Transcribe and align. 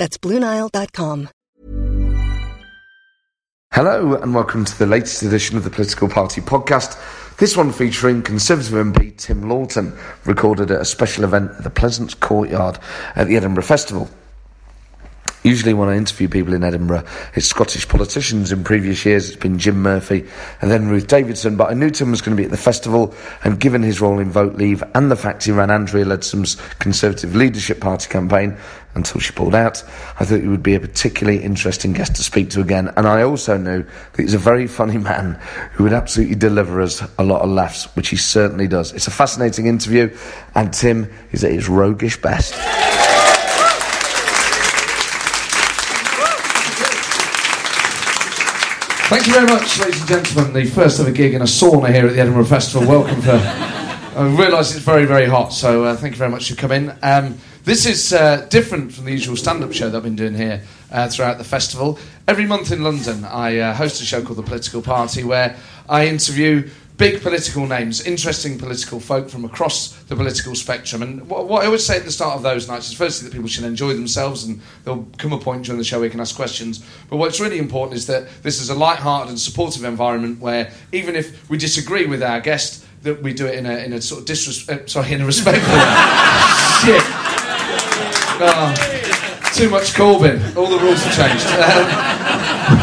That's 0.00 0.16
BlueNile.com. 0.16 1.28
Hello, 3.74 4.14
and 4.14 4.34
welcome 4.34 4.64
to 4.64 4.78
the 4.78 4.86
latest 4.86 5.22
edition 5.22 5.58
of 5.58 5.64
the 5.64 5.68
Political 5.68 6.08
Party 6.08 6.40
podcast. 6.40 6.96
This 7.36 7.54
one 7.54 7.70
featuring 7.70 8.22
Conservative 8.22 8.72
MP 8.72 9.14
Tim 9.18 9.46
Loughton, 9.46 9.92
recorded 10.24 10.70
at 10.70 10.80
a 10.80 10.86
special 10.86 11.24
event 11.24 11.50
at 11.50 11.64
the 11.64 11.70
Pleasance 11.70 12.14
Courtyard 12.14 12.78
at 13.14 13.26
the 13.26 13.36
Edinburgh 13.36 13.64
Festival. 13.64 14.08
Usually, 15.42 15.72
when 15.72 15.88
I 15.88 15.96
interview 15.96 16.28
people 16.28 16.52
in 16.52 16.64
Edinburgh, 16.64 17.04
it's 17.34 17.46
Scottish 17.46 17.88
politicians. 17.88 18.52
In 18.52 18.62
previous 18.62 19.06
years, 19.06 19.28
it's 19.28 19.38
been 19.38 19.58
Jim 19.58 19.82
Murphy 19.82 20.26
and 20.60 20.70
then 20.70 20.88
Ruth 20.88 21.06
Davidson. 21.06 21.56
But 21.56 21.70
I 21.70 21.74
knew 21.74 21.88
Tim 21.88 22.10
was 22.10 22.20
going 22.20 22.36
to 22.36 22.40
be 22.40 22.44
at 22.44 22.50
the 22.50 22.58
festival, 22.58 23.14
and 23.42 23.58
given 23.58 23.82
his 23.82 24.02
role 24.02 24.18
in 24.18 24.30
Vote 24.30 24.56
Leave 24.56 24.82
and 24.94 25.10
the 25.10 25.16
fact 25.16 25.44
he 25.44 25.50
ran 25.50 25.70
Andrea 25.70 26.04
Leadsom's 26.04 26.56
Conservative 26.78 27.34
Leadership 27.34 27.80
Party 27.80 28.08
campaign 28.10 28.56
until 28.94 29.20
she 29.20 29.32
pulled 29.32 29.54
out, 29.54 29.82
I 30.18 30.24
thought 30.24 30.40
he 30.40 30.48
would 30.48 30.62
be 30.62 30.74
a 30.74 30.80
particularly 30.80 31.42
interesting 31.42 31.92
guest 31.92 32.16
to 32.16 32.22
speak 32.22 32.50
to 32.50 32.60
again. 32.60 32.92
And 32.96 33.06
I 33.06 33.22
also 33.22 33.56
knew 33.56 33.82
that 33.82 34.22
he's 34.22 34.34
a 34.34 34.38
very 34.38 34.66
funny 34.66 34.98
man 34.98 35.40
who 35.72 35.84
would 35.84 35.92
absolutely 35.92 36.34
deliver 36.34 36.80
us 36.80 37.02
a 37.18 37.24
lot 37.24 37.42
of 37.42 37.50
laughs, 37.50 37.84
which 37.96 38.08
he 38.08 38.16
certainly 38.16 38.66
does. 38.66 38.92
It's 38.92 39.06
a 39.06 39.12
fascinating 39.12 39.66
interview, 39.66 40.16
and 40.54 40.72
Tim 40.72 41.12
is 41.32 41.44
at 41.44 41.52
his 41.52 41.68
roguish 41.68 42.20
best. 42.20 42.54
Thank 49.10 49.26
you 49.26 49.32
very 49.32 49.46
much, 49.46 49.78
ladies 49.80 49.98
and 50.00 50.08
gentlemen. 50.08 50.52
The 50.52 50.64
first 50.66 51.00
ever 51.00 51.10
gig 51.10 51.34
in 51.34 51.42
a 51.42 51.44
sauna 51.44 51.92
here 51.92 52.06
at 52.06 52.12
the 52.12 52.20
Edinburgh 52.20 52.44
Festival. 52.44 52.88
Welcome 52.88 53.20
for. 53.20 53.32
I 54.16 54.26
realise 54.36 54.74
it's 54.74 54.84
very, 54.84 55.04
very 55.04 55.26
hot, 55.26 55.48
so 55.48 55.84
uh, 55.84 55.96
thank 55.96 56.14
you 56.14 56.18
very 56.18 56.30
much 56.30 56.48
for 56.48 56.54
coming. 56.56 56.92
Um, 57.02 57.36
this 57.64 57.86
is 57.86 58.12
uh, 58.12 58.46
different 58.48 58.92
from 58.92 59.04
the 59.04 59.12
usual 59.12 59.36
stand 59.36 59.62
up 59.62 59.72
show 59.72 59.90
that 59.90 59.96
I've 59.96 60.02
been 60.02 60.16
doing 60.16 60.34
here 60.34 60.62
uh, 60.90 61.08
throughout 61.08 61.38
the 61.38 61.44
festival. 61.44 61.98
Every 62.26 62.46
month 62.46 62.72
in 62.72 62.82
London, 62.82 63.24
I 63.24 63.58
uh, 63.58 63.74
host 63.74 64.00
a 64.00 64.04
show 64.04 64.22
called 64.22 64.38
The 64.38 64.42
Political 64.42 64.82
Party 64.82 65.24
where 65.24 65.56
I 65.88 66.06
interview 66.06 66.70
big 66.96 67.22
political 67.22 67.66
names, 67.66 68.06
interesting 68.06 68.58
political 68.58 69.00
folk 69.00 69.30
from 69.30 69.44
across 69.44 69.94
the 70.04 70.14
political 70.14 70.54
spectrum. 70.54 71.02
And 71.02 71.26
what, 71.28 71.48
what, 71.48 71.62
I 71.62 71.66
always 71.66 71.84
say 71.84 71.96
at 71.96 72.04
the 72.04 72.10
start 72.12 72.36
of 72.36 72.42
those 72.42 72.68
nights 72.68 72.88
is 72.88 72.94
firstly 72.94 73.26
that 73.26 73.34
people 73.34 73.48
should 73.48 73.64
enjoy 73.64 73.94
themselves 73.94 74.44
and 74.44 74.60
there'll 74.84 75.08
come 75.16 75.32
a 75.32 75.38
point 75.38 75.64
during 75.64 75.78
the 75.78 75.84
show 75.84 75.98
where 75.98 76.06
you 76.06 76.10
can 76.10 76.20
ask 76.20 76.36
questions. 76.36 76.84
But 77.08 77.16
what's 77.16 77.40
really 77.40 77.58
important 77.58 77.96
is 77.96 78.06
that 78.08 78.28
this 78.42 78.60
is 78.60 78.68
a 78.68 78.74
light-hearted 78.74 79.30
and 79.30 79.40
supportive 79.40 79.84
environment 79.84 80.40
where 80.40 80.72
even 80.92 81.16
if 81.16 81.48
we 81.48 81.56
disagree 81.56 82.04
with 82.04 82.22
our 82.22 82.40
guest, 82.40 82.84
that 83.02 83.22
we 83.22 83.32
do 83.32 83.46
it 83.46 83.54
in 83.54 83.64
a, 83.64 83.78
in 83.78 83.94
a 83.94 84.02
sort 84.02 84.20
of 84.20 84.26
disrespect, 84.26 84.84
uh, 84.84 84.86
sorry, 84.86 85.12
in 85.12 85.22
a 85.22 85.26
respectful 85.26 85.72
way. 85.74 87.00
Shit. 87.00 87.19
Oh, 88.42 88.74
too 89.54 89.68
much 89.68 89.92
Corbyn. 89.92 90.56
All 90.56 90.66
the 90.66 90.78
rules 90.78 91.02
have 91.02 91.14
changed. 91.14 91.46
Um, 91.46 91.84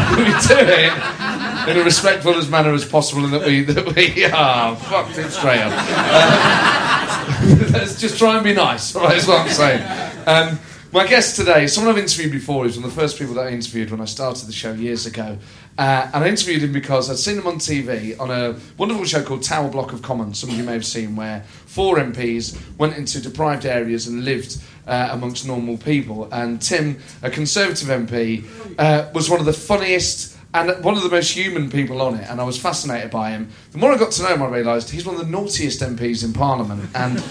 we 0.16 0.24
do 0.46 0.56
it 0.60 1.68
in 1.68 1.76
a 1.76 1.84
respectful 1.84 2.34
as 2.34 2.48
manner 2.48 2.72
as 2.72 2.84
possible, 2.84 3.24
and 3.24 3.32
that 3.32 3.44
we 3.44 3.62
that 3.62 3.94
we 3.94 4.26
ah 4.26 4.74
fucked 4.74 5.18
it 5.18 5.30
straight 5.30 5.60
up. 5.60 5.72
Uh, 5.76 7.70
let's 7.72 8.00
just 8.00 8.18
try 8.18 8.36
and 8.36 8.44
be 8.44 8.54
nice. 8.54 8.92
That's 8.92 9.26
what 9.26 9.40
I'm 9.40 9.48
saying. 9.48 9.82
Um, 10.26 10.58
my 10.92 11.06
guest 11.06 11.36
today, 11.36 11.66
someone 11.66 11.92
I've 11.92 12.00
interviewed 12.00 12.32
before, 12.32 12.64
is 12.64 12.76
one 12.76 12.84
of 12.84 12.94
the 12.94 13.00
first 13.00 13.18
people 13.18 13.34
that 13.34 13.48
I 13.48 13.50
interviewed 13.50 13.90
when 13.90 14.00
I 14.00 14.06
started 14.06 14.46
the 14.46 14.52
show 14.52 14.72
years 14.72 15.06
ago. 15.06 15.38
Uh, 15.78 16.10
and 16.12 16.24
I 16.24 16.28
interviewed 16.28 16.62
him 16.62 16.72
because 16.72 17.08
I'd 17.08 17.18
seen 17.18 17.38
him 17.38 17.46
on 17.46 17.54
TV 17.54 18.18
on 18.18 18.32
a 18.32 18.58
wonderful 18.76 19.04
show 19.04 19.22
called 19.22 19.44
Tower 19.44 19.70
Block 19.70 19.92
of 19.92 20.02
Commons, 20.02 20.40
some 20.40 20.50
of 20.50 20.56
you 20.56 20.64
may 20.64 20.72
have 20.72 20.84
seen, 20.84 21.14
where 21.14 21.44
four 21.66 21.98
MPs 21.98 22.58
went 22.78 22.96
into 22.96 23.20
deprived 23.20 23.64
areas 23.64 24.08
and 24.08 24.24
lived 24.24 24.60
uh, 24.88 25.10
amongst 25.12 25.46
normal 25.46 25.78
people. 25.78 26.28
And 26.32 26.60
Tim, 26.60 26.98
a 27.22 27.30
Conservative 27.30 27.86
MP, 27.88 28.44
uh, 28.76 29.08
was 29.14 29.30
one 29.30 29.38
of 29.38 29.46
the 29.46 29.52
funniest 29.52 30.36
and 30.54 30.82
one 30.82 30.96
of 30.96 31.02
the 31.02 31.10
most 31.10 31.30
human 31.30 31.70
people 31.70 32.00
on 32.00 32.14
it, 32.14 32.28
and 32.28 32.40
I 32.40 32.44
was 32.44 32.58
fascinated 32.58 33.10
by 33.10 33.30
him. 33.30 33.50
The 33.72 33.78
more 33.78 33.92
I 33.92 33.98
got 33.98 34.12
to 34.12 34.22
know 34.22 34.34
him, 34.34 34.42
I 34.42 34.48
realised 34.48 34.90
he's 34.90 35.04
one 35.04 35.14
of 35.14 35.20
the 35.20 35.30
naughtiest 35.30 35.80
MPs 35.80 36.24
in 36.24 36.32
Parliament 36.32 36.88
and 36.94 37.22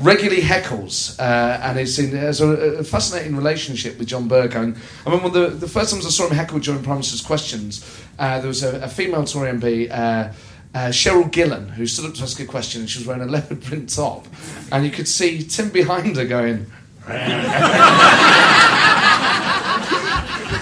regularly 0.00 0.42
heckles, 0.42 1.18
uh, 1.18 1.60
and 1.62 1.78
is 1.78 1.98
in, 1.98 2.16
has 2.16 2.40
a, 2.40 2.48
a, 2.48 2.84
fascinating 2.84 3.36
relationship 3.36 3.98
with 3.98 4.08
John. 4.08 4.30
And 4.30 4.76
I 5.06 5.10
remember 5.10 5.28
the, 5.28 5.48
the 5.54 5.68
first 5.68 5.92
times 5.92 6.06
I 6.06 6.10
saw 6.10 6.26
him 6.26 6.34
heckle 6.34 6.58
during 6.58 6.82
Prime 6.82 6.96
Minister's 6.96 7.20
questions, 7.20 7.84
uh, 8.18 8.38
there 8.38 8.48
was 8.48 8.62
a, 8.62 8.80
a, 8.82 8.88
female 8.88 9.24
Tory 9.24 9.52
MP. 9.52 9.90
Uh, 9.90 10.32
uh, 10.74 10.88
Cheryl 10.88 11.30
Gillan, 11.30 11.70
who 11.70 11.86
stood 11.86 12.04
up 12.06 12.14
to 12.14 12.22
ask 12.24 12.40
a 12.40 12.44
question, 12.44 12.80
and 12.80 12.90
she 12.90 12.98
was 12.98 13.06
wearing 13.06 13.22
a 13.22 13.26
leopard 13.30 13.62
print 13.62 13.94
top, 13.94 14.26
and 14.72 14.84
you 14.84 14.90
could 14.90 15.06
see 15.06 15.44
Tim 15.44 15.70
behind 15.70 16.16
her 16.16 16.24
going, 16.24 16.66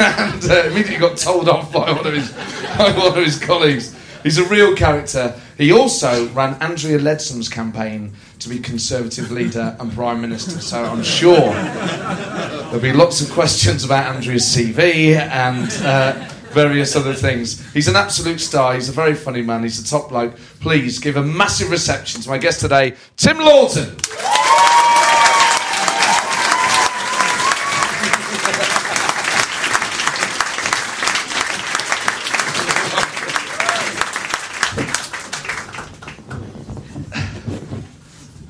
and 0.03 0.45
uh, 0.51 0.65
immediately 0.67 0.99
got 0.99 1.17
told 1.17 1.49
off 1.49 1.73
by 1.73 1.91
one 1.93 2.07
of 2.07 2.13
his 2.13 2.31
by 2.79 2.93
one 2.93 3.17
of 3.17 3.25
his 3.25 3.39
colleagues. 3.39 3.97
He's 4.23 4.37
a 4.39 4.45
real 4.45 4.77
character. 4.77 5.41
He 5.59 5.73
also 5.73 6.29
ran 6.31 6.55
Andrea 6.63 6.99
Leadsom's 6.99 7.49
campaign 7.49 8.13
to 8.39 8.49
be 8.49 8.59
Conservative 8.59 9.31
leader 9.31 9.77
and 9.79 9.93
Prime 9.93 10.21
Minister. 10.21 10.61
So 10.61 10.83
I'm 10.85 11.03
sure 11.03 11.53
there'll 11.53 12.81
be 12.81 12.93
lots 12.93 13.21
of 13.21 13.31
questions 13.31 13.85
about 13.85 14.15
Andrea's 14.15 14.45
CV 14.45 15.17
and 15.17 15.71
uh, 15.85 16.29
various 16.53 16.97
other 16.97 17.15
things. 17.15 17.73
He's 17.73 17.89
an 17.89 17.97
absolute 17.97 18.41
star. 18.41 18.75
He's 18.75 18.89
a 18.89 18.93
very 18.93 19.15
funny 19.15 19.43
man. 19.43 19.63
He's 19.63 19.79
a 19.79 19.85
top 19.85 20.09
bloke. 20.11 20.37
Please 20.61 20.99
give 20.99 21.17
a 21.17 21.23
massive 21.23 21.71
reception 21.71 22.21
to 22.23 22.29
my 22.29 22.39
guest 22.39 22.61
today, 22.61 22.95
Tim 23.17 23.39
Loughton. 23.39 23.97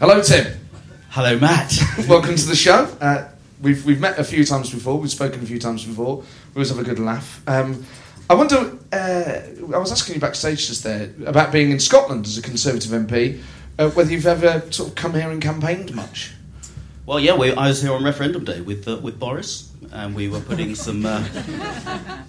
Hello, 0.02 0.20
Tim. 0.20 0.52
Hello, 1.10 1.38
Matt. 1.38 1.78
Welcome 2.08 2.34
to 2.34 2.46
the 2.46 2.56
show. 2.56 2.88
Uh, 3.00 3.28
we've, 3.60 3.86
we've 3.86 4.00
met 4.00 4.18
a 4.18 4.24
few 4.24 4.44
times 4.44 4.68
before, 4.68 4.98
we've 4.98 5.12
spoken 5.12 5.40
a 5.40 5.46
few 5.46 5.60
times 5.60 5.84
before. 5.84 6.16
We 6.16 6.56
always 6.56 6.70
have 6.70 6.80
a 6.80 6.82
good 6.82 6.98
laugh. 6.98 7.40
Um, 7.46 7.86
I 8.28 8.34
wonder, 8.34 8.76
uh, 8.92 9.40
I 9.72 9.78
was 9.78 9.92
asking 9.92 10.16
you 10.16 10.20
backstage 10.20 10.66
just 10.66 10.82
there 10.82 11.12
about 11.24 11.52
being 11.52 11.70
in 11.70 11.78
Scotland 11.78 12.26
as 12.26 12.36
a 12.36 12.42
Conservative 12.42 12.90
MP, 12.90 13.40
uh, 13.78 13.90
whether 13.90 14.10
you've 14.10 14.26
ever 14.26 14.64
sort 14.72 14.88
of 14.88 14.96
come 14.96 15.14
here 15.14 15.30
and 15.30 15.40
campaigned 15.40 15.94
much. 15.94 16.32
Well, 17.06 17.20
yeah, 17.20 17.36
we, 17.36 17.52
I 17.54 17.68
was 17.68 17.80
here 17.80 17.92
on 17.92 18.02
referendum 18.02 18.42
day 18.42 18.60
with 18.60 18.88
uh, 18.88 18.96
with 18.96 19.20
Boris, 19.20 19.70
and 19.92 20.16
we 20.16 20.28
were 20.28 20.40
putting 20.40 20.74
some 20.74 21.06
uh, 21.06 21.24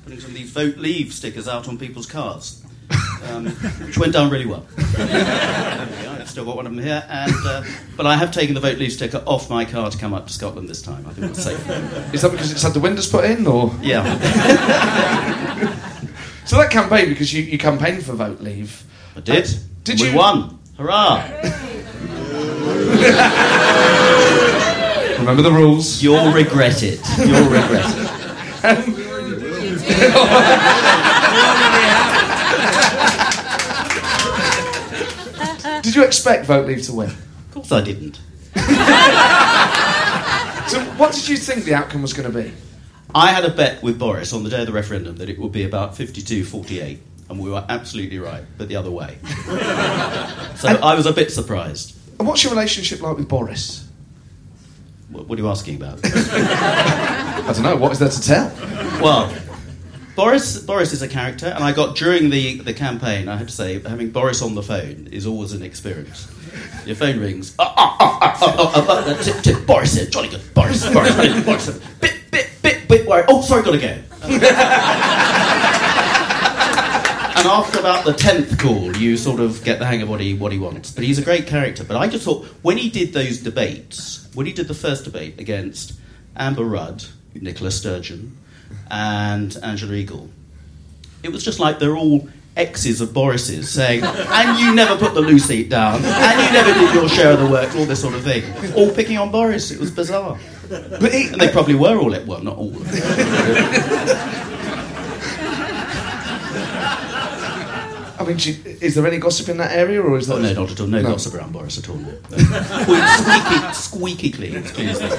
putting 0.03 0.19
some 0.19 0.29
of 0.29 0.35
these 0.35 0.51
vote 0.51 0.77
leave 0.77 1.11
stickers 1.11 1.47
out 1.47 1.67
on 1.67 1.79
people's 1.79 2.05
cars 2.05 2.63
um, 3.29 3.47
which 3.85 3.97
went 3.97 4.13
down 4.13 4.29
really 4.29 4.45
well. 4.45 4.65
I've 6.23 6.29
still 6.29 6.45
got 6.45 6.55
one 6.55 6.65
of 6.65 6.73
them 6.73 6.81
here, 6.81 7.03
and 7.09 7.33
uh, 7.45 7.63
but 7.97 8.05
I 8.05 8.15
have 8.15 8.31
taken 8.31 8.55
the 8.55 8.61
vote 8.61 8.77
leave 8.77 8.93
sticker 8.93 9.21
off 9.25 9.49
my 9.49 9.65
car 9.65 9.91
to 9.91 9.97
come 9.97 10.13
up 10.13 10.25
to 10.27 10.31
Scotland 10.31 10.69
this 10.69 10.81
time. 10.81 11.05
I 11.05 11.11
think 11.11 11.31
it's 11.31 11.43
safe. 11.43 11.59
Is 12.13 12.21
that 12.21 12.31
because 12.31 12.49
it's 12.49 12.63
had 12.63 12.73
the 12.73 12.79
windows 12.79 13.09
put 13.09 13.25
in, 13.25 13.45
or 13.45 13.75
yeah? 13.81 14.05
so 16.45 16.55
that 16.55 16.71
campaign 16.71 17.09
because 17.09 17.33
you, 17.33 17.43
you 17.43 17.57
campaigned 17.57 18.05
for 18.05 18.13
vote 18.13 18.39
leave. 18.39 18.85
I 19.17 19.19
did. 19.19 19.43
Uh, 19.43 19.47
did 19.83 19.99
we 19.99 20.11
you? 20.11 20.15
won? 20.15 20.59
Hurrah! 20.77 21.25
Remember 25.19 25.41
the 25.41 25.51
rules. 25.51 26.01
You'll 26.01 26.31
regret 26.31 26.83
it. 26.83 27.01
You'll 27.17 27.49
regret 27.49 27.83
it. 28.63 30.83
Did 35.83 35.95
you 35.95 36.03
expect 36.05 36.45
Vote 36.45 36.65
Leave 36.65 36.81
to 36.83 36.93
win? 36.93 37.09
Of 37.09 37.51
course 37.51 37.71
I 37.73 37.81
didn't. 37.81 38.15
so, 40.69 40.79
what 40.95 41.11
did 41.11 41.27
you 41.27 41.35
think 41.35 41.65
the 41.65 41.73
outcome 41.75 42.01
was 42.01 42.13
going 42.13 42.31
to 42.31 42.41
be? 42.41 42.53
I 43.13 43.33
had 43.33 43.43
a 43.43 43.49
bet 43.49 43.83
with 43.83 43.99
Boris 43.99 44.31
on 44.31 44.45
the 44.45 44.49
day 44.49 44.61
of 44.61 44.67
the 44.67 44.71
referendum 44.71 45.17
that 45.17 45.29
it 45.29 45.37
would 45.37 45.51
be 45.51 45.65
about 45.65 45.97
52 45.97 46.45
48, 46.45 47.01
and 47.29 47.37
we 47.37 47.49
were 47.49 47.65
absolutely 47.67 48.17
right, 48.17 48.45
but 48.57 48.69
the 48.69 48.77
other 48.77 48.91
way. 48.91 49.17
so 50.55 50.69
and, 50.69 50.77
I 50.77 50.95
was 50.95 51.05
a 51.05 51.11
bit 51.11 51.31
surprised. 51.31 51.97
And 52.17 52.25
what's 52.29 52.45
your 52.45 52.53
relationship 52.53 53.01
like 53.01 53.17
with 53.17 53.27
Boris? 53.27 53.85
What, 55.09 55.27
what 55.27 55.37
are 55.37 55.41
you 55.41 55.49
asking 55.49 55.75
about? 55.75 55.99
I 56.05 57.51
don't 57.53 57.63
know. 57.63 57.75
What 57.75 57.91
is 57.91 57.99
there 57.99 58.07
to 58.07 58.21
tell? 58.21 58.49
well, 59.01 59.29
Boris 60.15 60.59
Boris 60.59 60.93
is 60.93 61.01
a 61.01 61.07
character, 61.07 61.47
and 61.47 61.63
I 61.63 61.71
got 61.71 61.95
during 61.95 62.29
the, 62.29 62.59
the 62.59 62.73
campaign. 62.73 63.27
I 63.27 63.37
have 63.37 63.47
to 63.47 63.53
say, 63.53 63.79
having 63.79 64.11
Boris 64.11 64.43
on 64.43 64.53
the 64.53 64.61
phone 64.61 65.07
is 65.11 65.25
always 65.25 65.53
an 65.53 65.63
experience. 65.63 66.27
Your 66.85 66.95
phone 66.95 67.19
rings. 67.19 67.55
Tip, 69.41 69.65
Boris 69.65 69.95
here, 69.95 70.05
jolly 70.05 70.29
good. 70.29 70.41
Boris, 70.53 70.87
Boris, 70.93 71.15
Boris, 71.15 71.43
Boris. 71.45 71.79
Bit, 71.99 72.13
bit, 72.29 72.49
bit, 72.61 72.87
bit 72.87 73.07
worried. 73.07 73.25
Oh, 73.27 73.41
sorry, 73.41 73.63
gotta 73.63 73.79
go. 73.79 73.87
and 73.87 74.43
after 77.47 77.79
about 77.79 78.05
the 78.05 78.13
tenth 78.13 78.59
call, 78.59 78.95
you 78.95 79.17
sort 79.17 79.39
of 79.39 79.63
get 79.63 79.79
the 79.79 79.85
hang 79.85 80.03
of 80.03 80.09
what 80.09 80.19
he 80.19 80.35
what 80.35 80.51
he 80.51 80.59
wants. 80.59 80.91
But 80.91 81.05
he's 81.05 81.17
a 81.17 81.23
great 81.23 81.47
character. 81.47 81.83
But 81.83 81.97
I 81.97 82.07
just 82.07 82.23
thought 82.23 82.45
when 82.61 82.77
he 82.77 82.91
did 82.91 83.13
those 83.13 83.39
debates, 83.39 84.29
when 84.35 84.45
he 84.45 84.53
did 84.53 84.67
the 84.67 84.75
first 84.75 85.05
debate 85.05 85.39
against 85.39 85.93
Amber 86.35 86.65
Rudd, 86.65 87.03
Nicola 87.33 87.71
Sturgeon, 87.71 88.37
and 88.89 89.55
Angela 89.63 89.93
Eagle, 89.93 90.29
it 91.23 91.31
was 91.31 91.43
just 91.43 91.59
like 91.59 91.79
they're 91.79 91.95
all 91.95 92.27
exes 92.55 93.01
of 93.01 93.13
Boris's 93.13 93.69
saying, 93.69 94.03
and 94.03 94.59
you 94.59 94.75
never 94.75 94.95
put 94.97 95.13
the 95.13 95.21
loo 95.21 95.39
seat 95.39 95.69
down, 95.69 96.01
and 96.03 96.41
you 96.41 96.51
never 96.53 96.73
did 96.73 96.93
your 96.93 97.09
share 97.09 97.31
of 97.31 97.39
the 97.39 97.47
work, 97.47 97.75
all 97.75 97.85
this 97.85 98.01
sort 98.01 98.13
of 98.13 98.23
thing. 98.23 98.43
All 98.75 98.91
picking 98.93 99.17
on 99.17 99.31
Boris. 99.31 99.71
It 99.71 99.79
was 99.79 99.91
bizarre. 99.91 100.37
But 100.69 101.13
he, 101.13 101.27
and 101.27 101.41
they 101.41 101.49
probably 101.49 101.75
were 101.75 101.97
all 101.97 102.13
at 102.15 102.25
well, 102.25 102.41
not 102.43 102.57
all 102.57 102.69
of 102.69 102.91
them. 102.91 104.43
I 108.19 108.25
mean, 108.25 108.37
she, 108.37 108.51
is 108.79 108.95
there 108.95 109.05
any 109.05 109.17
gossip 109.17 109.49
in 109.49 109.57
that 109.57 109.75
area, 109.75 110.01
or 110.01 110.17
is 110.17 110.29
oh, 110.29 110.39
that? 110.39 110.51
Oh, 110.51 110.53
no, 110.53 110.61
not 110.61 110.71
at 110.71 110.79
all. 110.79 110.87
No, 110.87 111.01
no. 111.01 111.09
gossip 111.09 111.33
around 111.33 111.51
Boris 111.51 111.77
at 111.77 111.89
all. 111.89 111.97
squeaky, 113.17 113.73
squeaky 113.73 114.31
clean. 114.31 114.55
Excuse 114.55 115.01
me. 115.01 115.09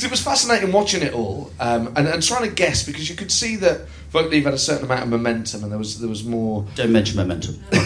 Because 0.00 0.12
it 0.12 0.12
was 0.12 0.22
fascinating 0.22 0.72
watching 0.72 1.02
it 1.02 1.12
all 1.12 1.52
um, 1.60 1.88
and, 1.88 2.08
and 2.08 2.22
trying 2.22 2.48
to 2.48 2.54
guess 2.54 2.82
because 2.82 3.10
you 3.10 3.14
could 3.14 3.30
see 3.30 3.56
that 3.56 3.86
Vote 4.12 4.30
Leave 4.30 4.44
had 4.44 4.54
a 4.54 4.58
certain 4.58 4.86
amount 4.86 5.02
of 5.02 5.10
momentum 5.10 5.62
and 5.62 5.70
there 5.70 5.78
was 5.78 6.00
there 6.00 6.08
was 6.08 6.24
more. 6.24 6.66
Don't 6.74 6.90
mention 6.90 7.18
momentum. 7.18 7.62
there, 7.70 7.84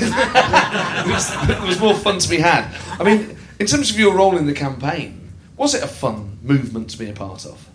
was, 1.09 1.47
there 1.49 1.61
was 1.63 1.81
more 1.81 1.93
fun 1.93 2.21
to 2.21 2.29
be 2.29 2.37
had. 2.37 2.73
I 3.01 3.03
mean, 3.03 3.37
in 3.59 3.67
terms 3.67 3.91
of 3.91 3.99
your 3.99 4.15
role 4.15 4.37
in 4.37 4.47
the 4.47 4.53
campaign, 4.53 5.29
was 5.57 5.75
it 5.75 5.83
a 5.83 5.89
fun 5.89 6.39
movement 6.45 6.91
to 6.91 6.99
be 6.99 7.11
a 7.11 7.13
part 7.13 7.45
of? 7.47 7.69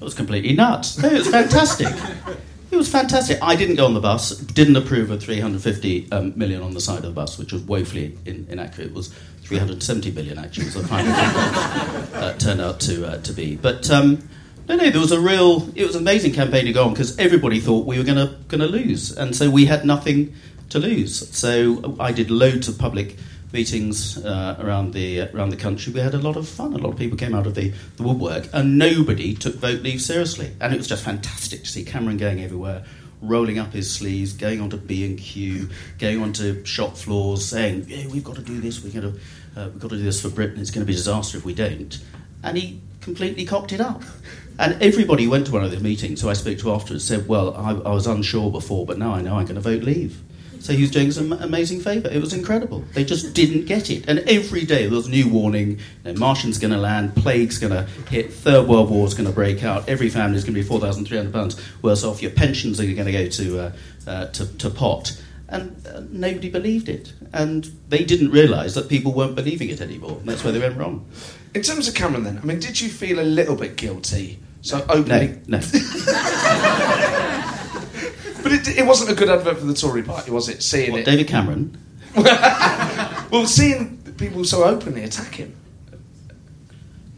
It 0.00 0.04
was 0.04 0.14
completely 0.14 0.54
nuts. 0.54 0.96
it 1.04 1.12
was 1.12 1.28
fantastic. 1.28 1.88
It 2.70 2.76
was 2.76 2.88
fantastic. 2.88 3.38
I 3.42 3.54
didn't 3.54 3.76
go 3.76 3.84
on 3.84 3.92
the 3.92 4.00
bus, 4.00 4.30
didn't 4.30 4.76
approve 4.76 5.10
of 5.10 5.22
350 5.22 6.10
um, 6.10 6.32
million 6.36 6.62
on 6.62 6.72
the 6.72 6.80
side 6.80 6.96
of 6.96 7.02
the 7.04 7.10
bus, 7.10 7.38
which 7.38 7.52
was 7.52 7.60
woefully 7.62 8.18
in, 8.24 8.46
inaccurate. 8.48 8.88
It 8.88 8.94
was 8.94 9.14
370 9.44 10.10
million, 10.12 10.38
actually, 10.38 10.66
was 10.66 10.74
the 10.74 10.86
final 10.86 12.32
turned 12.38 12.60
out 12.60 12.80
to, 12.80 13.06
uh, 13.06 13.18
to 13.18 13.32
be. 13.32 13.56
But 13.56 13.90
um, 13.90 14.28
no, 14.68 14.76
no, 14.76 14.90
there 14.90 15.00
was 15.00 15.12
a 15.12 15.20
real, 15.20 15.68
it 15.74 15.86
was 15.86 15.94
an 15.94 16.02
amazing 16.02 16.32
campaign 16.32 16.64
to 16.64 16.72
go 16.72 16.84
on 16.84 16.92
because 16.92 17.18
everybody 17.18 17.60
thought 17.60 17.86
we 17.86 17.98
were 17.98 18.04
going 18.04 18.16
to 18.16 18.34
going 18.48 18.60
to 18.60 18.66
lose. 18.66 19.12
And 19.12 19.36
so 19.36 19.50
we 19.50 19.66
had 19.66 19.84
nothing 19.84 20.34
to 20.70 20.78
lose. 20.78 21.36
So 21.36 21.96
I 22.00 22.12
did 22.12 22.30
loads 22.30 22.68
of 22.68 22.78
public 22.78 23.16
meetings 23.54 24.18
uh, 24.18 24.56
around 24.58 24.92
the 24.92 25.22
uh, 25.22 25.28
around 25.32 25.50
the 25.50 25.56
country, 25.56 25.92
we 25.92 26.00
had 26.00 26.12
a 26.12 26.18
lot 26.18 26.36
of 26.36 26.46
fun. 26.46 26.74
A 26.74 26.78
lot 26.78 26.90
of 26.90 26.98
people 26.98 27.16
came 27.16 27.34
out 27.34 27.46
of 27.46 27.54
the, 27.54 27.72
the 27.96 28.02
woodwork, 28.02 28.48
and 28.52 28.76
nobody 28.76 29.34
took 29.34 29.54
vote 29.54 29.80
leave 29.80 30.02
seriously. 30.02 30.54
And 30.60 30.74
it 30.74 30.76
was 30.76 30.88
just 30.88 31.04
fantastic 31.04 31.60
to 31.60 31.66
see 31.66 31.84
Cameron 31.84 32.16
going 32.18 32.42
everywhere, 32.42 32.84
rolling 33.26 33.58
up 33.58 33.72
his 33.72 33.92
sleeves, 33.92 34.32
going 34.32 34.60
onto 34.60 34.76
B 34.76 35.04
and 35.04 35.18
Q, 35.18 35.68
going 35.98 36.22
onto 36.22 36.64
shop 36.64 36.96
floors, 36.96 37.44
saying, 37.44 37.86
"Yeah, 37.88 38.06
we've 38.08 38.24
got 38.24 38.36
to 38.36 38.42
do 38.42 38.60
this. 38.60 38.82
We're 38.82 39.00
going 39.00 39.14
to 39.14 39.60
uh, 39.60 39.68
we've 39.70 39.80
got 39.80 39.90
to 39.90 39.96
do 39.96 40.02
this 40.02 40.20
for 40.20 40.28
Britain. 40.28 40.60
It's 40.60 40.70
going 40.70 40.84
to 40.84 40.86
be 40.86 40.94
a 40.94 40.96
disaster 40.96 41.38
if 41.38 41.44
we 41.44 41.54
don't." 41.54 41.98
And 42.42 42.58
he 42.58 42.80
completely 43.00 43.44
cocked 43.44 43.72
it 43.72 43.80
up. 43.80 44.02
And 44.58 44.80
everybody 44.82 45.26
went 45.26 45.46
to 45.46 45.52
one 45.52 45.64
of 45.64 45.70
the 45.70 45.80
meetings 45.80 46.20
who 46.20 46.28
I 46.28 46.32
spoke 46.32 46.58
to 46.58 46.72
afterwards 46.72 47.04
said, 47.04 47.28
Well, 47.28 47.54
I, 47.54 47.72
I 47.72 47.92
was 47.92 48.06
unsure 48.06 48.50
before, 48.50 48.86
but 48.86 48.98
now 48.98 49.14
I 49.14 49.20
know 49.20 49.36
I'm 49.36 49.44
going 49.44 49.56
to 49.56 49.60
vote 49.60 49.82
leave. 49.82 50.22
So 50.64 50.72
he 50.72 50.80
was 50.80 50.90
doing 50.90 51.08
us 51.08 51.18
an 51.18 51.30
amazing 51.30 51.80
favour. 51.80 52.08
It 52.08 52.22
was 52.22 52.32
incredible. 52.32 52.82
They 52.94 53.04
just 53.04 53.34
didn't 53.34 53.66
get 53.66 53.90
it. 53.90 54.08
And 54.08 54.20
every 54.20 54.64
day 54.64 54.86
there 54.86 54.96
was 54.96 55.08
a 55.08 55.10
new 55.10 55.28
warning 55.28 55.72
you 55.72 55.78
know, 56.04 56.14
Martian's 56.14 56.56
going 56.56 56.72
to 56.72 56.78
land, 56.78 57.14
plague's 57.14 57.58
going 57.58 57.74
to 57.74 57.82
hit, 58.08 58.32
Third 58.32 58.66
World 58.66 58.88
War's 58.88 59.12
going 59.12 59.28
to 59.28 59.34
break 59.34 59.62
out, 59.62 59.86
every 59.90 60.08
family 60.08 60.38
is 60.38 60.44
going 60.44 60.54
to 60.54 60.62
be 60.62 60.66
£4,300 60.66 61.82
worse 61.82 62.02
off, 62.02 62.22
your 62.22 62.30
pensions 62.30 62.80
are 62.80 62.84
going 62.84 63.04
to 63.04 63.12
go 63.12 63.28
to, 63.28 63.58
uh, 63.58 63.72
uh, 64.06 64.26
to, 64.28 64.56
to 64.56 64.70
pot. 64.70 65.22
And 65.50 65.86
uh, 65.86 66.00
nobody 66.08 66.48
believed 66.48 66.88
it. 66.88 67.12
And 67.34 67.66
they 67.90 68.02
didn't 68.02 68.30
realise 68.30 68.72
that 68.72 68.88
people 68.88 69.12
weren't 69.12 69.34
believing 69.34 69.68
it 69.68 69.82
anymore. 69.82 70.16
And 70.18 70.26
that's 70.26 70.44
where 70.44 70.52
they 70.54 70.60
went 70.60 70.78
wrong. 70.78 71.06
In 71.52 71.60
terms 71.60 71.88
of 71.88 71.94
Cameron, 71.94 72.24
then, 72.24 72.38
I 72.38 72.44
mean, 72.46 72.58
did 72.58 72.80
you 72.80 72.88
feel 72.88 73.20
a 73.20 73.22
little 73.22 73.54
bit 73.54 73.76
guilty? 73.76 74.38
So 74.62 74.82
openly. 74.88 75.42
No, 75.46 75.58
no. 75.58 75.60
But 78.44 78.52
it, 78.52 78.68
it 78.76 78.86
wasn't 78.86 79.10
a 79.10 79.14
good 79.14 79.30
advert 79.30 79.58
for 79.58 79.64
the 79.64 79.72
Tory 79.72 80.02
party, 80.02 80.30
was 80.30 80.50
it? 80.50 80.62
Seeing 80.62 80.92
what, 80.92 81.00
it. 81.00 81.04
David 81.06 81.28
Cameron? 81.28 81.78
well, 82.14 83.46
seeing 83.46 83.96
people 84.18 84.44
so 84.44 84.64
openly 84.64 85.02
attack 85.02 85.36
him. 85.36 85.56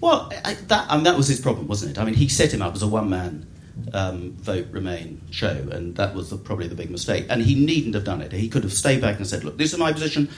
Well, 0.01 0.33
I, 0.45 0.55
that, 0.55 0.87
I 0.89 0.95
mean, 0.95 1.03
that 1.03 1.17
was 1.17 1.27
his 1.27 1.41
problem, 1.41 1.67
wasn't 1.67 1.91
it? 1.91 2.01
I 2.01 2.05
mean, 2.05 2.15
he 2.15 2.29
set 2.29 2.55
him 2.55 2.63
up 2.63 2.77
as 2.77 2.83
a 2.83 2.87
one 2.87 3.11
man 3.11 3.45
um, 3.93 4.35
vote 4.35 4.69
Remain 4.71 5.21
show, 5.33 5.67
and 5.73 5.97
that 5.97 6.15
was 6.15 6.31
the, 6.31 6.37
probably 6.37 6.69
the 6.69 6.77
big 6.77 6.91
mistake. 6.91 7.27
And 7.29 7.43
he 7.43 7.57
needn't 7.57 7.97
have 7.97 8.05
done 8.05 8.23
it. 8.23 8.31
He 8.31 8.49
could 8.49 8.63
have 8.63 8.73
stayed 8.73 9.01
back 9.01 9.17
and 9.17 9.27
said, 9.27 9.43
Look, 9.43 9.59
this 9.59 9.73
is 9.73 9.81
my 9.81 9.93
position. 9.93 10.31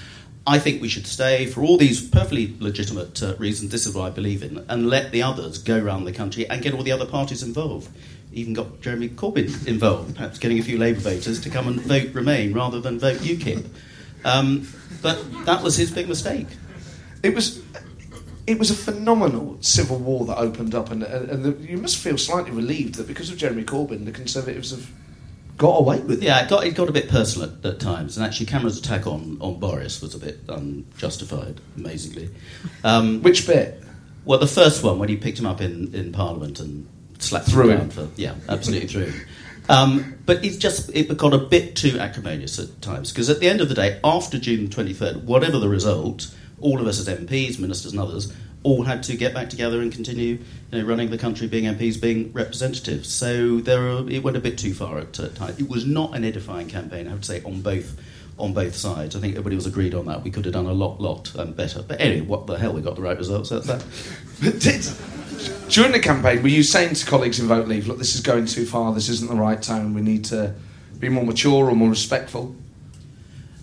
I 0.47 0.59
think 0.59 0.81
we 0.81 0.89
should 0.89 1.07
stay 1.07 1.45
for 1.45 1.63
all 1.63 1.77
these 1.77 2.01
perfectly 2.09 2.57
legitimate 2.61 3.23
uh, 3.23 3.37
reasons. 3.37 3.73
This 3.73 3.85
is 3.85 3.95
what 3.95 4.05
I 4.05 4.11
believe 4.11 4.43
in, 4.43 4.65
and 4.71 4.89
let 4.89 5.13
the 5.13 5.23
others 5.23 5.59
go 5.59 5.79
around 5.79 6.07
the 6.07 6.13
country 6.13 6.49
and 6.49 6.63
get 6.63 6.73
all 6.73 6.83
the 6.83 6.93
other 6.93 7.05
parties 7.05 7.43
involved 7.43 7.91
even 8.33 8.55
got 8.55 8.81
Jeremy 8.81 9.09
Corbyn 9.09 9.67
involved, 9.67 10.17
perhaps 10.17 10.39
getting 10.39 10.59
a 10.59 10.63
few 10.63 10.79
Labour 10.79 11.01
voters 11.01 11.41
to 11.41 11.51
come 11.51 11.69
and 11.69 11.81
vote 11.81 12.15
Remain 12.15 12.53
rather 12.53 12.81
than 12.81 12.99
vote 12.99 13.19
UKIP. 13.19 13.67
Um, 14.25 14.69
but 15.03 15.23
that 15.45 15.63
was 15.63 15.77
his 15.77 15.91
big 15.91 16.09
mistake. 16.09 16.49
It 17.23 17.35
was. 17.35 17.63
It 18.47 18.59
was 18.59 18.71
a 18.71 18.75
phenomenal 18.75 19.59
civil 19.61 19.99
war 19.99 20.25
that 20.25 20.39
opened 20.39 20.75
up, 20.75 20.91
and, 20.91 21.03
and, 21.03 21.29
and 21.29 21.45
the, 21.45 21.71
you 21.71 21.77
must 21.77 21.99
feel 21.99 22.17
slightly 22.17 22.51
relieved 22.51 22.95
that 22.95 23.07
because 23.07 23.29
of 23.29 23.37
Jeremy 23.37 23.63
Corbyn, 23.63 24.07
the 24.07 24.11
Conservatives 24.11 24.71
have 24.71 24.91
got 25.59 25.81
away 25.81 26.01
with 26.01 26.23
it. 26.23 26.25
Yeah, 26.25 26.43
it 26.43 26.49
got, 26.49 26.65
it 26.65 26.75
got 26.75 26.89
a 26.89 26.93
bit 26.93 27.11
personal 27.11 27.51
at, 27.51 27.63
at 27.67 27.79
times, 27.79 28.17
and 28.17 28.25
actually 28.25 28.47
Cameron's 28.47 28.79
attack 28.79 29.07
on, 29.07 29.37
on 29.43 29.61
Boris 29.61 30.01
was 30.01 30.15
a 30.15 30.19
bit 30.19 30.41
unjustified, 30.49 31.61
amazingly. 31.77 32.31
Um, 32.85 33.21
Which 33.21 33.47
bit? 33.47 33.83
Well, 34.25 34.39
the 34.39 34.47
first 34.47 34.83
one, 34.83 34.99
when 34.99 35.11
he 35.11 35.17
picked 35.17 35.39
him 35.39 35.47
up 35.47 35.61
in, 35.61 35.95
in 35.95 36.13
Parliament 36.13 36.59
and 36.59 36.89
slapped 37.19 37.51
through 37.51 37.71
him. 37.71 37.91
For, 37.91 38.09
yeah, 38.17 38.35
absolutely 38.49 38.89
through 38.89 39.07
him. 39.07 39.27
Um, 39.69 40.19
but 40.25 40.45
it's 40.45 40.57
just 40.57 40.91
it 40.95 41.15
got 41.17 41.35
a 41.35 41.39
bit 41.39 41.77
too 41.77 41.99
acrimonious 41.99 42.59
at 42.59 42.81
times 42.81 43.13
because 43.13 43.29
at 43.29 43.41
the 43.41 43.49
end 43.49 43.61
of 43.61 43.69
the 43.69 43.75
day, 43.75 44.01
after 44.03 44.39
June 44.39 44.69
23rd, 44.69 45.25
whatever 45.25 45.59
the 45.59 45.69
result, 45.69 46.35
all 46.61 46.81
of 46.81 46.87
us 46.87 46.99
as 46.99 47.09
MPs, 47.09 47.59
ministers, 47.59 47.93
and 47.93 48.01
others 48.01 48.33
all 48.63 48.83
had 48.83 49.03
to 49.05 49.17
get 49.17 49.35
back 49.35 49.49
together 49.51 49.81
and 49.81 49.93
continue 49.93 50.39
you 50.73 50.83
know, 50.83 50.85
running 50.85 51.11
the 51.11 51.19
country, 51.19 51.47
being 51.47 51.65
MPs, 51.65 52.01
being 52.01 52.33
representatives. 52.33 53.13
So 53.13 53.59
there, 53.61 53.89
are, 53.89 54.11
it 54.11 54.23
went 54.23 54.37
a 54.37 54.41
bit 54.41 54.59
too 54.59 54.75
far 54.75 54.99
at 54.99 55.13
times. 55.13 55.61
It 55.61 55.69
was 55.69 55.87
not 55.87 56.17
an 56.17 56.25
edifying 56.25 56.69
campaign, 56.69 57.07
I 57.07 57.11
have 57.11 57.21
to 57.21 57.27
say, 57.27 57.43
on 57.43 57.61
both 57.61 57.99
on 58.39 58.55
both 58.55 58.77
sides. 58.77 59.17
I 59.17 59.21
think 59.21 59.33
everybody 59.33 59.57
was 59.57 59.67
agreed 59.67 59.95
on 59.95 60.07
that. 60.07 60.23
We 60.23 60.31
could 60.31 60.45
have 60.45 60.55
done 60.55 60.67
a 60.67 60.73
lot, 60.73 61.01
lot 61.01 61.35
um, 61.37 61.53
better. 61.53 61.83
But 61.83 62.01
anyway, 62.01 62.21
what 62.25 62.47
the 62.47 62.55
hell? 62.55 62.73
We 62.73 62.81
got 62.81 62.95
the 62.95 63.03
right 63.03 63.19
results. 63.19 63.51
That's 63.51 63.67
that. 63.67 63.85
During 65.69 65.93
the 65.93 66.01
campaign, 66.01 66.43
were 66.43 66.49
you 66.49 66.63
saying 66.63 66.95
to 66.95 67.07
colleagues 67.07 67.39
in 67.39 67.47
Vote 67.47 67.69
Leave, 67.69 67.87
look, 67.87 67.99
this 67.99 68.15
is 68.15 68.23
going 68.23 68.47
too 68.47 68.65
far, 68.65 68.95
this 68.95 69.09
isn't 69.11 69.29
the 69.29 69.37
right 69.37 69.61
tone, 69.61 69.93
we 69.93 70.01
need 70.01 70.25
to 70.27 70.55
be 70.99 71.09
more 71.09 71.25
mature 71.25 71.69
or 71.69 71.77
more 71.77 71.91
respectful? 71.91 72.57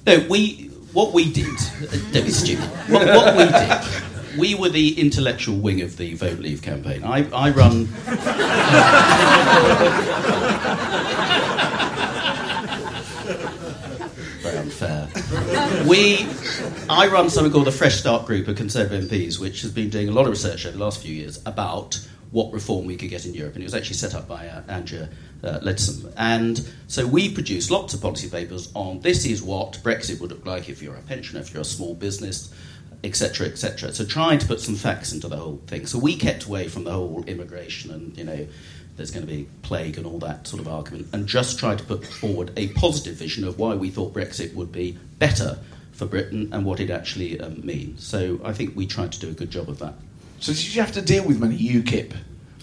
No, 0.05 0.25
we, 0.29 0.69
what 0.93 1.13
we 1.13 1.31
did, 1.31 1.47
uh, 1.47 1.97
don't 2.11 2.25
be 2.25 2.29
stupid, 2.29 2.65
what, 2.89 3.07
what 3.07 3.35
we 3.35 3.45
did, 3.45 4.37
we 4.37 4.53
were 4.53 4.69
the 4.69 4.99
intellectual 4.99 5.57
wing 5.57 5.81
of 5.81 5.97
the 5.97 6.13
Vote 6.13 6.39
Leave 6.39 6.61
campaign. 6.61 7.03
I, 7.03 7.27
I 7.31 7.49
run. 7.49 7.85
Very 14.41 14.57
unfair. 14.57 15.09
We, 15.87 16.27
I 16.87 17.07
run 17.07 17.31
something 17.31 17.51
called 17.51 17.65
the 17.65 17.71
Fresh 17.71 17.95
Start 17.95 18.27
Group 18.27 18.47
of 18.47 18.57
Conservative 18.57 19.09
MPs, 19.09 19.39
which 19.39 19.61
has 19.61 19.71
been 19.71 19.89
doing 19.89 20.07
a 20.07 20.11
lot 20.11 20.25
of 20.25 20.29
research 20.29 20.67
over 20.67 20.77
the 20.77 20.83
last 20.83 21.01
few 21.01 21.13
years 21.13 21.41
about 21.45 21.99
what 22.29 22.53
reform 22.53 22.85
we 22.85 22.95
could 22.95 23.09
get 23.09 23.25
in 23.25 23.33
Europe. 23.33 23.55
And 23.55 23.63
it 23.63 23.65
was 23.65 23.73
actually 23.73 23.95
set 23.95 24.13
up 24.13 24.27
by 24.27 24.47
uh, 24.47 24.61
Andrea 24.67 25.09
uh. 25.43 25.59
And 26.15 26.67
so 26.87 27.07
we 27.07 27.33
produced 27.33 27.71
lots 27.71 27.95
of 27.95 28.01
policy 28.01 28.29
papers 28.29 28.71
on 28.75 28.99
this 28.99 29.25
is 29.25 29.41
what 29.41 29.79
Brexit 29.83 30.21
would 30.21 30.29
look 30.29 30.45
like 30.45 30.69
if 30.69 30.83
you're 30.83 30.95
a 30.95 31.01
pensioner, 31.01 31.39
if 31.39 31.53
you're 31.53 31.61
a 31.61 31.65
small 31.65 31.95
business, 31.95 32.53
etc., 33.03 33.47
etc. 33.47 33.91
So 33.91 34.05
trying 34.05 34.37
to 34.39 34.47
put 34.47 34.59
some 34.59 34.75
facts 34.75 35.11
into 35.11 35.27
the 35.27 35.37
whole 35.37 35.61
thing. 35.65 35.87
So 35.87 35.97
we 35.97 36.15
kept 36.15 36.45
away 36.45 36.67
from 36.67 36.83
the 36.83 36.91
whole 36.91 37.23
immigration 37.25 37.91
and, 37.91 38.15
you 38.15 38.25
know, 38.25 38.47
there's 38.95 39.11
going 39.11 39.25
to 39.25 39.31
be 39.31 39.47
plague 39.63 39.97
and 39.97 40.05
all 40.05 40.19
that 40.19 40.47
sort 40.47 40.61
of 40.61 40.67
argument, 40.67 41.07
and 41.11 41.27
just 41.27 41.59
tried 41.59 41.79
to 41.79 41.83
put 41.83 42.05
forward 42.05 42.51
a 42.55 42.69
positive 42.69 43.15
vision 43.15 43.43
of 43.43 43.59
why 43.59 43.75
we 43.75 43.89
thought 43.89 44.13
Brexit 44.13 44.53
would 44.53 44.71
be 44.71 44.97
better 45.19 45.59
for 45.95 46.05
Britain 46.05 46.49
and 46.51 46.65
what 46.65 46.79
it 46.79 46.89
actually 46.89 47.39
um, 47.39 47.65
means. 47.65 48.05
So 48.05 48.39
I 48.43 48.53
think 48.53 48.75
we 48.75 48.85
tried 48.85 49.11
to 49.13 49.19
do 49.19 49.29
a 49.29 49.33
good 49.33 49.49
job 49.49 49.69
of 49.69 49.79
that. 49.79 49.93
So 50.39 50.51
did 50.53 50.75
you 50.75 50.81
have 50.81 50.91
to 50.93 51.01
deal 51.01 51.25
with 51.25 51.39
many 51.39 51.57
UKIP 51.57 52.13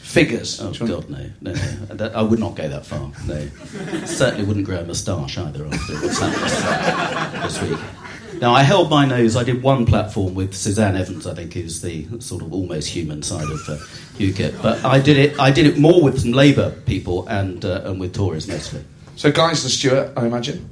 Figures. 0.03 0.61
Oh 0.61 0.73
God, 0.73 1.09
no, 1.09 1.31
no, 1.41 1.53
no. 1.53 1.55
That- 1.95 2.17
I 2.17 2.23
would 2.23 2.41
not 2.41 2.57
go 2.57 2.69
that 2.69 2.85
far. 2.85 3.12
No, 3.25 3.47
certainly 4.05 4.45
wouldn't 4.45 4.67
grow 4.67 4.81
a 4.81 4.85
moustache 4.85 5.39
either 5.39 5.65
after 5.65 5.95
what's 5.95 6.19
happened 6.19 7.43
this, 7.45 7.62
week. 7.62 7.79
Now, 8.41 8.53
I 8.53 8.65
held 8.65 8.91
my 8.91 9.07
nose. 9.07 9.37
I 9.37 9.45
did 9.45 9.62
one 9.62 9.87
platform 9.87 10.35
with 10.35 10.55
Suzanne 10.55 10.97
Evans. 10.97 11.25
I 11.27 11.35
think 11.35 11.57
is 11.57 11.83
the 11.83 12.21
sort 12.21 12.43
of 12.43 12.53
almost 12.53 12.89
human 12.89 13.23
side 13.23 13.49
of 13.49 13.67
uh, 13.69 13.77
UKIP. 14.19 14.61
But 14.61 14.85
I 14.85 14.99
did 14.99 15.17
it. 15.17 15.39
I 15.39 15.53
did 15.53 15.67
it 15.67 15.79
more 15.79 16.03
with 16.03 16.21
some 16.21 16.33
Labour 16.33 16.73
people 16.85 17.29
and 17.29 17.65
uh, 17.65 17.83
and 17.85 18.01
with 18.01 18.12
Tories 18.12 18.49
mostly. 18.49 18.85
So, 19.15 19.31
Geisler 19.31 19.69
Stuart, 19.69 20.12
I 20.17 20.27
imagine. 20.27 20.69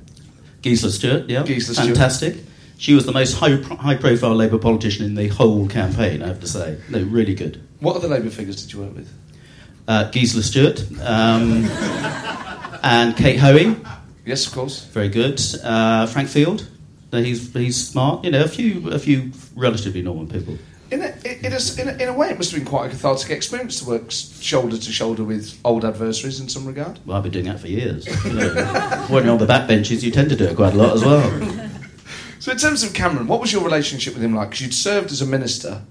Gisela 0.60 0.92
Stuart, 0.92 1.30
yeah, 1.30 1.44
Gisela 1.44 1.74
Stuart. 1.74 1.86
fantastic. 1.86 2.36
She 2.80 2.94
was 2.94 3.04
the 3.04 3.12
most 3.12 3.34
high, 3.34 3.56
high 3.56 3.94
profile 3.94 4.34
Labour 4.34 4.56
politician 4.56 5.04
in 5.04 5.14
the 5.14 5.28
whole 5.28 5.68
campaign. 5.68 6.22
I 6.22 6.28
have 6.28 6.40
to 6.40 6.48
say, 6.48 6.80
no, 6.88 7.02
really 7.02 7.34
good. 7.34 7.62
What 7.80 7.94
other 7.94 8.08
Labour 8.08 8.30
figures 8.30 8.62
did 8.62 8.72
you 8.72 8.80
work 8.80 8.96
with? 8.96 9.12
Uh, 9.86 10.10
Gisela 10.10 10.42
Stuart 10.42 10.86
um, 11.02 11.66
and 12.82 13.14
Kate 13.18 13.38
Hoey. 13.38 13.76
Yes, 14.24 14.46
of 14.46 14.54
course. 14.54 14.86
Very 14.86 15.10
good. 15.10 15.38
Uh, 15.62 16.06
Frank 16.06 16.30
Field. 16.30 16.68
He's 17.12 17.52
he's 17.52 17.86
smart. 17.86 18.24
You 18.24 18.30
know, 18.30 18.44
a 18.44 18.48
few 18.48 18.88
a 18.90 18.98
few 18.98 19.30
relatively 19.54 20.00
normal 20.00 20.24
people. 20.24 20.56
In 20.90 21.02
a, 21.02 21.14
in, 21.24 21.52
a, 21.52 21.80
in, 21.82 21.88
a, 21.88 22.02
in 22.02 22.08
a 22.08 22.14
way, 22.14 22.30
it 22.30 22.38
must 22.38 22.50
have 22.50 22.60
been 22.60 22.66
quite 22.66 22.86
a 22.86 22.88
cathartic 22.88 23.30
experience 23.30 23.78
to 23.80 23.88
work 23.88 24.10
shoulder 24.10 24.78
to 24.78 24.90
shoulder 24.90 25.22
with 25.22 25.60
old 25.66 25.84
adversaries 25.84 26.40
in 26.40 26.48
some 26.48 26.66
regard. 26.66 26.98
Well, 27.04 27.18
I've 27.18 27.24
been 27.24 27.32
doing 27.32 27.44
that 27.44 27.60
for 27.60 27.68
years. 27.68 28.06
You 28.24 28.32
know, 28.32 29.04
when 29.10 29.24
you're 29.24 29.32
on 29.32 29.38
the 29.38 29.46
backbenches, 29.46 30.02
you 30.02 30.10
tend 30.10 30.30
to 30.30 30.36
do 30.36 30.44
it 30.44 30.56
quite 30.56 30.72
a 30.72 30.76
lot 30.76 30.94
as 30.94 31.04
well. 31.04 31.66
So, 32.40 32.50
in 32.50 32.56
terms 32.56 32.82
of 32.82 32.94
Cameron, 32.94 33.26
what 33.26 33.40
was 33.40 33.52
your 33.52 33.62
relationship 33.62 34.14
with 34.14 34.24
him 34.24 34.34
like? 34.34 34.48
Because 34.48 34.62
you'd 34.62 34.74
served 34.74 35.12
as 35.12 35.20
a 35.20 35.26
minister 35.26 35.82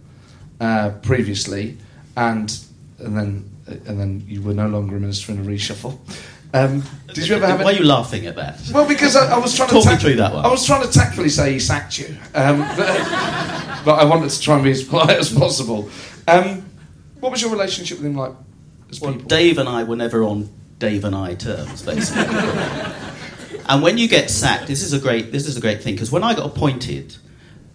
uh, 0.59 0.89
previously, 1.03 1.77
and 2.17 2.59
and 2.97 3.15
then 3.15 3.49
and 3.67 3.99
then 3.99 4.25
you 4.27 4.41
were 4.41 4.55
no 4.55 4.67
longer 4.67 4.97
a 4.97 4.99
minister 4.99 5.31
in 5.31 5.39
a 5.39 5.43
reshuffle. 5.43 5.99
Um, 6.51 6.83
did 7.13 7.27
you 7.27 7.35
ever 7.35 7.45
have? 7.45 7.59
Why 7.59 7.73
are 7.73 7.73
you 7.73 7.85
laughing 7.85 8.25
at 8.25 8.35
that? 8.37 8.59
well, 8.73 8.87
because 8.87 9.15
I, 9.15 9.35
I 9.35 9.37
was 9.37 9.55
trying 9.55 9.69
Talk 9.69 9.83
to 9.83 9.91
me 9.91 9.95
through 9.97 10.15
that 10.15 10.33
one. 10.33 10.43
I 10.43 10.49
was 10.49 10.65
trying 10.65 10.81
to 10.81 10.91
tactfully 10.91 11.29
say 11.29 11.53
he 11.53 11.59
sacked 11.59 11.99
you, 11.99 12.17
um, 12.33 12.59
but, 12.75 13.81
but 13.85 13.93
I 13.99 14.05
wanted 14.05 14.31
to 14.31 14.41
try 14.41 14.55
and 14.55 14.63
be 14.63 14.71
as 14.71 14.83
polite 14.83 15.11
as 15.11 15.31
possible. 15.31 15.87
Um, 16.27 16.65
what 17.19 17.31
was 17.31 17.43
your 17.43 17.51
relationship 17.51 17.99
with 17.99 18.07
him 18.07 18.15
like? 18.15 18.31
As 18.89 18.99
Well, 18.99 19.13
people? 19.13 19.27
Dave 19.27 19.59
and 19.59 19.69
I 19.69 19.83
were 19.83 19.95
never 19.95 20.23
on 20.23 20.49
Dave 20.79 21.05
and 21.05 21.15
I 21.15 21.35
terms, 21.35 21.83
basically. 21.83 22.23
and 23.69 23.83
when 23.83 23.97
you 23.97 24.07
get 24.07 24.29
sacked, 24.31 24.67
this 24.67 24.81
is 24.81 24.93
a 24.93 24.99
great 24.99 25.31
this 25.31 25.45
is 25.45 25.55
a 25.55 25.61
great 25.61 25.83
thing 25.83 25.93
because 25.93 26.11
when 26.11 26.23
I 26.23 26.33
got 26.33 26.47
appointed, 26.47 27.15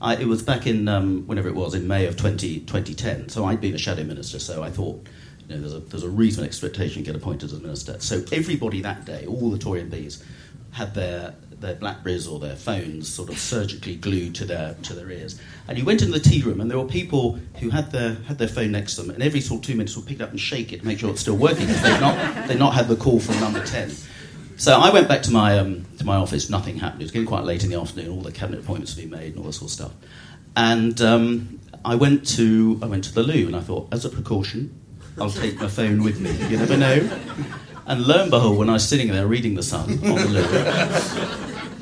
I, 0.01 0.17
it 0.17 0.27
was 0.27 0.43
back 0.43 0.67
in 0.67 0.89
um, 0.89 1.27
whenever 1.27 1.49
it 1.49 1.55
was 1.55 1.73
in 1.73 1.87
May 1.87 2.07
of 2.07 2.17
20, 2.17 2.61
2010. 2.61 3.29
So 3.29 3.45
I'd 3.45 3.61
been 3.61 3.75
a 3.75 3.79
shadow 3.79 4.03
minister, 4.05 4.39
so 4.39 4.63
I 4.63 4.71
thought. 4.71 5.07
You 5.47 5.57
know, 5.57 5.61
there's 5.61 5.75
a, 5.75 5.81
there's 5.81 6.03
a 6.03 6.09
reasonable 6.09 6.47
expectation 6.47 7.05
to 7.05 7.13
get 7.13 7.21
appointed 7.21 7.53
as 7.53 7.61
minister. 7.61 8.01
So 8.01 8.25
everybody 8.33 8.81
that 8.81 9.05
day, 9.05 9.27
all 9.27 9.51
the 9.51 9.59
Tory 9.59 9.83
MPs, 9.83 10.25
had 10.71 10.95
their 10.95 11.35
their 11.61 11.75
Blackberries 11.75 12.27
or 12.27 12.39
their 12.39 12.57
phones 12.57 13.13
sort 13.13 13.29
of 13.29 13.39
surgically 13.39 13.97
glued 13.97 14.35
to 14.37 14.45
their 14.45 14.75
to 14.83 14.95
their 14.95 15.11
ears. 15.11 15.39
And 15.69 15.79
you 15.79 15.85
went 15.85 16.01
into 16.01 16.15
the 16.15 16.21
tea 16.21 16.43
room, 16.43 16.63
and 16.63 16.71
there 16.71 16.79
were 16.79 16.87
people 16.87 17.39
who 17.61 17.71
had 17.71 17.93
their 17.93 18.15
had 18.27 18.39
their 18.39 18.49
phone 18.49 18.73
next 18.73 18.97
to 18.97 19.03
them, 19.03 19.11
and 19.11 19.23
every 19.23 19.41
sort 19.41 19.61
of 19.61 19.67
two 19.67 19.75
minutes 19.75 19.97
would 19.97 20.07
pick 20.07 20.21
it 20.21 20.23
up 20.23 20.31
and 20.31 20.41
shake 20.41 20.73
it 20.73 20.81
to 20.81 20.87
make 20.87 20.99
sure 20.99 21.11
it's 21.11 21.21
still 21.21 21.37
working 21.37 21.67
because 21.67 21.83
they'd 21.83 22.01
not 22.01 22.49
they'd 22.49 22.59
not 22.59 22.73
had 22.73 22.89
the 22.89 22.97
call 22.97 23.21
from 23.21 23.39
number 23.39 23.65
ten. 23.65 23.91
So 24.57 24.79
I 24.79 24.91
went 24.91 25.09
back 25.09 25.23
to 25.23 25.33
my 25.33 25.59
um, 25.59 25.85
to 25.99 26.05
my 26.05 26.17
office. 26.17 26.49
Nothing 26.49 26.79
happened. 26.79 27.03
It 27.03 27.05
was 27.05 27.11
getting 27.11 27.27
quite 27.27 27.45
late 27.45 27.65
in 27.65 27.71
the 27.71 27.81
afternoon. 27.81 28.11
All 28.11 28.23
the 28.23 28.33
cabinet 28.33 28.61
appointments 28.61 28.95
had 28.95 29.03
been 29.03 29.19
made 29.19 29.33
and 29.33 29.39
all 29.39 29.45
this 29.45 29.57
sort 29.57 29.71
of 29.71 29.73
stuff. 29.73 29.93
And 30.57 31.01
um, 31.01 31.61
I 31.85 31.97
went 31.97 32.27
to 32.37 32.79
I 32.83 32.87
went 32.87 33.05
to 33.05 33.15
the 33.15 33.23
loo, 33.23 33.47
and 33.47 33.57
I 33.57 33.61
thought, 33.61 33.89
as 33.93 34.05
a 34.05 34.09
precaution, 34.09 34.81
I'll 35.21 35.31
take 35.31 35.61
my 35.61 35.69
phone 35.69 36.03
with 36.03 36.21
me. 36.21 36.33
You 36.49 36.57
never 36.57 36.77
know. 36.77 37.09
And 37.87 38.07
lo 38.07 38.23
and 38.23 38.31
behold, 38.31 38.59
when 38.59 38.71
I 38.71 38.75
was 38.75 38.89
sitting 38.89 39.09
there 39.09 39.27
reading 39.27 39.55
the 39.55 39.63
Sun 39.63 39.91
on 39.91 39.99
the 39.99 40.29
loo, 40.29 40.43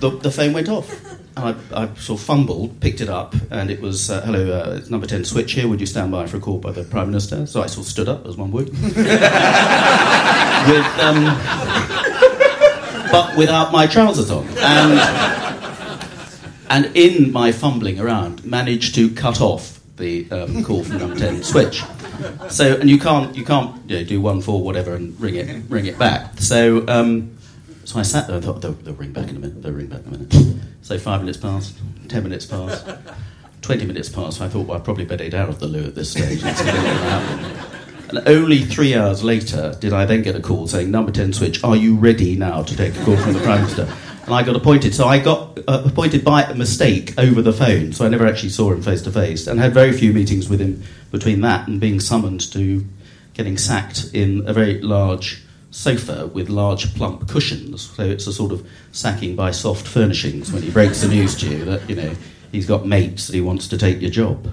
the, 0.01 0.11
the 0.19 0.31
phone 0.31 0.53
went 0.53 0.69
off. 0.69 0.91
And 1.37 1.57
I, 1.73 1.85
I 1.85 1.95
sort 1.95 2.21
of 2.21 2.27
fumbled, 2.27 2.81
picked 2.81 3.01
it 3.01 3.09
up, 3.09 3.35
and 3.51 3.71
it 3.71 3.81
was, 3.81 4.11
uh, 4.11 4.21
hello, 4.23 4.53
uh, 4.53 4.75
it's 4.77 4.91
number 4.91 5.07
10 5.07 5.25
switch 5.25 5.53
here. 5.53 5.67
Would 5.67 5.81
you 5.81 5.87
stand 5.87 6.13
by 6.13 6.27
for 6.27 6.37
a 6.37 6.41
call 6.41 6.59
by 6.59 6.73
the 6.73 6.85
Prime 6.85 7.07
Minister? 7.07 7.47
So 7.47 7.63
I 7.63 7.67
sort 7.67 7.87
of 7.87 7.91
stood 7.91 8.09
up, 8.09 8.27
as 8.27 8.37
one 8.37 8.51
would. 8.51 8.69
with, 8.73 8.99
um, 10.99 12.12
but 13.13 13.37
without 13.37 13.71
my 13.71 13.87
trousers 13.87 14.31
on. 14.31 14.49
And, 14.59 14.99
and 16.69 16.97
in 16.97 17.31
my 17.31 17.53
fumbling 17.53 18.01
around, 18.01 18.45
managed 18.45 18.95
to 18.97 19.11
cut 19.11 19.41
off 19.41 19.79
the 19.97 20.29
um, 20.31 20.65
call 20.65 20.83
from 20.83 20.99
number 20.99 21.17
10 21.17 21.43
switch. 21.45 21.85
So, 22.49 22.77
and 22.77 22.89
you 22.91 22.99
can't, 22.99 23.37
you 23.37 23.45
can't 23.45 23.89
you 23.91 23.99
know, 23.99 24.05
do 24.05 24.21
one 24.21 24.41
four 24.41 24.63
whatever 24.63 24.95
and 24.95 25.19
ring 25.21 25.35
it, 25.37 25.65
ring 25.69 25.87
it 25.87 25.99
back. 25.99 26.41
So, 26.41 26.87
um, 26.89 27.37
so 27.85 27.99
I 27.99 28.03
sat 28.03 28.27
there 28.27 28.37
and 28.37 28.45
thought, 28.45 28.63
they'll, 28.63 28.73
they'll 28.73 28.95
ring 28.95 29.13
back 29.13 29.29
in 29.29 29.37
a 29.37 29.39
minute, 29.39 29.63
they'll 29.63 29.73
ring 29.73 29.89
back 29.89 30.01
in 30.07 30.15
a 30.15 30.19
minute. 30.19 30.57
So 30.83 30.99
five 30.99 31.21
minutes 31.21 31.39
passed, 31.39 31.79
ten 32.09 32.23
minutes 32.23 32.47
passed, 32.47 32.89
twenty 33.61 33.85
minutes 33.85 34.09
passed. 34.09 34.41
I 34.41 34.49
thought, 34.49 34.67
well, 34.67 34.79
I 34.79 34.81
probably 34.81 35.05
better 35.05 35.25
get 35.25 35.35
out 35.35 35.49
of 35.49 35.61
the 35.61 35.67
loo 35.67 35.85
at 35.85 35.95
this 35.95 36.11
stage. 36.11 36.43
And 38.13 38.29
only 38.29 38.63
three 38.63 38.95
hours 38.95 39.25
later 39.25 39.75
did 39.81 39.95
I 39.95 40.05
then 40.05 40.21
get 40.21 40.37
a 40.37 40.41
call 40.41 40.67
saying, 40.67 40.91
number 40.91 41.11
10 41.11 41.33
switch, 41.33 41.65
are 41.65 41.75
you 41.75 41.97
ready 41.97 42.37
now 42.37 42.63
to 42.63 42.77
take 42.77 42.95
a 42.95 43.05
call 43.07 43.17
from 43.17 43.33
the 43.33 43.41
Prime 43.41 43.63
Minister? 43.63 43.89
And 44.27 44.35
I 44.35 44.43
got 44.43 44.55
appointed. 44.55 44.95
So 44.95 45.09
I 45.09 45.19
got 45.19 45.59
uh, 45.67 45.83
appointed 45.87 46.23
by 46.23 46.53
mistake 46.53 47.15
over 47.19 47.41
the 47.41 47.55
phone. 47.55 47.95
So 47.95 48.05
I 48.05 48.11
never 48.11 48.27
actually 48.27 48.51
saw 48.51 48.71
him 48.71 48.83
face 48.83 49.01
to 49.03 49.11
face 49.11 49.47
and 49.47 49.59
had 49.59 49.73
very 49.73 49.93
few 49.93 50.13
meetings 50.13 50.51
with 50.51 50.61
him 50.61 50.83
between 51.11 51.41
that 51.41 51.69
and 51.69 51.81
being 51.81 52.01
summoned 52.01 52.53
to 52.53 52.85
getting 53.33 53.57
sacked 53.57 54.11
in 54.13 54.47
a 54.47 54.53
very 54.53 54.83
large 54.83 55.43
sofa 55.71 56.27
with 56.27 56.51
large 56.51 56.95
plump 56.95 57.27
cushions. 57.31 57.91
So 57.97 58.03
it's 58.03 58.27
a 58.27 58.33
sort 58.35 58.53
of 58.53 58.69
sacking 58.93 59.37
by 59.37 59.53
soft 59.53 59.89
furnishings 59.89 60.53
when 60.53 60.63
he 60.63 60.71
breaks 60.71 61.01
the 61.01 61.09
news 61.09 61.35
to 61.37 61.49
you 61.49 61.65
that, 61.65 61.89
you 61.89 61.97
know, 61.97 62.15
he's 62.53 62.67
got 62.67 62.87
mates 62.87 63.27
that 63.27 63.35
he 63.35 63.41
wants 63.41 63.67
to 63.69 63.79
take 63.79 64.01
your 64.01 64.11
job. 64.11 64.45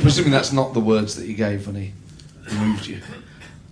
Presuming 0.00 0.32
that's 0.32 0.52
not 0.52 0.72
the 0.72 0.80
words 0.80 1.16
that 1.16 1.26
he 1.26 1.34
gave 1.34 1.66
when 1.66 1.76
he 1.76 1.92
removed 2.50 2.86
you. 2.86 3.00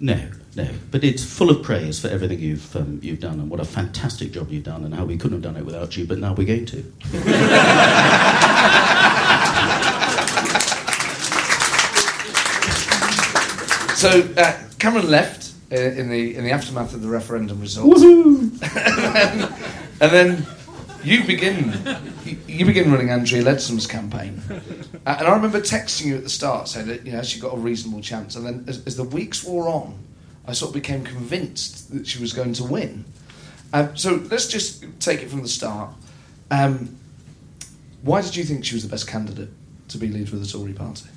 No, 0.00 0.28
no. 0.56 0.68
But 0.90 1.04
it's 1.04 1.24
full 1.24 1.48
of 1.48 1.62
praise 1.62 2.00
for 2.00 2.08
everything 2.08 2.40
you've 2.40 2.74
um, 2.76 2.98
you've 3.02 3.20
done 3.20 3.40
and 3.40 3.48
what 3.48 3.60
a 3.60 3.64
fantastic 3.64 4.32
job 4.32 4.50
you've 4.50 4.64
done 4.64 4.84
and 4.84 4.94
how 4.94 5.04
we 5.04 5.16
couldn't 5.16 5.42
have 5.42 5.42
done 5.42 5.56
it 5.56 5.64
without 5.64 5.96
you, 5.96 6.04
but 6.04 6.18
now 6.18 6.34
we're 6.34 6.46
going 6.46 6.66
to. 6.66 6.92
So 14.02 14.28
uh, 14.36 14.58
Cameron 14.80 15.08
left 15.08 15.52
uh, 15.70 15.76
in 15.76 16.10
the 16.10 16.34
in 16.34 16.42
the 16.42 16.50
aftermath 16.50 16.92
of 16.92 17.02
the 17.02 17.08
referendum 17.08 17.60
results, 17.60 18.02
and 18.02 18.50
then 20.00 20.44
you 21.04 21.24
begin 21.24 21.72
you, 22.46 22.64
begin 22.66 22.90
running 22.90 23.10
Andrea 23.10 23.42
Leadsom's 23.42 23.86
campaign. 23.86 24.42
Uh, 24.50 25.16
and 25.18 25.26
I 25.26 25.34
remember 25.34 25.60
texting 25.60 26.06
you 26.06 26.16
at 26.16 26.22
the 26.22 26.30
start 26.30 26.68
saying 26.68 26.86
that 26.86 27.04
you 27.04 27.12
know 27.12 27.22
she 27.22 27.40
got 27.40 27.54
a 27.54 27.56
reasonable 27.56 28.00
chance, 28.02 28.36
and 28.36 28.46
then 28.46 28.64
as, 28.68 28.86
as 28.86 28.96
the 28.96 29.04
weeks 29.04 29.44
wore 29.44 29.68
on, 29.68 29.98
I 30.46 30.52
sort 30.52 30.70
of 30.70 30.74
became 30.74 31.04
convinced 31.04 31.92
that 31.92 32.06
she 32.06 32.20
was 32.20 32.32
going 32.32 32.52
to 32.54 32.64
win. 32.64 33.04
Um, 33.72 33.96
so 33.96 34.22
let's 34.30 34.46
just 34.48 34.84
take 35.00 35.22
it 35.22 35.30
from 35.30 35.42
the 35.42 35.48
start. 35.48 35.90
Um, 36.50 36.96
why 38.02 38.20
did 38.20 38.36
you 38.36 38.44
think 38.44 38.64
she 38.64 38.74
was 38.74 38.82
the 38.82 38.90
best 38.90 39.08
candidate 39.08 39.48
to 39.88 39.98
be 39.98 40.08
leader 40.08 40.36
of 40.36 40.40
the 40.40 40.46
Tory 40.46 40.72
party? 40.72 41.08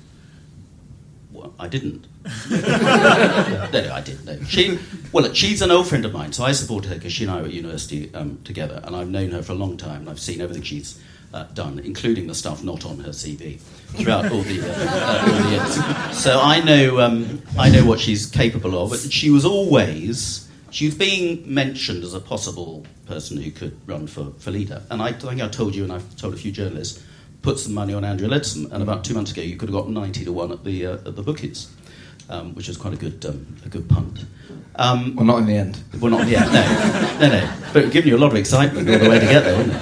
Well, 1.32 1.54
I 1.58 1.68
didn't. 1.68 2.06
No, 2.50 3.68
no, 3.72 3.92
I 3.92 4.00
didn't. 4.00 4.24
No. 4.24 4.42
She, 4.44 4.78
well, 5.12 5.24
look, 5.24 5.36
she's 5.36 5.62
an 5.62 5.70
old 5.70 5.88
friend 5.88 6.04
of 6.04 6.12
mine, 6.12 6.32
so 6.32 6.44
I 6.44 6.52
supported 6.52 6.88
her 6.88 6.94
because 6.96 7.12
she 7.12 7.24
and 7.24 7.32
I 7.32 7.40
were 7.40 7.48
at 7.48 7.52
university 7.52 8.12
um, 8.14 8.38
together, 8.44 8.80
and 8.84 8.94
I've 8.94 9.08
known 9.08 9.30
her 9.30 9.42
for 9.42 9.52
a 9.52 9.56
long 9.56 9.76
time, 9.76 10.02
and 10.02 10.10
I've 10.10 10.20
seen 10.20 10.40
everything 10.40 10.62
she's 10.62 11.00
uh, 11.32 11.44
done, 11.54 11.78
including 11.80 12.26
the 12.26 12.34
stuff 12.34 12.62
not 12.64 12.84
on 12.84 12.98
her 13.00 13.10
CV, 13.10 13.60
throughout 13.60 14.30
all 14.30 14.42
the, 14.42 14.60
uh, 14.60 14.74
uh, 14.74 15.32
all 15.32 15.42
the 15.42 15.50
years. 15.50 16.18
So 16.18 16.40
I 16.40 16.60
know, 16.62 17.00
um, 17.00 17.42
I 17.58 17.70
know 17.70 17.84
what 17.84 18.00
she's 18.00 18.26
capable 18.26 18.82
of. 18.82 18.96
She 18.96 19.30
was 19.30 19.44
always, 19.44 20.48
she 20.70 20.86
was 20.86 20.94
being 20.94 21.42
mentioned 21.52 22.04
as 22.04 22.14
a 22.14 22.20
possible 22.20 22.86
person 23.06 23.40
who 23.40 23.50
could 23.50 23.78
run 23.86 24.06
for, 24.06 24.32
for 24.38 24.50
leader, 24.50 24.82
and 24.90 25.02
I 25.02 25.12
think 25.12 25.42
I 25.42 25.48
told 25.48 25.74
you, 25.74 25.84
and 25.84 25.92
I've 25.92 26.16
told 26.16 26.34
a 26.34 26.36
few 26.36 26.52
journalists 26.52 27.02
put 27.42 27.60
some 27.60 27.74
money 27.74 27.94
on 27.94 28.04
Andrea 28.04 28.28
Leadsom, 28.28 28.72
and 28.72 28.82
about 28.82 29.04
two 29.04 29.14
months 29.14 29.30
ago 29.30 29.40
you 29.40 29.56
could 29.56 29.68
have 29.68 29.76
got 29.76 29.88
90 29.88 30.24
to 30.24 30.32
1 30.32 30.50
at 30.50 30.64
the, 30.64 30.84
uh, 30.86 30.94
at 30.94 31.14
the 31.14 31.22
bookies, 31.22 31.70
um, 32.28 32.54
which 32.54 32.68
was 32.68 32.76
quite 32.76 32.94
a 32.94 32.96
good, 32.96 33.24
um, 33.26 33.56
a 33.64 33.68
good 33.68 33.88
punt. 33.88 34.24
Um, 34.76 35.16
Well, 35.16 35.24
not 35.24 35.38
in 35.38 35.46
the 35.46 35.56
end. 35.56 35.78
well, 36.00 36.10
not 36.10 36.28
yet, 36.28 36.46
no. 36.52 37.28
No, 37.28 37.40
no. 37.40 37.52
But 37.72 37.84
it 37.84 37.92
giving 37.92 38.10
you 38.10 38.16
a 38.16 38.18
lot 38.18 38.30
of 38.32 38.36
excitement 38.36 38.88
all 38.88 38.98
the 38.98 39.08
way 39.08 39.18
to 39.18 39.26
get 39.26 39.44
there, 39.44 39.56
wasn't 39.56 39.74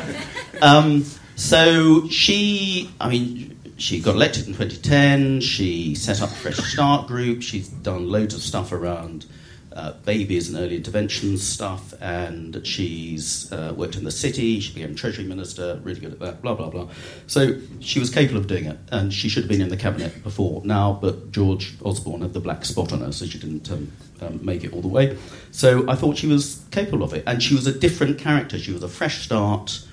it? 0.55 0.63
Um, 0.63 1.05
so 1.37 2.09
she, 2.09 2.91
I 3.01 3.09
mean, 3.09 3.59
she 3.77 4.01
got 4.01 4.15
elected 4.15 4.47
in 4.47 4.55
2010. 4.55 5.41
She 5.41 5.95
set 5.97 6.23
up 6.23 6.31
Fresh 6.31 6.59
Start 6.59 7.09
group. 7.09 7.43
She's 7.43 7.69
done 7.69 8.09
loads 8.09 8.35
of 8.35 8.41
stuff 8.41 8.71
around 8.73 9.27
uh, 9.75 9.93
babies 10.05 10.49
and 10.49 10.59
early 10.59 10.77
intervention 10.77 11.37
stuff, 11.37 11.95
and 12.01 12.65
she's 12.67 13.53
uh, 13.53 13.75
worked 13.77 13.97
in 13.97 14.05
the 14.05 14.11
city. 14.11 14.61
She 14.61 14.73
became 14.73 14.95
Treasury 14.95 15.25
Minister, 15.25 15.81
really 15.83 16.01
good 16.01 16.13
at 16.13 16.21
that, 16.21 16.43
blah, 16.43 16.55
blah, 16.55 16.71
blah. 16.71 16.89
So 17.27 17.59
she 17.81 17.99
was 17.99 18.11
capable 18.11 18.39
of 18.39 18.47
doing 18.47 18.67
it, 18.67 18.79
and 18.91 19.13
she 19.13 19.29
should 19.29 19.45
have 19.45 19.51
been 19.51 19.61
in 19.61 19.69
the 19.69 19.77
cabinet 19.77 20.23
before 20.23 20.63
now, 20.65 20.99
but 21.01 21.33
George 21.33 21.75
Osborne 21.85 22.23
had 22.23 22.33
the 22.33 22.41
black 22.41 22.65
spot 22.65 22.93
on 22.93 23.01
her, 23.01 23.13
so 23.13 23.27
she 23.27 23.39
didn't 23.39 23.71
um, 23.71 23.91
um, 24.21 24.45
make 24.45 24.63
it 24.63 24.73
all 24.73 24.81
the 24.81 24.89
way. 24.89 25.19
So 25.51 25.89
I 25.89 25.97
thought 25.97 26.17
she 26.17 26.29
was 26.29 26.65
capable 26.71 27.03
of 27.03 27.13
it, 27.13 27.25
and 27.27 27.43
she 27.43 27.55
was 27.55 27.67
a 27.67 27.77
different 27.77 28.19
character. 28.19 28.59
She 28.59 28.73
was 28.73 28.83
a 28.83 28.89
fresh 28.89 29.25
start 29.25 29.85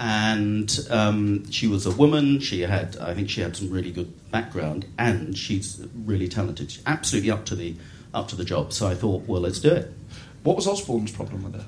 and 0.00 0.86
um, 0.90 1.50
she 1.50 1.66
was 1.66 1.84
a 1.84 1.90
woman. 1.90 2.38
She 2.38 2.60
had, 2.60 2.96
I 2.98 3.14
think, 3.14 3.28
she 3.28 3.40
had 3.40 3.56
some 3.56 3.68
really 3.68 3.90
good 3.90 4.12
background, 4.30 4.86
and 4.96 5.36
she's 5.36 5.84
really 6.04 6.28
talented. 6.28 6.70
She's 6.70 6.82
absolutely 6.86 7.32
up 7.32 7.44
to 7.46 7.56
the 7.56 7.74
up 8.14 8.28
to 8.28 8.36
the 8.36 8.44
job. 8.44 8.72
So 8.72 8.88
I 8.88 8.94
thought, 8.94 9.26
well, 9.26 9.40
let's 9.40 9.60
do 9.60 9.70
it. 9.70 9.92
What 10.42 10.56
was 10.56 10.66
Osborne's 10.66 11.12
problem 11.12 11.42
with 11.44 11.54
her? 11.54 11.66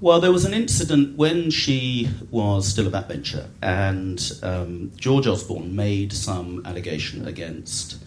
Well, 0.00 0.20
there 0.20 0.32
was 0.32 0.44
an 0.44 0.52
incident 0.52 1.16
when 1.16 1.50
she 1.50 2.08
was 2.30 2.66
still 2.66 2.88
a 2.88 2.90
backbencher, 2.90 3.46
and 3.62 4.32
um, 4.42 4.90
George 4.96 5.28
Osborne 5.28 5.76
made 5.76 6.12
some 6.12 6.66
allegation 6.66 7.28
against 7.28 8.02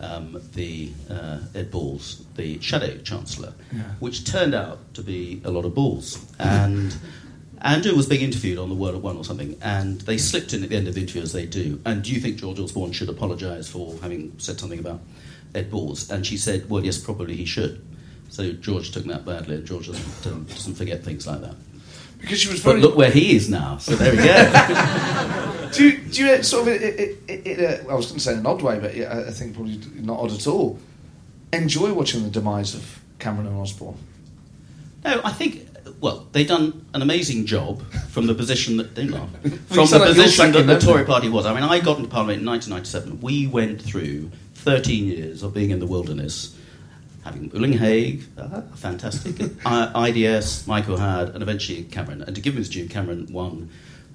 um, 0.00 0.42
the 0.54 0.90
uh, 1.08 1.38
Ed 1.54 1.70
Balls, 1.70 2.24
the 2.34 2.60
shadow 2.60 2.98
chancellor, 2.98 3.52
yeah. 3.72 3.82
which 4.00 4.24
turned 4.24 4.54
out 4.54 4.92
to 4.94 5.02
be 5.02 5.40
a 5.44 5.50
lot 5.50 5.64
of 5.64 5.72
balls. 5.74 6.18
And 6.40 6.96
Andrea 7.62 7.94
was 7.94 8.06
being 8.06 8.22
interviewed 8.22 8.58
on 8.58 8.68
the 8.68 8.74
World 8.74 8.96
at 8.96 9.02
One 9.02 9.16
or 9.16 9.24
something, 9.24 9.56
and 9.62 10.00
they 10.02 10.18
slipped 10.18 10.52
in 10.52 10.62
at 10.62 10.70
the 10.70 10.76
end 10.76 10.88
of 10.88 10.94
the 10.94 11.00
interview 11.00 11.22
as 11.22 11.32
they 11.32 11.46
do. 11.46 11.80
And 11.84 12.02
do 12.02 12.12
you 12.12 12.20
think 12.20 12.38
George 12.38 12.58
Osborne 12.58 12.92
should 12.92 13.08
apologise 13.08 13.68
for 13.68 13.96
having 14.02 14.32
said 14.38 14.58
something 14.58 14.78
about 14.78 15.00
Ed 15.56 15.70
Balls? 15.70 16.10
And 16.10 16.26
she 16.26 16.36
said, 16.36 16.68
well, 16.68 16.84
yes, 16.84 16.98
probably 16.98 17.36
he 17.36 17.44
should. 17.44 17.84
So 18.28 18.52
George 18.52 18.90
took 18.90 19.04
that 19.04 19.24
badly, 19.24 19.56
and 19.56 19.66
George 19.66 19.86
doesn't, 19.86 20.48
doesn't 20.48 20.74
forget 20.74 21.02
things 21.02 21.26
like 21.26 21.40
that. 21.40 21.54
Because 22.20 22.40
she 22.40 22.48
was 22.48 22.60
very. 22.60 22.80
But 22.80 22.88
look 22.88 22.96
where 22.96 23.10
he 23.10 23.36
is 23.36 23.48
now. 23.48 23.78
So 23.78 23.94
there 23.94 24.10
we 24.10 24.18
go. 24.18 25.70
do, 25.72 25.88
you, 25.88 25.98
do 25.98 26.24
you 26.24 26.42
sort 26.42 26.68
of, 26.68 26.74
it, 26.74 27.18
it, 27.28 27.46
it, 27.46 27.86
uh, 27.86 27.92
I 27.92 27.94
was 27.94 28.06
going 28.06 28.18
to 28.18 28.24
say 28.24 28.32
in 28.32 28.38
an 28.40 28.46
odd 28.46 28.62
way, 28.62 28.78
but 28.80 28.94
I 28.94 29.30
think 29.30 29.54
probably 29.54 29.80
not 29.96 30.18
odd 30.18 30.32
at 30.32 30.46
all, 30.46 30.78
enjoy 31.52 31.92
watching 31.92 32.24
the 32.24 32.30
demise 32.30 32.74
of 32.74 33.00
Cameron 33.18 33.46
and 33.46 33.58
Osborne? 33.58 33.96
No, 35.04 35.20
I 35.22 35.32
think 35.32 35.68
well, 36.00 36.26
they've 36.32 36.48
done 36.48 36.86
an 36.94 37.02
amazing 37.02 37.46
job 37.46 37.82
from 38.16 38.26
the 38.26 38.34
position 38.34 38.78
that 38.78 38.94
they 38.94 39.04
laugh 39.04 39.28
from 39.68 39.86
the 39.90 40.00
position 40.02 40.50
that 40.52 40.62
the 40.62 40.78
Tory 40.78 41.04
Party 41.04 41.28
was. 41.28 41.44
I 41.44 41.52
mean, 41.52 41.62
I 41.62 41.80
got 41.80 41.98
into 41.98 42.08
Parliament 42.08 42.40
in 42.40 42.46
1997. 42.46 43.20
We 43.20 43.46
went 43.46 43.82
through 43.82 44.30
13 44.54 45.04
years 45.04 45.42
of 45.42 45.52
being 45.52 45.68
in 45.68 45.80
the 45.80 45.86
wilderness, 45.86 46.56
having 47.24 47.50
Hague, 47.74 48.24
uh, 48.38 48.62
fantastic, 48.74 49.34
IDS, 49.66 50.66
Michael 50.66 50.96
Howard, 50.96 51.34
and 51.34 51.42
eventually 51.42 51.82
Cameron. 51.82 52.22
And 52.22 52.34
to 52.34 52.40
give 52.40 52.54
him 52.54 52.58
his 52.60 52.70
due, 52.70 52.88
Cameron 52.88 53.30
won. 53.30 53.68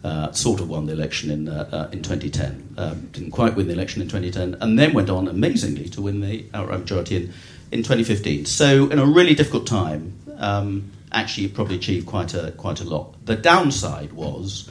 Uh, 0.04 0.32
sort 0.32 0.60
of 0.60 0.68
won 0.68 0.88
the 0.88 0.94
election 0.94 1.30
in 1.30 1.48
uh, 1.48 1.70
uh 1.72 1.90
in 1.92 2.02
2010. 2.02 2.74
Um, 2.80 3.02
didn't 3.12 3.30
quite 3.30 3.56
win 3.56 3.68
the 3.68 3.74
election 3.74 4.02
in 4.02 4.08
2010, 4.08 4.60
and 4.60 4.80
then 4.80 4.94
went 4.94 5.12
on 5.12 5.28
amazingly 5.28 5.88
to 5.90 6.02
win 6.02 6.22
the 6.22 6.44
outright 6.56 6.80
majority 6.80 7.18
in, 7.18 7.24
in 7.72 7.84
2015. 7.84 8.48
So, 8.48 8.90
in 8.90 8.98
a 8.98 9.06
really 9.06 9.36
difficult 9.36 9.68
time, 9.68 10.18
um, 10.40 10.92
actually 11.12 11.48
probably 11.50 11.76
achieved 11.76 12.08
quite 12.08 12.34
a 12.34 12.52
quite 12.52 12.82
a 12.82 12.84
lot. 12.84 13.26
The 13.26 13.36
downside 13.36 14.14
was, 14.14 14.70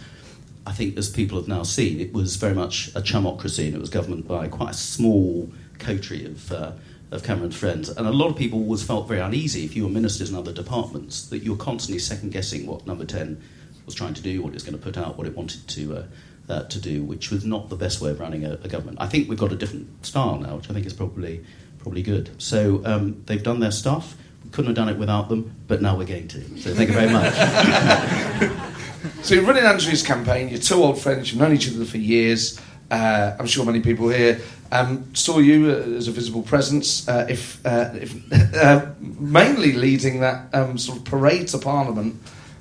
I 0.66 0.72
think, 0.72 0.96
as 0.96 1.08
people 1.08 1.38
have 1.38 1.48
now 1.48 1.62
seen, 1.62 2.00
it 2.00 2.12
was 2.12 2.36
very 2.36 2.54
much 2.54 2.88
a 2.94 3.00
chumocracy, 3.00 3.66
and 3.66 3.74
it 3.74 3.80
was 3.80 3.90
governed 3.90 4.26
by 4.26 4.48
quite 4.48 4.70
a 4.70 4.78
small 4.78 5.50
coterie 5.78 6.26
of. 6.26 6.52
Uh, 6.52 6.72
of 7.12 7.24
Cameron's 7.24 7.56
friends, 7.56 7.88
and 7.88 8.06
a 8.06 8.12
lot 8.12 8.28
of 8.30 8.36
people 8.36 8.60
always 8.60 8.84
felt 8.84 9.08
very 9.08 9.18
uneasy 9.18 9.64
if 9.64 9.74
you 9.74 9.82
were 9.82 9.90
ministers 9.90 10.30
in 10.30 10.36
other 10.36 10.52
departments 10.52 11.26
that 11.30 11.38
you 11.38 11.50
were 11.50 11.58
constantly 11.58 11.98
second 11.98 12.30
guessing 12.30 12.68
what 12.68 12.86
Number 12.86 13.04
Ten 13.04 13.42
was 13.84 13.96
trying 13.96 14.14
to 14.14 14.22
do, 14.22 14.40
what 14.40 14.50
it 14.50 14.54
was 14.54 14.62
going 14.62 14.78
to 14.78 14.82
put 14.82 14.96
out, 14.96 15.18
what 15.18 15.26
it 15.26 15.36
wanted 15.36 15.66
to 15.66 15.96
uh, 15.96 16.04
uh, 16.48 16.64
to 16.64 16.80
do, 16.80 17.02
which 17.02 17.30
was 17.30 17.44
not 17.44 17.68
the 17.68 17.76
best 17.76 18.00
way 18.00 18.10
of 18.10 18.20
running 18.20 18.44
a, 18.44 18.52
a, 18.62 18.68
government. 18.68 18.98
I 19.00 19.06
think 19.06 19.28
we've 19.28 19.38
got 19.38 19.52
a 19.52 19.56
different 19.56 20.04
style 20.04 20.38
now, 20.38 20.56
which 20.56 20.70
I 20.70 20.72
think 20.72 20.86
is 20.86 20.92
probably 20.92 21.44
probably 21.78 22.02
good. 22.02 22.30
So 22.40 22.82
um, 22.84 23.22
they've 23.26 23.42
done 23.42 23.60
their 23.60 23.70
stuff 23.70 24.16
couldn't 24.52 24.66
have 24.66 24.76
done 24.76 24.88
it 24.88 24.98
without 24.98 25.28
them, 25.28 25.54
but 25.68 25.82
now 25.82 25.96
we're 25.96 26.06
going 26.06 26.28
to. 26.28 26.40
So 26.58 26.74
thank 26.74 26.88
you 26.88 26.94
very 26.94 27.12
much. 27.12 27.32
so 29.22 29.34
you're 29.34 29.44
running 29.44 29.64
Andrea's 29.64 30.02
campaign, 30.02 30.48
you're 30.48 30.58
two 30.58 30.82
old 30.82 31.00
friends, 31.00 31.30
you've 31.30 31.40
known 31.40 31.52
each 31.52 31.72
other 31.72 31.84
for 31.84 31.98
years. 31.98 32.60
Uh, 32.90 33.36
I'm 33.38 33.46
sure 33.46 33.64
many 33.64 33.80
people 33.80 34.08
here 34.08 34.40
um, 34.72 35.14
saw 35.14 35.38
you 35.38 35.70
uh, 35.70 35.96
as 35.96 36.08
a 36.08 36.12
visible 36.12 36.42
presence, 36.42 37.08
uh, 37.08 37.26
if, 37.28 37.64
uh, 37.64 37.90
if 37.94 38.32
uh, 38.56 38.86
mainly 39.00 39.72
leading 39.72 40.20
that 40.20 40.52
um, 40.54 40.78
sort 40.78 40.98
of 40.98 41.04
parade 41.04 41.48
to 41.48 41.58
Parliament. 41.58 42.20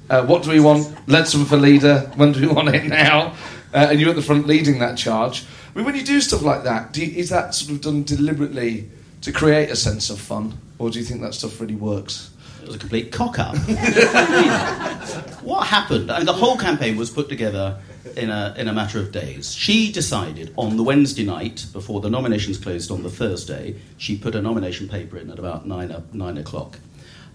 Uh, 0.10 0.26
what 0.26 0.44
do 0.44 0.50
we 0.50 0.60
want? 0.60 0.88
Leadsom 1.08 1.46
for 1.46 1.58
leader. 1.58 2.12
When 2.16 2.32
do 2.32 2.42
we 2.42 2.48
want 2.48 2.70
it 2.70 2.86
now? 2.86 3.36
and 3.72 4.00
you're 4.00 4.10
at 4.10 4.16
the 4.16 4.22
front 4.22 4.48
leading 4.48 4.80
that 4.80 4.98
charge. 4.98 5.46
I 5.74 5.78
mean, 5.78 5.86
when 5.86 5.96
you 5.96 6.04
do 6.04 6.20
stuff 6.22 6.42
like 6.42 6.64
that, 6.64 6.98
you, 6.98 7.06
is 7.06 7.30
that 7.30 7.54
sort 7.54 7.72
of 7.72 7.82
done 7.82 8.02
deliberately 8.02 8.90
to 9.22 9.32
create 9.32 9.70
a 9.70 9.76
sense 9.76 10.10
of 10.10 10.20
fun? 10.20 10.58
Or 10.78 10.90
do 10.90 11.00
you 11.00 11.06
think 11.06 11.22
that 11.22 11.34
stuff 11.34 11.60
really 11.60 11.76
works? 11.76 12.32
It 12.62 12.68
was 12.68 12.76
a 12.76 12.80
complete 12.80 13.12
cock 13.12 13.40
up. 13.40 13.56
what 15.44 15.68
happened? 15.68 16.12
I 16.12 16.18
mean, 16.18 16.26
the 16.26 16.34
whole 16.34 16.58
campaign 16.58 16.98
was 16.98 17.10
put 17.10 17.30
together 17.30 17.80
in 18.16 18.30
a, 18.30 18.54
in 18.58 18.68
a 18.68 18.74
matter 18.74 19.00
of 19.00 19.12
days. 19.12 19.54
She 19.54 19.92
decided 19.92 20.54
on 20.58 20.78
the 20.78 20.84
Wednesday 20.84 21.26
night, 21.26 21.66
before 21.74 22.02
the 22.02 22.10
nominations 22.10 22.58
closed 22.58 22.92
on 22.92 23.04
the 23.04 23.10
Thursday, 23.10 23.76
she 23.98 24.18
put 24.18 24.36
a 24.36 24.42
nomination 24.42 24.88
paper 24.88 25.18
in 25.18 25.30
at 25.30 25.40
about 25.40 25.66
nine, 25.66 26.04
nine 26.14 26.38
o'clock. 26.38 26.80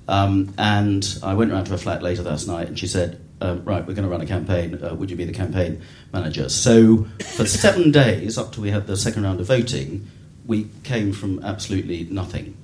Um, 0.06 0.52
and 0.58 1.18
I 1.22 1.34
went 1.34 1.50
round 1.52 1.66
to 1.66 1.72
her 1.72 1.78
flat 1.78 2.02
later 2.02 2.22
that 2.22 2.46
night 2.46 2.68
and 2.68 2.78
she 2.78 2.86
said, 2.86 3.20
um, 3.40 3.64
Right, 3.64 3.86
we're 3.86 3.94
going 3.94 4.04
to 4.04 4.10
run 4.10 4.20
a 4.20 4.26
campaign. 4.26 4.82
Uh, 4.82 4.94
would 4.94 5.10
you 5.10 5.16
be 5.16 5.24
the 5.24 5.32
campaign 5.32 5.82
manager? 6.12 6.48
So 6.48 7.06
for 7.36 7.46
seven 7.46 7.90
days, 7.90 8.36
up 8.36 8.52
till 8.52 8.62
we 8.62 8.70
had 8.70 8.86
the 8.86 8.96
second 8.96 9.22
round 9.24 9.40
of 9.40 9.46
voting, 9.46 10.08
we 10.46 10.68
came 10.82 11.12
from 11.12 11.42
absolutely 11.44 12.04
nothing. 12.10 12.56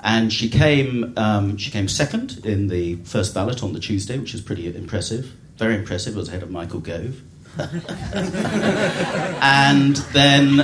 And 0.00 0.32
she 0.32 0.48
came, 0.48 1.12
um, 1.16 1.56
she 1.56 1.70
came 1.70 1.86
second 1.88 2.44
in 2.44 2.68
the 2.68 2.96
first 3.04 3.34
ballot 3.34 3.62
on 3.62 3.72
the 3.72 3.80
Tuesday, 3.80 4.18
which 4.18 4.34
is 4.34 4.40
pretty 4.40 4.66
impressive. 4.74 5.32
Very 5.56 5.76
impressive, 5.76 6.16
was 6.16 6.28
ahead 6.28 6.42
of 6.42 6.50
Michael 6.50 6.80
Gove. 6.80 7.20
and 9.42 9.96
then 10.12 10.60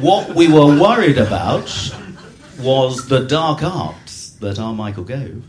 what 0.00 0.34
we 0.34 0.48
were 0.48 0.80
worried 0.80 1.18
about 1.18 1.68
was 2.60 3.08
the 3.08 3.20
dark 3.20 3.62
arts 3.62 4.30
that 4.40 4.58
our 4.58 4.72
Michael 4.72 5.04
Gove 5.04 5.42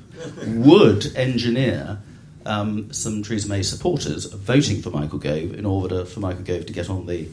would 0.45 1.15
engineer 1.15 1.99
um, 2.45 2.91
some 2.91 3.23
Theresa 3.23 3.47
May 3.47 3.63
supporters 3.63 4.25
voting 4.25 4.81
for 4.81 4.89
Michael 4.89 5.19
Gove 5.19 5.53
in 5.53 5.65
order 5.65 6.03
for 6.05 6.19
Michael 6.19 6.43
Gove 6.43 6.65
to 6.65 6.73
get 6.73 6.89
on 6.89 7.05
the, 7.05 7.27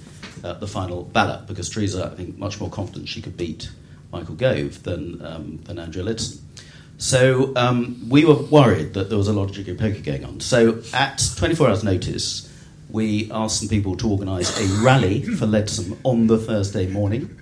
uh, 0.44 0.54
the 0.54 0.66
final 0.66 1.04
ballot, 1.04 1.46
because 1.46 1.68
Theresa, 1.68 2.10
I 2.12 2.16
think, 2.16 2.38
much 2.38 2.60
more 2.60 2.70
confident 2.70 3.08
she 3.08 3.22
could 3.22 3.36
beat 3.36 3.70
Michael 4.12 4.34
Gove 4.34 4.82
than, 4.82 5.24
um, 5.24 5.60
than 5.64 5.78
Andrea 5.78 6.04
Leadsom. 6.04 6.40
So 6.98 7.54
um, 7.56 8.08
we 8.08 8.24
were 8.24 8.34
worried 8.34 8.94
that 8.94 9.08
there 9.08 9.18
was 9.18 9.28
a 9.28 9.32
lot 9.32 9.50
of 9.50 9.52
jiggy 9.52 9.74
poker 9.74 10.00
going 10.00 10.24
on. 10.24 10.40
So 10.40 10.82
at 10.94 11.22
24 11.36 11.68
hours' 11.68 11.84
notice, 11.84 12.52
we 12.88 13.30
asked 13.30 13.60
some 13.60 13.68
people 13.68 13.96
to 13.96 14.08
organise 14.08 14.58
a 14.58 14.82
rally 14.82 15.22
for 15.22 15.46
Leadsom 15.46 15.98
on 16.04 16.26
the 16.26 16.38
Thursday 16.38 16.86
morning. 16.86 17.38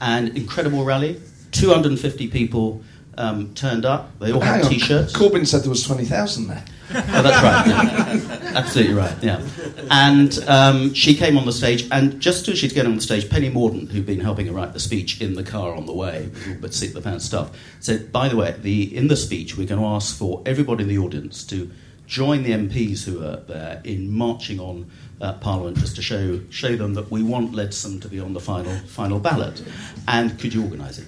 And 0.00 0.36
incredible 0.36 0.84
rally, 0.84 1.20
250 1.52 2.28
people 2.28 2.82
um, 3.16 3.54
turned 3.54 3.84
up. 3.84 4.18
They 4.18 4.32
all 4.32 4.40
had 4.40 4.64
T-shirts. 4.64 5.12
Corbyn 5.16 5.46
said 5.46 5.62
there 5.62 5.70
was 5.70 5.84
20,000 5.84 6.48
there. 6.48 6.64
Oh, 6.94 7.22
that's 7.22 7.42
right. 7.42 7.66
Yeah. 7.66 8.52
Absolutely 8.58 8.94
right. 8.94 9.16
Yeah. 9.22 9.46
And 9.90 10.38
um, 10.48 10.94
she 10.94 11.14
came 11.14 11.36
on 11.36 11.46
the 11.46 11.52
stage, 11.52 11.86
and 11.90 12.20
just 12.20 12.48
as 12.48 12.58
she'd 12.58 12.74
get 12.74 12.86
on 12.86 12.96
the 12.96 13.00
stage, 13.00 13.28
Penny 13.30 13.50
Mordaunt, 13.50 13.90
who'd 13.90 14.06
been 14.06 14.20
helping 14.20 14.46
her 14.46 14.52
write 14.52 14.72
the 14.72 14.80
speech 14.80 15.20
in 15.20 15.34
the 15.34 15.42
car 15.42 15.74
on 15.74 15.86
the 15.86 15.94
way, 15.94 16.30
but 16.60 16.74
seat 16.74 16.94
the 16.94 17.02
fan 17.02 17.20
stuff, 17.20 17.56
said, 17.80 18.12
"By 18.12 18.28
the 18.28 18.36
way, 18.36 18.54
the 18.58 18.96
in 18.96 19.08
the 19.08 19.16
speech, 19.16 19.56
we're 19.56 19.66
going 19.68 19.80
to 19.80 19.86
ask 19.86 20.16
for 20.16 20.42
everybody 20.46 20.82
in 20.82 20.88
the 20.88 20.98
audience 20.98 21.44
to." 21.44 21.70
Join 22.06 22.42
the 22.42 22.50
MPs 22.50 23.04
who 23.04 23.24
are 23.24 23.36
there 23.36 23.80
in 23.84 24.10
marching 24.10 24.58
on 24.58 24.90
uh, 25.20 25.34
Parliament 25.34 25.78
just 25.78 25.94
to 25.94 26.02
show 26.02 26.40
show 26.50 26.74
them 26.74 26.94
that 26.94 27.08
we 27.08 27.22
want 27.22 27.52
Leadsom 27.52 28.00
to 28.02 28.08
be 28.08 28.18
on 28.18 28.32
the 28.32 28.40
final 28.40 28.74
final 28.88 29.20
ballot, 29.20 29.62
and 30.08 30.36
could 30.40 30.52
you 30.52 30.64
organise 30.64 30.98
it? 30.98 31.06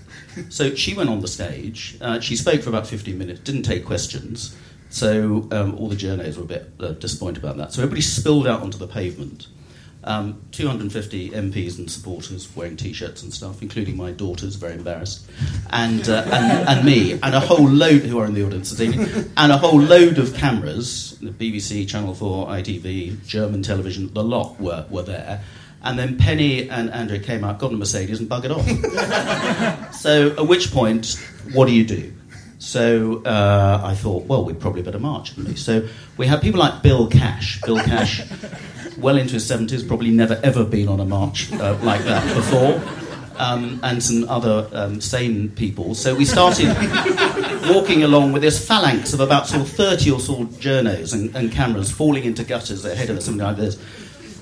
So 0.49 0.77
she 0.77 0.95
went 0.95 1.11
on 1.11 1.19
the 1.19 1.27
stage. 1.27 1.97
Uh, 2.01 2.21
she 2.21 2.37
spoke 2.37 2.63
for 2.63 2.69
about 2.69 2.87
15 2.87 3.19
minutes, 3.19 3.41
didn't 3.41 3.63
take 3.65 3.85
questions. 3.85 4.55
So 4.93 5.49
um, 5.53 5.75
all 5.77 5.89
the 5.89 5.97
journos 5.97 6.37
were 6.37 6.43
a 6.43 6.47
bit 6.47 6.71
uh, 6.79 6.89
disappointed 6.93 7.43
about 7.43 7.57
that. 7.57 7.73
So 7.73 7.81
everybody 7.81 8.03
spilled 8.03 8.47
out 8.47 8.61
onto 8.61 8.77
the 8.77 8.87
pavement. 8.87 9.47
Um, 10.05 10.43
250 10.51 11.31
MPs 11.31 11.79
and 11.79 11.91
supporters 11.91 12.55
wearing 12.55 12.77
T-shirts 12.77 13.23
and 13.23 13.33
stuff, 13.33 13.63
including 13.63 13.97
my 13.97 14.11
daughters, 14.11 14.57
very 14.57 14.75
embarrassed, 14.75 15.31
and, 15.71 16.07
uh, 16.09 16.25
and, 16.27 16.69
and 16.69 16.85
me, 16.85 17.13
and 17.13 17.35
a 17.35 17.41
whole 17.41 17.69
load 17.69 18.03
who 18.03 18.19
are 18.19 18.27
in 18.27 18.35
the 18.35 18.45
audience 18.45 18.71
this 18.71 18.81
evening, 18.81 19.31
and 19.37 19.53
a 19.53 19.57
whole 19.57 19.81
load 19.81 20.19
of 20.19 20.35
cameras, 20.35 21.17
the 21.21 21.31
BBC, 21.31 21.89
Channel 21.89 22.15
4, 22.15 22.49
ITV, 22.49 23.25
German 23.25 23.63
television, 23.63 24.13
the 24.13 24.25
lot 24.25 24.61
were, 24.61 24.85
were 24.91 25.05
there. 25.05 25.41
And 25.85 25.97
then 25.97 26.19
Penny 26.19 26.69
and 26.69 26.91
Andrea 26.91 27.21
came 27.21 27.45
out, 27.45 27.61
got 27.61 27.73
a 27.73 27.77
Mercedes, 27.77 28.19
and 28.19 28.29
buggered 28.29 28.51
off. 28.51 29.95
so, 29.95 30.33
at 30.33 30.49
which 30.49 30.73
point, 30.73 31.17
what 31.53 31.67
do 31.67 31.73
you 31.73 31.85
do? 31.85 32.13
So 32.63 33.23
uh, 33.25 33.81
I 33.83 33.97
thought, 33.97 34.27
well, 34.27 34.45
we'd 34.45 34.61
probably 34.61 34.83
better 34.83 35.01
march, 35.01 35.37
we? 35.37 35.57
So 35.57 35.89
we 36.17 36.29
had 36.29 36.41
people 36.41 36.61
like 36.61 36.81
Bill 36.81 37.09
Cash. 37.09 37.61
Bill 37.63 37.79
Cash, 37.79 38.23
well 38.99 39.17
into 39.17 39.35
his 39.35 39.51
70s, 39.51 39.87
probably 39.87 40.13
never 40.13 40.41
ever 40.45 40.65
been 40.65 40.87
on 40.87 41.01
a 41.01 41.05
march 41.05 41.53
uh, 41.55 41.77
like 41.83 42.03
that 42.05 42.25
before. 42.37 42.81
Um, 43.37 43.81
and 43.83 44.01
some 44.01 44.29
other 44.29 44.69
um, 44.73 45.01
sane 45.01 45.51
people. 45.51 45.97
So 45.97 46.15
we 46.15 46.25
started 46.25 46.69
walking 47.69 48.05
along 48.05 48.31
with 48.31 48.43
this 48.43 48.65
phalanx 48.65 49.13
of 49.13 49.19
about 49.19 49.49
sort 49.49 49.63
of 49.63 49.69
30 49.69 50.13
or 50.13 50.21
so 50.21 50.45
journos 50.45 51.15
and, 51.15 51.35
and 51.35 51.51
cameras 51.51 51.91
falling 51.91 52.23
into 52.23 52.45
gutters 52.45 52.85
ahead 52.85 53.11
of 53.11 53.17
us, 53.17 53.25
something 53.25 53.45
like 53.45 53.57
this. 53.57 53.77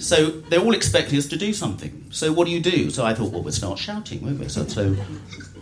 So 0.00 0.30
they're 0.30 0.60
all 0.60 0.74
expecting 0.74 1.18
us 1.18 1.26
to 1.26 1.36
do 1.36 1.52
something. 1.52 2.06
So 2.10 2.32
what 2.32 2.46
do 2.46 2.52
you 2.52 2.60
do? 2.60 2.90
So 2.90 3.04
I 3.04 3.12
thought, 3.12 3.32
well, 3.32 3.42
we'll 3.42 3.52
start 3.52 3.78
shouting, 3.78 4.22
won't 4.22 4.40
we? 4.40 4.48
So, 4.48 4.66
so 4.66 4.96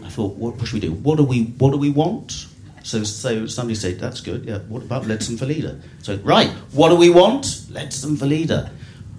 I 0.05 0.09
thought, 0.09 0.37
what 0.37 0.59
should 0.65 0.75
we 0.75 0.81
do? 0.81 0.93
What 0.93 1.17
do 1.17 1.25
we 1.25 1.45
What 1.59 1.73
do 1.73 1.77
we 1.77 1.91
want? 1.91 2.47
So, 2.85 3.03
so 3.03 3.47
somebody 3.47 3.75
said, 3.75 3.99
that's 3.99 4.21
good. 4.21 4.45
Yeah. 4.45 4.59
What 4.59 4.83
about 4.83 5.05
for 5.05 5.45
leader? 5.45 5.81
So 6.03 6.17
right, 6.19 6.51
what 6.73 6.91
do 6.91 6.97
we 6.97 7.11
want? 7.11 7.47
For 7.47 8.27
leader. 8.27 8.71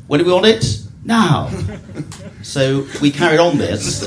When 0.08 0.19
do 0.19 0.25
we 0.25 0.32
want 0.32 0.45
it? 0.45 0.82
Now. 1.03 1.51
so 2.41 2.88
we 3.01 3.12
carried 3.12 3.39
on 3.39 3.58
this. 3.58 4.03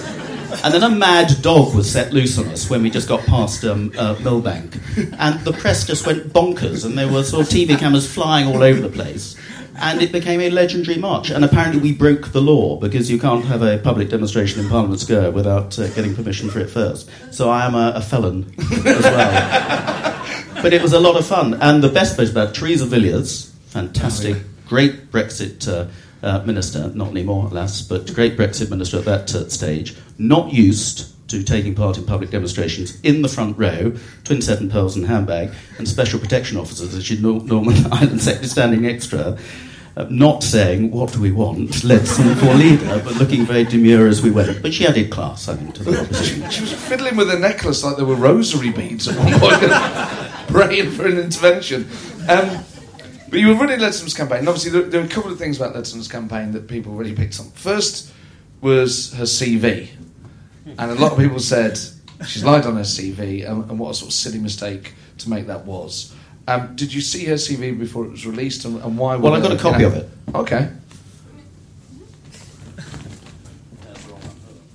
And 0.64 0.74
then 0.74 0.82
a 0.82 0.90
mad 0.90 1.30
dog 1.42 1.74
was 1.74 1.90
set 1.90 2.12
loose 2.12 2.38
on 2.38 2.46
us 2.48 2.68
when 2.68 2.82
we 2.82 2.90
just 2.90 3.08
got 3.08 3.20
past 3.26 3.64
um, 3.64 3.92
uh, 3.96 4.14
Millbank. 4.16 4.80
And 5.18 5.40
the 5.40 5.52
press 5.52 5.86
just 5.86 6.06
went 6.06 6.32
bonkers, 6.32 6.84
and 6.84 6.96
there 6.96 7.10
were 7.10 7.22
sort 7.22 7.46
of 7.46 7.52
TV 7.52 7.78
cameras 7.78 8.12
flying 8.12 8.46
all 8.46 8.62
over 8.62 8.80
the 8.80 8.90
place 8.90 9.36
and 9.82 10.00
it 10.00 10.12
became 10.12 10.40
a 10.40 10.48
legendary 10.48 10.96
march. 10.96 11.28
And 11.30 11.44
apparently, 11.44 11.80
we 11.80 11.92
broke 11.92 12.28
the 12.28 12.40
law 12.40 12.76
because 12.76 13.10
you 13.10 13.18
can't 13.18 13.44
have 13.44 13.62
a 13.62 13.78
public 13.78 14.08
demonstration 14.08 14.60
in 14.64 14.70
Parliament 14.70 15.00
Square 15.00 15.32
without 15.32 15.78
uh, 15.78 15.88
getting 15.88 16.14
permission 16.14 16.48
for 16.48 16.60
it 16.60 16.70
first. 16.70 17.10
So 17.32 17.50
I 17.50 17.66
am 17.66 17.74
a, 17.74 17.92
a 17.96 18.00
felon 18.00 18.54
as 18.86 19.02
well. 19.02 20.42
but 20.62 20.72
it 20.72 20.80
was 20.80 20.92
a 20.92 21.00
lot 21.00 21.16
of 21.16 21.26
fun. 21.26 21.54
And 21.54 21.82
the 21.82 21.88
best 21.88 22.16
part 22.16 22.30
about 22.30 22.54
Theresa 22.54 22.86
Villiers, 22.86 23.50
fantastic, 23.66 24.36
oh, 24.36 24.38
yeah. 24.38 24.68
great 24.68 25.10
Brexit. 25.10 25.68
Uh, 25.68 25.90
uh, 26.24 26.40
minister, 26.46 26.86
not 26.94 27.08
anymore, 27.08 27.48
alas, 27.50 27.82
but 27.82 28.14
great 28.14 28.36
Brexit 28.36 28.70
minister 28.70 28.96
at 28.98 29.04
that 29.06 29.34
uh, 29.34 29.48
stage, 29.48 29.96
not 30.18 30.52
used 30.52 31.12
to 31.26 31.42
taking 31.42 31.74
part 31.74 31.98
in 31.98 32.04
public 32.04 32.30
demonstrations 32.30 33.00
in 33.00 33.22
the 33.22 33.28
front 33.28 33.58
row, 33.58 33.92
twin 34.22 34.40
set 34.40 34.58
seven 34.58 34.70
pearls 34.70 34.94
and 34.94 35.06
handbag, 35.06 35.52
and 35.78 35.88
special 35.88 36.20
protection 36.20 36.58
officers, 36.58 36.94
as 36.94 37.10
you 37.10 37.20
know, 37.20 37.38
Norman 37.38 37.74
Ireland 37.92 38.22
sector 38.22 38.46
standing 38.46 38.86
extra, 38.86 39.36
uh, 39.96 40.06
not 40.08 40.42
saying, 40.42 40.90
what 40.90 41.12
do 41.12 41.20
we 41.20 41.32
want, 41.32 41.84
let's 41.84 42.16
for 42.16 42.54
leader, 42.54 43.00
but 43.04 43.14
looking 43.16 43.44
very 43.44 43.64
demure 43.64 44.06
as 44.06 44.22
we 44.22 44.30
went. 44.30 44.62
But 44.62 44.72
she 44.72 44.86
added 44.86 45.10
class, 45.10 45.48
I 45.48 45.56
think, 45.56 45.74
to 45.74 45.84
the 45.84 46.00
opposition. 46.00 46.48
she 46.50 46.62
was 46.62 46.72
fiddling 46.72 47.16
with 47.16 47.30
a 47.30 47.38
necklace 47.38 47.84
like 47.84 47.96
there 47.96 48.06
were 48.06 48.14
rosary 48.14 48.70
beads 48.70 49.08
at 49.08 49.18
one 49.18 49.38
point, 49.38 49.60
praying 50.48 50.90
for 50.92 51.06
an 51.06 51.18
intervention. 51.18 51.88
Um, 52.28 52.64
but 53.28 53.40
you 53.40 53.48
were 53.48 53.54
running 53.54 53.80
Leadsom's 53.80 54.14
campaign, 54.14 54.40
and 54.40 54.48
obviously 54.48 54.70
there, 54.70 54.82
there, 54.82 55.00
were 55.00 55.06
a 55.06 55.10
couple 55.10 55.30
of 55.30 55.38
things 55.38 55.58
about 55.58 55.74
Leadsom's 55.74 56.08
campaign 56.08 56.52
that 56.52 56.68
people 56.68 56.92
really 56.92 57.14
picked 57.14 57.38
on. 57.40 57.46
First 57.50 58.12
was 58.60 59.12
her 59.14 59.24
CV, 59.24 59.88
and 60.66 60.90
a 60.90 60.94
lot 60.94 61.12
of 61.12 61.18
people 61.18 61.38
said 61.38 61.78
she's 62.26 62.44
lied 62.44 62.64
on 62.64 62.76
her 62.76 62.82
CV, 62.82 63.48
and, 63.48 63.68
and 63.70 63.78
what 63.78 63.90
a 63.90 63.94
sort 63.94 64.08
of 64.08 64.14
silly 64.14 64.38
mistake 64.38 64.94
to 65.18 65.30
make 65.30 65.46
that 65.46 65.64
was. 65.64 66.14
Um, 66.48 66.74
did 66.74 66.92
you 66.92 67.00
see 67.00 67.24
her 67.26 67.34
CV 67.34 67.78
before 67.78 68.04
it 68.04 68.10
was 68.10 68.26
released, 68.26 68.64
and, 68.64 68.82
and 68.82 68.98
why? 68.98 69.14
Well, 69.16 69.34
I 69.34 69.40
got 69.40 69.52
a 69.52 69.56
copy 69.56 69.84
of 69.84 69.94
it. 69.94 70.08
Okay. 70.34 70.68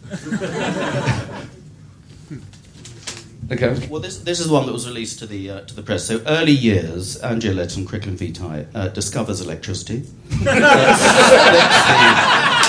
okay. 3.52 3.88
Well, 3.90 4.00
this, 4.00 4.20
this 4.20 4.40
is 4.40 4.50
one 4.50 4.66
that 4.66 4.72
was 4.72 4.88
released 4.88 5.20
to 5.20 5.26
the 5.26 5.50
uh, 5.50 5.60
to 5.62 5.76
the 5.76 5.82
press. 5.82 6.06
So, 6.06 6.22
early 6.26 6.54
years, 6.54 7.18
Angela 7.18 7.64
Leadsom 7.64 7.86
Cricklin 7.86 8.16
Vitae 8.16 8.68
uh, 8.74 8.88
discovers 8.90 9.42
electricity. 9.42 10.04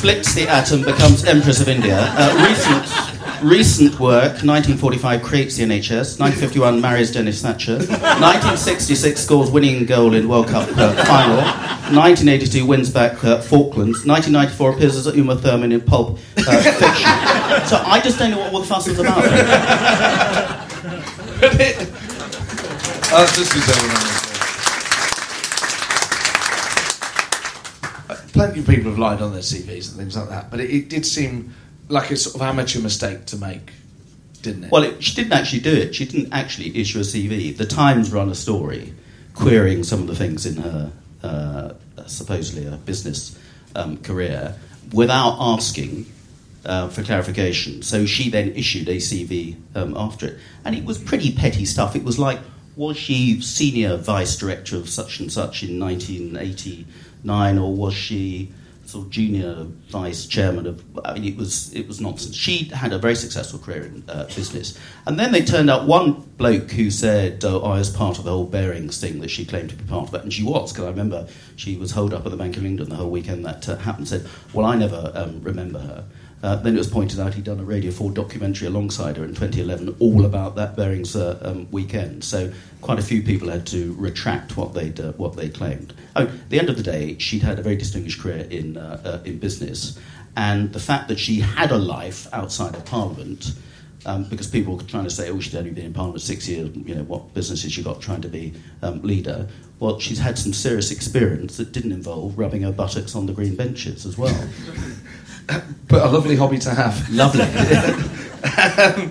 splits 0.00 0.32
the 0.32 0.48
atom, 0.48 0.80
becomes 0.80 1.26
Empress 1.26 1.60
of 1.60 1.68
India. 1.68 1.98
Uh, 2.00 2.32
recent, 2.48 2.88
recent 3.42 3.98
work, 3.98 4.42
1945, 4.42 5.22
creates 5.22 5.56
the 5.56 5.64
NHS. 5.64 6.20
1951, 6.20 6.80
marries 6.80 7.12
Denis 7.12 7.42
Thatcher. 7.42 7.76
1966, 7.78 9.20
scores 9.20 9.50
winning 9.50 9.86
goal 9.86 10.14
in 10.14 10.28
World 10.28 10.48
Cup 10.48 10.68
uh, 10.76 10.92
final. 11.04 11.36
1982, 11.36 12.66
wins 12.66 12.90
back 12.90 13.22
uh, 13.24 13.40
Falklands. 13.40 14.06
1994, 14.06 14.72
appears 14.72 14.96
as 14.96 15.06
Uma 15.14 15.36
Thurman 15.36 15.72
in 15.72 15.80
Pulp 15.80 16.18
uh, 16.38 16.62
Fiction. 16.62 17.10
So 17.66 17.76
I 17.84 18.00
just 18.02 18.18
don't 18.18 18.30
know 18.30 18.38
what 18.38 18.54
all 18.54 18.60
the 18.60 18.66
fuss 18.66 18.86
is 18.86 18.98
about. 18.98 19.22
That's 23.10 23.36
just 23.36 23.52
because 23.54 24.20
plenty 28.32 28.60
of 28.60 28.66
people 28.66 28.90
have 28.90 28.98
lied 28.98 29.20
on 29.20 29.32
their 29.32 29.42
CVs 29.42 29.90
and 29.90 29.98
things 29.98 30.16
like 30.16 30.28
that, 30.28 30.50
but 30.50 30.60
it, 30.60 30.70
it 30.70 30.88
did 30.88 31.04
seem 31.04 31.52
like 31.90 32.10
a 32.10 32.16
sort 32.16 32.36
of 32.36 32.42
amateur 32.42 32.80
mistake 32.80 33.26
to 33.26 33.36
make, 33.36 33.72
didn't 34.42 34.64
it? 34.64 34.72
Well, 34.72 34.84
it, 34.84 35.02
she 35.02 35.14
didn't 35.14 35.32
actually 35.32 35.60
do 35.60 35.72
it. 35.72 35.94
She 35.94 36.06
didn't 36.06 36.32
actually 36.32 36.76
issue 36.78 36.98
a 36.98 37.02
CV. 37.02 37.56
The 37.56 37.66
Times 37.66 38.12
run 38.12 38.30
a 38.30 38.34
story 38.34 38.94
querying 39.34 39.84
some 39.84 40.00
of 40.00 40.06
the 40.06 40.16
things 40.16 40.46
in 40.46 40.56
her 40.56 40.92
uh, 41.22 41.72
supposedly 42.06 42.66
a 42.66 42.76
business 42.76 43.38
um, 43.74 43.98
career 43.98 44.54
without 44.92 45.36
asking 45.38 46.06
uh, 46.64 46.88
for 46.88 47.02
clarification. 47.02 47.82
So 47.82 48.06
she 48.06 48.30
then 48.30 48.52
issued 48.52 48.88
a 48.88 48.96
CV 48.96 49.56
um, 49.74 49.96
after 49.96 50.26
it, 50.26 50.38
and 50.64 50.74
it 50.74 50.84
was 50.84 50.98
pretty 50.98 51.34
petty 51.34 51.64
stuff. 51.64 51.96
It 51.96 52.04
was 52.04 52.18
like, 52.18 52.38
was 52.76 52.96
she 52.96 53.40
senior 53.40 53.96
vice 53.96 54.36
director 54.36 54.76
of 54.76 54.88
such 54.88 55.20
and 55.20 55.32
such 55.32 55.62
in 55.62 55.78
1989, 55.78 57.58
or 57.58 57.74
was 57.74 57.94
she 57.94 58.52
sort 58.90 59.06
of 59.06 59.10
junior 59.10 59.66
vice 59.88 60.26
chairman 60.26 60.66
of? 60.66 60.84
I 61.04 61.14
mean, 61.14 61.24
it 61.24 61.36
was 61.36 61.72
it 61.74 61.86
was 61.86 62.00
nonsense. 62.00 62.36
She 62.36 62.64
had 62.64 62.92
a 62.92 62.98
very 62.98 63.14
successful 63.14 63.58
career 63.58 63.84
in 63.84 64.04
uh, 64.08 64.24
business, 64.24 64.78
and 65.06 65.18
then 65.18 65.32
they 65.32 65.42
turned 65.42 65.70
out 65.70 65.86
one 65.86 66.12
bloke 66.36 66.70
who 66.72 66.90
said, 66.90 67.44
"Oh, 67.44 67.62
I 67.62 67.78
was 67.78 67.90
part 67.90 68.18
of 68.18 68.24
the 68.24 68.30
whole 68.30 68.46
Barings 68.46 69.00
thing 69.00 69.20
that 69.20 69.30
she 69.30 69.44
claimed 69.44 69.70
to 69.70 69.76
be 69.76 69.84
part 69.84 70.08
of 70.08 70.14
it," 70.14 70.22
and 70.22 70.32
she 70.32 70.42
was 70.42 70.72
because 70.72 70.86
I 70.86 70.90
remember 70.90 71.28
she 71.56 71.76
was 71.76 71.92
holed 71.92 72.12
up 72.12 72.24
at 72.24 72.30
the 72.30 72.36
Bank 72.36 72.56
of 72.56 72.64
England 72.64 72.90
the 72.90 72.96
whole 72.96 73.10
weekend 73.10 73.44
that 73.46 73.68
uh, 73.68 73.76
happened. 73.76 74.08
Said, 74.08 74.28
"Well, 74.52 74.66
I 74.66 74.76
never 74.76 75.12
um, 75.14 75.42
remember 75.42 75.78
her." 75.78 76.04
Uh, 76.42 76.56
then 76.56 76.74
it 76.74 76.78
was 76.78 76.88
pointed 76.88 77.20
out 77.20 77.34
he'd 77.34 77.44
done 77.44 77.60
a 77.60 77.64
Radio 77.64 77.90
4 77.90 78.12
documentary 78.12 78.66
alongside 78.66 79.16
her 79.18 79.24
in 79.24 79.34
2011, 79.34 79.96
all 79.98 80.24
about 80.24 80.56
that 80.56 80.74
Barings 80.74 81.14
uh, 81.14 81.38
um, 81.42 81.68
weekend. 81.70 82.24
So 82.24 82.50
quite 82.80 82.98
a 82.98 83.02
few 83.02 83.22
people 83.22 83.50
had 83.50 83.66
to 83.68 83.94
retract 83.98 84.56
what 84.56 84.72
they'd 84.72 84.98
uh, 84.98 85.12
what 85.12 85.36
they 85.36 85.50
claimed. 85.50 85.92
Oh, 86.16 86.22
at 86.22 86.48
the 86.48 86.58
end 86.58 86.70
of 86.70 86.76
the 86.76 86.82
day, 86.82 87.18
she'd 87.18 87.42
had 87.42 87.58
a 87.58 87.62
very 87.62 87.76
distinguished 87.76 88.20
career 88.20 88.46
in 88.50 88.78
uh, 88.78 89.00
uh, 89.04 89.22
in 89.24 89.38
business, 89.38 89.98
and 90.34 90.72
the 90.72 90.80
fact 90.80 91.08
that 91.08 91.18
she 91.18 91.40
had 91.40 91.70
a 91.70 91.78
life 91.78 92.26
outside 92.32 92.74
of 92.74 92.84
Parliament. 92.84 93.52
Um, 94.06 94.24
because 94.24 94.46
people 94.46 94.78
were 94.78 94.82
trying 94.82 95.04
to 95.04 95.10
say, 95.10 95.28
oh, 95.28 95.40
she'd 95.40 95.54
only 95.56 95.72
been 95.72 95.84
in 95.84 95.92
Parliament 95.92 96.22
six 96.22 96.48
years, 96.48 96.74
you 96.74 96.94
know, 96.94 97.02
what 97.02 97.34
business 97.34 97.64
has 97.64 97.72
she 97.72 97.82
got 97.82 98.00
trying 98.00 98.22
to 98.22 98.28
be 98.28 98.54
um, 98.80 99.02
leader? 99.02 99.46
Well, 99.78 99.98
she's 99.98 100.18
had 100.18 100.38
some 100.38 100.54
serious 100.54 100.90
experience 100.90 101.58
that 101.58 101.72
didn't 101.72 101.92
involve 101.92 102.38
rubbing 102.38 102.62
her 102.62 102.72
buttocks 102.72 103.14
on 103.14 103.26
the 103.26 103.34
green 103.34 103.56
benches 103.56 104.06
as 104.06 104.16
well. 104.16 104.48
but 105.88 106.02
a 106.02 106.08
lovely 106.08 106.36
hobby 106.36 106.58
to 106.58 106.70
have. 106.70 107.08
Lovely. 107.10 107.42
um, 107.44 109.10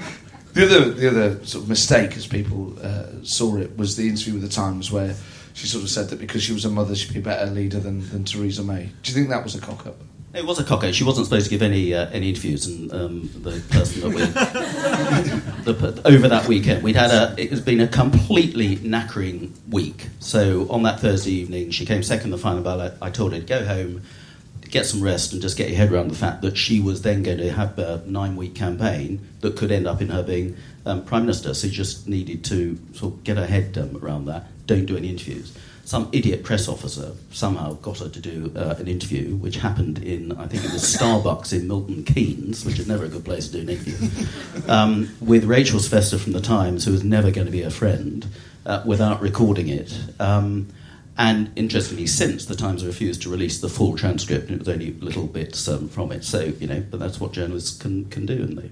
the 0.54 0.66
other, 0.66 0.90
the 0.90 1.08
other 1.08 1.46
sort 1.46 1.64
of 1.64 1.70
mistake, 1.70 2.18
as 2.18 2.28
people 2.28 2.78
uh, 2.82 3.06
saw 3.24 3.58
it, 3.58 3.78
was 3.78 3.96
the 3.96 4.08
interview 4.08 4.34
with 4.34 4.44
the 4.44 4.50
Times 4.50 4.92
where 4.92 5.16
she 5.54 5.68
sort 5.68 5.84
of 5.84 5.90
said 5.90 6.10
that 6.10 6.20
because 6.20 6.42
she 6.42 6.54
was 6.54 6.66
a 6.66 6.70
mother, 6.70 6.96
she'd 6.96 7.14
be 7.14 7.20
a 7.20 7.24
better 7.24 7.50
leader 7.52 7.80
than, 7.80 8.08
than 8.10 8.24
Theresa 8.24 8.64
May. 8.64 8.90
Do 9.04 9.12
you 9.12 9.16
think 9.16 9.30
that 9.30 9.44
was 9.44 9.56
a 9.56 9.62
cock 9.62 9.86
up? 9.86 9.98
It 10.34 10.46
was 10.46 10.60
a 10.60 10.64
cock 10.64 10.84
up. 10.84 10.94
She 10.94 11.04
wasn't 11.04 11.26
supposed 11.26 11.46
to 11.46 11.50
give 11.50 11.64
any 11.64 11.94
uh, 11.94 12.08
any 12.12 12.30
interviews, 12.30 12.68
and 12.68 12.94
um, 12.94 13.30
the 13.42 13.60
person 13.72 14.02
that 14.02 14.10
we 14.10 14.22
the, 15.72 16.02
over 16.06 16.28
that 16.28 16.48
weekend 16.48 16.84
we'd 16.84 16.96
had 16.96 17.10
a 17.10 17.34
it 17.36 17.50
has 17.50 17.62
been 17.62 17.80
a 17.80 17.88
completely 17.88 18.78
knackering 18.78 19.52
week. 19.70 20.08
So 20.20 20.68
on 20.70 20.84
that 20.84 21.00
Thursday 21.00 21.32
evening, 21.32 21.72
she 21.72 21.84
came 21.84 22.04
second 22.04 22.26
in 22.26 22.32
the 22.32 22.38
final 22.38 22.62
ballot. 22.62 22.94
I 23.02 23.10
told 23.10 23.34
her 23.34 23.40
to 23.40 23.46
go 23.46 23.66
home 23.66 24.04
get 24.70 24.86
some 24.86 25.02
rest 25.02 25.34
and 25.34 25.42
just 25.42 25.58
get 25.58 25.70
your 25.70 25.78
head 25.78 25.92
around 25.92 26.10
the 26.10 26.16
fact 26.16 26.42
that 26.42 26.58
she 26.58 26.80
was 26.80 27.02
then 27.02 27.24
going 27.24 27.38
to 27.38 27.52
have 27.52 27.78
a 27.80 28.04
nine 28.06 28.36
week 28.36 28.56
campaign 28.56 29.20
that 29.42 29.58
could 29.58 29.72
end 29.72 29.88
up 29.88 30.02
in 30.02 30.10
her 30.10 30.24
being 30.24 30.56
um, 30.86 31.04
Prime 31.04 31.24
Minister. 31.24 31.54
So 31.54 31.68
she 31.68 31.74
just 31.74 32.08
needed 32.08 32.44
to 32.46 32.78
sort 32.94 33.14
of 33.16 33.24
get 33.24 33.38
her 33.38 33.48
head 33.48 33.78
um, 33.78 33.98
around 33.98 34.26
that. 34.26 34.46
Don't 34.68 34.86
do 34.86 34.96
any 34.96 35.10
interviews. 35.10 35.58
Some 35.86 36.08
idiot 36.12 36.44
press 36.44 36.68
officer 36.68 37.14
somehow 37.32 37.74
got 37.74 37.98
her 37.98 38.10
to 38.10 38.20
do 38.20 38.52
uh, 38.56 38.76
an 38.78 38.88
interview, 38.88 39.36
which 39.38 39.56
happened 39.56 40.04
in, 40.04 40.32
I 40.34 40.46
think 40.46 40.64
it 40.64 40.72
was 40.72 40.84
Starbucks 40.84 41.52
in 41.52 41.68
Milton 41.68 42.04
Keynes, 42.04 42.64
which 42.64 42.78
is 42.78 42.88
never 42.88 43.06
a 43.06 43.10
good 43.10 43.26
place 43.26 43.48
to 43.48 43.54
do 43.54 43.62
an 43.62 43.70
interview, 43.70 44.28
um, 44.68 45.10
with 45.20 45.46
Rachel 45.46 45.80
Sylvester 45.80 46.20
from 46.20 46.34
The 46.34 46.42
Times, 46.42 46.86
who 46.86 46.92
was 46.92 47.04
never 47.04 47.32
going 47.32 47.48
to 47.48 47.52
be 47.52 47.64
a 47.64 47.72
friend, 47.72 48.28
uh, 48.68 48.84
without 48.86 49.20
recording 49.20 49.68
it. 49.68 50.00
Um, 50.20 50.68
and 51.20 51.52
interestingly, 51.58 52.08
since 52.08 52.46
the 52.46 52.56
Times 52.56 52.86
refused 52.86 53.24
to 53.24 53.30
release 53.30 53.60
the 53.60 53.68
full 53.68 53.98
transcript, 53.98 54.50
it 54.50 54.58
was 54.58 54.70
only 54.70 54.94
little 54.94 55.28
bits 55.28 55.68
um, 55.68 55.90
from 55.90 56.14
it. 56.14 56.24
So 56.24 56.40
you 56.40 56.66
know, 56.66 56.82
but 56.90 57.02
that's 57.02 57.20
what 57.20 57.34
journalists 57.34 57.78
can 57.78 58.06
can 58.06 58.26
do, 58.26 58.42
and 58.42 58.58
they 58.58 58.72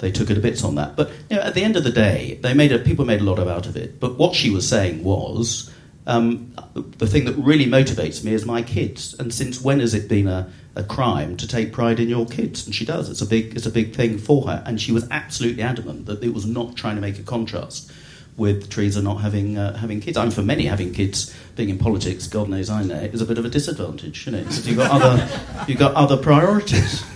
they 0.00 0.12
took 0.12 0.28
it 0.28 0.34
to 0.34 0.40
bits 0.40 0.62
on 0.62 0.74
that. 0.74 0.94
But 0.94 1.10
you 1.30 1.36
know, 1.36 1.42
at 1.42 1.54
the 1.54 1.64
end 1.64 1.74
of 1.74 1.84
the 1.84 1.90
day, 1.90 2.38
they 2.42 2.52
made 2.52 2.70
a, 2.70 2.78
people 2.78 3.06
made 3.06 3.22
a 3.22 3.24
lot 3.24 3.38
of 3.38 3.48
out 3.48 3.66
of 3.66 3.78
it. 3.78 3.98
But 3.98 4.18
what 4.18 4.34
she 4.34 4.50
was 4.50 4.68
saying 4.68 5.02
was. 5.02 5.72
Um, 6.08 6.54
the 6.74 7.08
thing 7.08 7.24
that 7.24 7.32
really 7.32 7.66
motivates 7.66 8.22
me 8.22 8.32
is 8.32 8.46
my 8.46 8.62
kids. 8.62 9.12
And 9.18 9.34
since 9.34 9.60
when 9.60 9.80
has 9.80 9.92
it 9.92 10.08
been 10.08 10.28
a, 10.28 10.48
a 10.76 10.84
crime 10.84 11.36
to 11.36 11.48
take 11.48 11.72
pride 11.72 11.98
in 11.98 12.08
your 12.08 12.26
kids? 12.26 12.64
And 12.64 12.72
she 12.72 12.84
does. 12.84 13.10
It's 13.10 13.22
a 13.22 13.26
big, 13.26 13.56
it's 13.56 13.66
a 13.66 13.72
big 13.72 13.92
thing 13.92 14.16
for 14.16 14.46
her. 14.46 14.62
And 14.64 14.80
she 14.80 14.92
was 14.92 15.04
absolutely 15.10 15.64
adamant 15.64 16.06
that 16.06 16.22
it 16.22 16.32
was 16.32 16.46
not 16.46 16.76
trying 16.76 16.94
to 16.94 17.00
make 17.00 17.18
a 17.18 17.24
contrast 17.24 17.90
with 18.36 18.70
Theresa 18.70 19.02
not 19.02 19.20
having 19.20 19.56
uh, 19.56 19.76
having 19.76 20.00
kids. 20.00 20.16
I 20.16 20.22
mean, 20.22 20.30
for 20.30 20.42
many, 20.42 20.66
having 20.66 20.92
kids, 20.92 21.34
being 21.54 21.68
in 21.68 21.78
politics, 21.78 22.26
God 22.26 22.48
knows 22.48 22.68
I 22.68 22.82
know, 22.82 22.96
is 22.96 23.20
a 23.20 23.26
bit 23.26 23.38
of 23.38 23.44
a 23.44 23.48
disadvantage, 23.48 24.26
you 24.26 24.32
know, 24.32 24.38
because 24.38 24.66
you've 24.66 24.76
got 24.76 24.90
other 24.90 25.28
you've 25.68 25.78
got 25.78 25.94
other 25.94 26.16
priorities. 26.16 27.04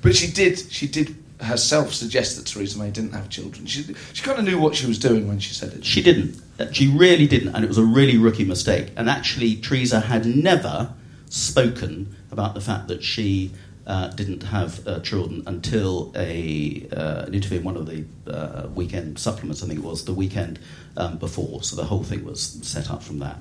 But 0.00 0.14
she 0.14 0.30
did 0.30 0.58
she 0.70 0.86
did 0.86 1.16
herself 1.40 1.92
suggest 1.92 2.36
that 2.36 2.46
Theresa 2.46 2.78
May 2.78 2.90
didn't 2.90 3.12
have 3.12 3.28
children. 3.28 3.66
She 3.66 3.82
she 4.12 4.22
kind 4.22 4.38
of 4.38 4.44
knew 4.44 4.58
what 4.58 4.76
she 4.76 4.86
was 4.86 4.98
doing 4.98 5.26
when 5.26 5.40
she 5.40 5.54
said 5.54 5.72
it. 5.72 5.84
She 5.84 6.02
didn't. 6.02 6.40
She 6.72 6.88
really 6.88 7.26
didn't, 7.26 7.54
and 7.54 7.64
it 7.64 7.68
was 7.68 7.78
a 7.78 7.84
really 7.84 8.16
rookie 8.16 8.44
mistake. 8.44 8.92
And 8.96 9.10
actually, 9.10 9.56
Theresa 9.56 10.00
had 10.00 10.24
never 10.24 10.92
spoken 11.30 12.14
about 12.30 12.54
the 12.54 12.60
fact 12.60 12.88
that 12.88 13.02
she 13.02 13.52
uh, 13.88 14.08
didn't 14.08 14.42
have 14.42 14.86
uh, 14.86 15.00
children 15.00 15.42
until 15.46 16.12
a, 16.14 16.86
uh, 16.92 17.24
an 17.26 17.34
interview 17.34 17.58
in 17.58 17.64
one 17.64 17.76
of 17.76 17.86
the 17.86 18.04
uh, 18.30 18.68
weekend 18.68 19.18
supplements, 19.18 19.62
I 19.62 19.66
think 19.66 19.78
it 19.78 19.84
was, 19.84 20.04
the 20.04 20.12
weekend 20.12 20.58
um, 20.96 21.16
before. 21.16 21.62
So 21.62 21.74
the 21.74 21.84
whole 21.84 22.04
thing 22.04 22.24
was 22.24 22.42
set 22.62 22.90
up 22.90 23.02
from 23.02 23.18
that. 23.20 23.38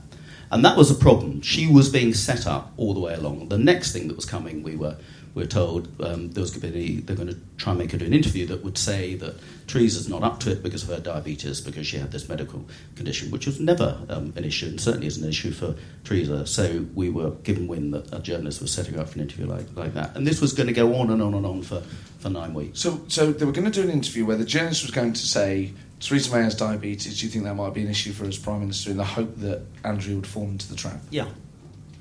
And 0.49 0.63
that 0.63 0.77
was 0.77 0.89
a 0.89 0.95
problem. 0.95 1.41
She 1.41 1.69
was 1.69 1.89
being 1.89 2.13
set 2.13 2.47
up 2.47 2.71
all 2.77 2.93
the 2.93 3.01
way 3.01 3.13
along. 3.13 3.49
The 3.49 3.57
next 3.57 3.91
thing 3.91 4.07
that 4.07 4.15
was 4.15 4.25
coming, 4.25 4.63
we 4.63 4.77
were 4.77 4.95
we 4.95 5.16
were 5.41 5.47
told 5.47 5.88
um, 6.02 6.32
there 6.32 6.41
was 6.41 6.52
going 6.52 6.73
to 6.73 6.80
be, 6.80 7.00
they're 7.02 7.15
going 7.15 7.30
to 7.30 7.38
try 7.58 7.71
and 7.71 7.80
make 7.80 7.91
her 7.91 7.97
do 7.97 8.06
an 8.06 8.13
interview 8.13 8.45
that 8.47 8.63
would 8.63 8.78
say 8.78 9.15
that 9.15 9.36
Theresa's 9.67 10.08
not 10.08 10.23
up 10.23 10.39
to 10.41 10.52
it 10.52 10.63
because 10.63 10.84
of 10.84 10.89
her 10.89 11.00
diabetes, 11.00 11.62
because 11.62 11.88
she 11.88 11.97
had 11.97 12.12
this 12.12 12.28
medical 12.30 12.65
condition, 12.95 13.32
which 13.32 13.45
was 13.45 13.60
never 13.60 14.00
um, 14.10 14.34
an 14.36 14.43
issue 14.43 14.67
and 14.67 14.80
certainly 14.80 15.08
isn't 15.08 15.23
an 15.23 15.30
issue 15.30 15.52
for 15.52 15.76
Theresa. 16.04 16.45
So 16.47 16.86
we 16.93 17.10
were 17.10 17.32
given 17.43 17.67
wind 17.67 17.93
that 17.93 18.13
a 18.13 18.19
journalist 18.19 18.62
was 18.62 18.71
setting 18.71 19.00
up 19.00 19.10
for 19.10 19.15
an 19.15 19.21
interview 19.21 19.45
like, 19.45 19.67
like 19.76 19.93
that. 19.93 20.15
And 20.15 20.26
this 20.26 20.41
was 20.41 20.54
going 20.54 20.67
to 20.67 20.73
go 20.73 20.95
on 20.95 21.10
and 21.10 21.21
on 21.21 21.34
and 21.34 21.45
on 21.45 21.62
for, 21.62 21.82
for 22.19 22.30
nine 22.30 22.54
weeks. 22.54 22.80
So, 22.80 23.02
so 23.08 23.32
they 23.32 23.45
were 23.45 23.52
going 23.52 23.69
to 23.69 23.82
do 23.82 23.88
an 23.88 23.93
interview 23.93 24.26
where 24.26 24.38
the 24.38 24.45
journalist 24.45 24.84
was 24.84 24.91
going 24.91 25.13
to 25.13 25.26
say, 25.26 25.73
Theresa 26.00 26.36
May 26.36 26.43
has 26.43 26.56
diabetes. 26.56 27.19
Do 27.19 27.26
you 27.26 27.32
think 27.32 27.45
that 27.45 27.56
might 27.56 27.73
be 27.73 27.82
an 27.82 27.89
issue 27.89 28.12
for 28.12 28.26
us, 28.26 28.38
Prime 28.38 28.60
Minister, 28.60 28.91
in 28.91 28.97
the 28.97 29.06
hope 29.06 29.36
that 29.38 29.63
Andrea 29.84 30.15
would 30.15 30.28
fall 30.28 30.43
into 30.43 30.69
the 30.69 30.76
trap? 30.76 31.00
Yeah, 31.10 31.28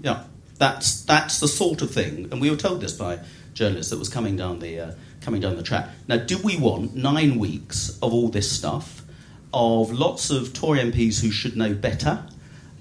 yeah. 0.03 0.25
That's 0.59 1.03
that's 1.05 1.40
the 1.40 1.49
sort 1.49 1.83
of 1.83 1.90
thing, 1.90 2.29
and 2.31 2.40
we 2.40 2.51
were 2.51 2.57
told 2.57 2.81
this 2.81 2.92
by 2.92 3.21
journalists 3.55 3.90
that 3.90 3.99
was 3.99 4.09
coming 4.09 4.37
down 4.37 4.61
the 4.61 4.81
uh, 4.81 4.92
coming 5.21 5.40
down 5.40 5.57
the 5.57 5.62
track. 5.62 5.88
Now, 6.09 6.16
do 6.19 6.38
we 6.38 6.57
want 6.57 6.95
nine 6.95 7.38
weeks 7.38 7.99
of 8.01 8.14
all 8.14 8.29
this 8.29 8.51
stuff, 8.51 9.03
of 9.53 9.90
lots 9.90 10.31
of 10.31 10.53
Tory 10.53 10.79
MPs 10.79 11.21
who 11.21 11.31
should 11.31 11.57
know 11.57 11.75
better, 11.75 12.25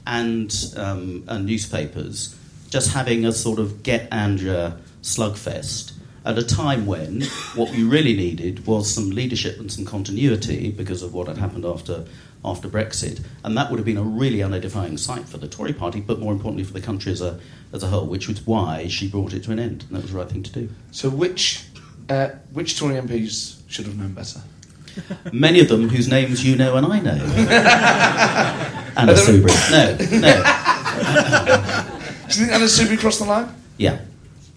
and 0.06 0.54
um, 0.78 1.24
and 1.28 1.46
newspapers 1.46 2.38
just 2.70 2.92
having 2.92 3.26
a 3.26 3.32
sort 3.32 3.60
of 3.60 3.84
get 3.84 4.08
Andrea 4.12 4.78
slugfest? 5.02 5.94
At 6.24 6.40
a 6.40 6.44
time 6.44 6.88
when 6.88 7.22
what 7.54 7.70
we 7.70 7.84
really 7.84 8.16
needed 8.16 8.66
was 8.66 8.92
some 8.92 9.12
leadership 9.12 9.60
and 9.60 9.72
some 9.72 9.86
continuity 9.86 10.72
because 10.72 11.04
of 11.04 11.14
what 11.14 11.28
had 11.28 11.38
happened 11.38 11.66
after 11.66 12.06
after 12.46 12.68
Brexit, 12.68 13.22
and 13.44 13.58
that 13.58 13.70
would 13.70 13.78
have 13.78 13.86
been 13.86 13.98
a 13.98 14.04
really 14.04 14.40
unedifying 14.40 14.98
sight 14.98 15.28
for 15.28 15.38
the 15.38 15.48
Tory 15.48 15.74
party, 15.74 16.00
but 16.00 16.20
more 16.20 16.32
importantly 16.32 16.64
for 16.64 16.74
the 16.74 16.82
country 16.82 17.12
as 17.12 17.22
a, 17.22 17.40
as 17.74 17.84
a 17.84 17.88
whole, 17.88 18.06
which 18.06 18.28
was 18.28 18.46
why 18.46 18.88
she 18.88 19.08
brought 19.08 19.34
it 19.34 19.44
to 19.44 19.52
an 19.52 19.60
end, 19.60 19.84
and 19.88 19.96
that 19.96 20.04
was 20.04 20.12
the 20.12 20.18
right 20.18 20.30
thing 20.30 20.44
to 20.44 20.52
do. 20.52 20.70
So, 20.92 21.10
which, 21.10 21.66
uh, 22.10 22.30
which 22.54 22.78
Tory 22.78 22.96
MPs 22.96 23.62
should 23.68 23.86
have 23.86 23.98
known 23.98 24.14
better? 24.14 24.42
Many 25.34 25.60
of 25.60 25.68
them 25.68 25.90
whose 25.90 26.08
names 26.08 26.46
you 26.46 26.56
know 26.56 26.78
and 26.78 26.86
I 26.86 27.00
know. 27.00 27.12
Anna 28.98 29.14
Soubry. 29.14 29.52
No, 29.72 29.92
no. 30.20 30.32
Do 32.30 32.40
you 32.40 32.46
think 32.46 32.52
Anna 32.56 32.66
Soubry 32.66 32.98
crossed 32.98 33.20
the 33.20 33.26
line? 33.26 33.54
Yeah, 33.78 34.00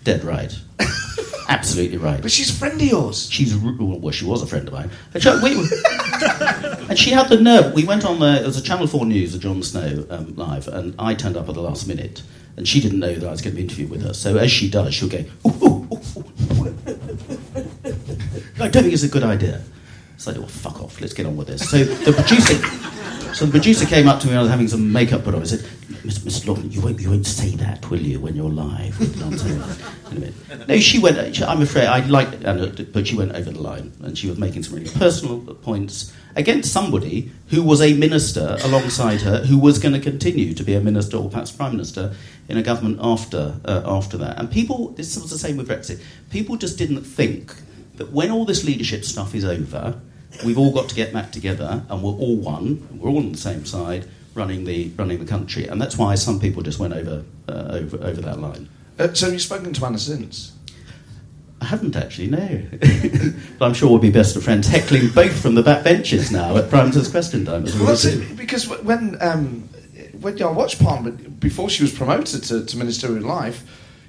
dead 0.05 0.23
right. 0.23 0.57
Absolutely 1.49 1.97
right. 1.97 2.21
But 2.21 2.31
she's 2.31 2.51
a 2.51 2.53
friend 2.53 2.75
of 2.81 2.87
yours. 2.87 3.29
She's 3.31 3.57
well, 3.57 4.11
she 4.11 4.27
was 4.27 4.43
a 4.43 4.47
friend 4.47 4.69
of 4.69 4.75
mine. 4.75 4.91
We, 5.15 5.55
and 6.89 6.99
she 6.99 7.11
had 7.11 7.29
the 7.29 7.41
nerve. 7.41 7.75
We 7.75 7.85
went 7.85 8.05
on 8.05 8.19
the 8.21 8.43
it 8.43 8.47
was 8.47 8.57
a 8.57 8.63
Channel 8.63 8.87
Four 8.87 9.07
News, 9.07 9.35
a 9.35 9.39
Jon 9.39 9.63
Snow 9.63 10.07
um, 10.11 10.35
live, 10.37 10.69
and 10.69 10.95
I 10.99 11.15
turned 11.15 11.37
up 11.37 11.49
at 11.49 11.55
the 11.55 11.63
last 11.63 11.87
minute, 11.87 12.23
and 12.57 12.67
she 12.67 12.81
didn't 12.81 12.99
know 12.99 13.15
that 13.15 13.27
I 13.27 13.31
was 13.31 13.41
going 13.41 13.55
to 13.55 13.57
be 13.57 13.63
interviewed 13.63 13.91
with 13.91 14.03
her. 14.03 14.15
So 14.15 14.37
as 14.37 14.51
she 14.51 14.71
does, 14.71 14.95
she'll 14.95 15.09
go. 15.09 15.25
Ooh, 15.47 15.51
ooh, 15.65 15.89
ooh, 15.93 16.75
I 18.61 18.69
don't 18.69 18.83
think 18.83 18.93
it's 18.93 19.03
a 19.03 19.09
good 19.09 19.23
idea. 19.23 19.63
So 20.17 20.31
I 20.31 20.35
said, 20.35 20.39
well, 20.39 20.49
fuck 20.49 20.83
off. 20.83 21.01
Let's 21.01 21.13
get 21.13 21.27
on 21.27 21.37
with 21.37 21.47
this. 21.49 21.69
So 21.71 21.79
the 21.79 22.13
producer. 22.13 22.57
So 23.35 23.45
the 23.47 23.53
producer 23.53 23.87
came 23.87 24.09
up 24.09 24.21
to 24.21 24.27
me 24.27 24.33
and 24.33 24.41
I 24.41 24.43
was 24.43 24.51
having 24.51 24.67
some 24.67 24.93
makeup 24.93 25.23
put 25.23 25.35
on. 25.35 25.43
I 25.43 25.45
said, 25.45 25.61
Mr. 25.61 26.21
Mr. 26.21 26.47
Loughton, 26.49 26.73
you 26.73 26.81
won't, 26.81 26.99
you 27.01 27.11
won't 27.11 27.27
say 27.27 27.51
that, 27.57 27.89
will 27.89 28.01
you, 28.01 28.19
when 28.19 28.35
you're 28.35 28.51
live 28.51 28.99
No, 30.69 30.79
she 30.79 30.99
went, 30.99 31.41
I'm 31.43 31.63
afraid, 31.63 31.87
I 31.87 32.01
liked 32.07 32.43
Anna, 32.45 32.67
but 32.67 33.07
she 33.07 33.17
went 33.17 33.33
over 33.33 33.51
the 33.51 33.61
line 33.61 33.93
and 34.03 34.17
she 34.19 34.29
was 34.29 34.39
making 34.39 34.63
some 34.65 34.77
really 34.77 34.91
personal 34.91 35.39
points 35.39 36.13
against 36.37 36.73
somebody 36.73 37.31
who 37.49 37.63
was 37.63 37.81
a 37.81 37.95
minister 37.95 38.57
alongside 38.63 39.23
her, 39.23 39.45
who 39.45 39.59
was 39.59 39.79
going 39.79 39.95
to 39.95 40.01
continue 40.01 40.55
to 40.55 40.63
be 40.63 40.75
a 40.75 40.81
minister 40.81 41.17
or 41.17 41.29
perhaps 41.29 41.51
prime 41.51 41.73
minister 41.73 42.15
in 42.49 42.57
a 42.57 42.63
government 42.63 42.99
after, 43.01 43.57
uh, 43.65 43.83
after 43.85 44.17
that. 44.19 44.39
And 44.39 44.51
people, 44.51 44.91
this 44.91 45.17
was 45.17 45.31
the 45.31 45.39
same 45.39 45.57
with 45.57 45.69
Brexit, 45.69 46.01
people 46.31 46.57
just 46.57 46.79
didn't 46.79 47.03
think 47.03 47.55
that 47.97 48.13
when 48.13 48.31
all 48.31 48.45
this 48.45 48.65
leadership 48.65 49.05
stuff 49.05 49.35
is 49.35 49.45
over, 49.45 50.01
we've 50.45 50.59
all 50.59 50.73
got 50.73 50.89
to 50.89 50.95
get 50.95 51.13
back 51.13 51.33
together 51.33 51.83
and 51.89 52.03
we're 52.03 52.13
all 52.13 52.37
one, 52.37 52.87
we're 52.99 53.11
all 53.11 53.19
on 53.19 53.33
the 53.33 53.39
same 53.39 53.65
side, 53.65 54.07
running 54.35 54.65
the, 54.65 54.91
running 54.97 55.19
the 55.19 55.27
country. 55.27 55.67
And 55.67 55.81
that's 55.81 55.99
why 55.99 56.15
some 56.15 56.39
people 56.39 56.63
just 56.63 56.79
went 56.79 56.95
over, 56.95 57.25
uh, 57.49 57.69
over, 57.71 57.97
over 57.97 58.21
that 58.21 58.39
line. 58.39 58.69
Uh, 58.99 59.13
so, 59.15 59.31
have 59.31 59.41
spoken 59.41 59.73
to 59.73 59.87
Anna 59.87 59.99
since? 59.99 60.53
I 61.61 61.65
haven't 61.65 61.97
actually, 61.97 62.29
no. 62.29 62.63
but 63.59 63.67
I'm 63.67 63.75
sure 63.75 63.91
we'll 63.91 63.99
be 63.99 64.11
best 64.11 64.37
of 64.37 64.45
friends, 64.45 64.69
heckling 64.69 65.09
both 65.11 65.41
from 65.41 65.55
the 65.55 65.63
back 65.63 65.85
benches 65.85 66.31
now 66.31 66.57
at 66.57 66.71
Prime 66.71 66.85
Minister's 66.85 67.11
Question 67.11 67.45
Time. 67.45 67.65
As 67.65 67.77
well, 67.79 67.97
well 67.97 68.37
because 68.37 68.69
when, 68.83 69.17
um, 69.21 69.69
when 70.21 70.41
I 70.41 70.51
watched 70.51 70.81
Parliament, 70.81 71.41
before 71.41 71.69
she 71.69 71.83
was 71.83 71.93
promoted 71.93 72.45
to, 72.45 72.65
to 72.65 72.77
ministerial 72.77 73.27
life, 73.27 73.65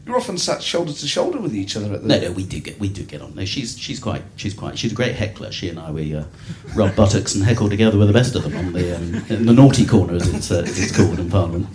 you're 0.06 0.18
often 0.18 0.38
sat 0.38 0.64
shoulder 0.64 0.92
to 0.92 1.08
shoulder 1.08 1.40
with 1.40 1.56
each 1.56 1.76
other 1.76 1.94
at 1.94 2.02
the. 2.02 2.08
No, 2.08 2.20
no, 2.20 2.32
we 2.32 2.44
do 2.44 2.60
get 2.60 2.80
we 2.80 2.90
do 2.90 3.04
get 3.04 3.22
on. 3.22 3.36
No, 3.36 3.46
she's 3.46 3.78
she's 3.78 4.00
quite 4.00 4.24
she's 4.38 4.56
quite 4.56 4.78
she's 4.78 4.92
a 4.92 4.96
great 4.96 5.16
heckler. 5.16 5.52
She 5.52 5.70
and 5.70 5.80
I 5.80 5.92
we 5.92 6.16
uh, 6.16 6.24
rub 6.76 6.96
buttocks 6.96 7.36
and 7.36 7.44
heckle 7.44 7.70
together 7.70 7.98
with 7.98 8.08
the 8.08 8.14
best 8.14 8.36
of 8.36 8.44
them 8.44 8.56
on 8.58 8.74
the 8.74 8.96
um, 8.96 9.24
in 9.30 9.46
the 9.46 9.54
naughty 9.54 9.86
corner 9.86 10.16
as 10.16 10.34
it's 10.34 10.50
uh, 10.52 10.64
as 10.66 10.80
it's 10.80 10.96
called 10.96 11.20
in 11.20 11.30
Parliament. 11.30 11.68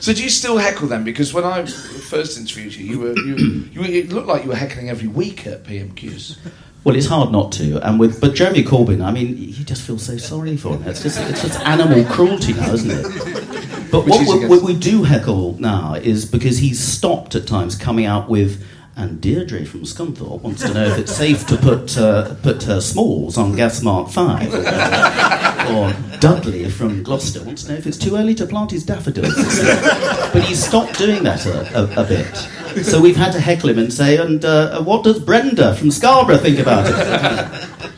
So 0.00 0.12
do 0.12 0.22
you 0.22 0.30
still 0.30 0.58
heckle 0.58 0.88
them? 0.88 1.04
Because 1.04 1.34
when 1.34 1.44
I 1.44 1.64
first 1.66 2.38
interviewed 2.38 2.74
you, 2.74 2.86
you 2.86 2.98
were 2.98 3.18
you, 3.18 3.34
you 3.72 3.82
it 3.82 4.12
looked 4.12 4.28
like 4.28 4.42
you 4.44 4.50
were 4.50 4.56
heckling 4.56 4.90
every 4.90 5.08
week 5.08 5.46
at 5.46 5.64
PMQs. 5.64 6.38
Well, 6.84 6.94
it's 6.96 7.06
hard 7.06 7.32
not 7.32 7.52
to, 7.52 7.84
and 7.86 7.98
with 7.98 8.20
but 8.20 8.34
Jeremy 8.34 8.62
Corbyn, 8.62 9.04
I 9.04 9.10
mean, 9.10 9.36
you 9.36 9.64
just 9.64 9.82
feel 9.82 9.98
so 9.98 10.16
sorry 10.16 10.56
for 10.56 10.76
him. 10.76 10.84
It's 10.86 11.02
just 11.02 11.18
it's 11.20 11.42
just 11.42 11.60
animal 11.60 12.04
cruelty 12.04 12.52
now, 12.52 12.72
isn't 12.72 12.90
it? 12.90 13.90
But 13.90 14.06
what 14.06 14.20
we, 14.20 14.46
what 14.46 14.62
we 14.62 14.74
do 14.76 15.02
heckle 15.02 15.54
now 15.60 15.94
is 15.94 16.24
because 16.24 16.58
he's 16.58 16.78
stopped 16.80 17.34
at 17.34 17.46
times 17.46 17.74
coming 17.74 18.06
out 18.06 18.28
with. 18.28 18.64
And 18.96 19.20
Deirdre 19.20 19.64
from 19.64 19.82
Scunthorpe 19.82 20.42
wants 20.42 20.62
to 20.62 20.74
know 20.74 20.84
if 20.86 20.98
it's 20.98 21.14
safe 21.14 21.46
to 21.46 21.56
put 21.56 21.96
uh, 21.96 22.34
put 22.42 22.64
her 22.64 22.80
smalls 22.80 23.38
on 23.38 23.54
gas 23.54 23.80
mark 23.80 24.10
five. 24.10 24.52
Or, 25.68 25.92
Dudley 26.18 26.68
from 26.70 27.02
Gloucester 27.02 27.42
wants 27.44 27.64
to 27.64 27.72
know 27.72 27.78
if 27.78 27.86
it's 27.86 27.98
too 27.98 28.16
early 28.16 28.34
to 28.36 28.46
plant 28.46 28.70
his 28.70 28.84
daffodils. 28.84 29.34
but 30.32 30.42
he's 30.42 30.64
stopped 30.64 30.98
doing 30.98 31.22
that 31.24 31.44
a, 31.46 31.78
a, 31.78 32.04
a 32.04 32.04
bit. 32.04 32.84
So 32.84 33.00
we've 33.00 33.16
had 33.16 33.32
to 33.32 33.40
heckle 33.40 33.68
him 33.68 33.78
and 33.78 33.92
say, 33.92 34.16
and 34.16 34.44
uh, 34.44 34.82
what 34.82 35.04
does 35.04 35.18
Brenda 35.18 35.74
from 35.74 35.90
Scarborough 35.90 36.38
think 36.38 36.58
about 36.58 36.86
it? 36.86 37.92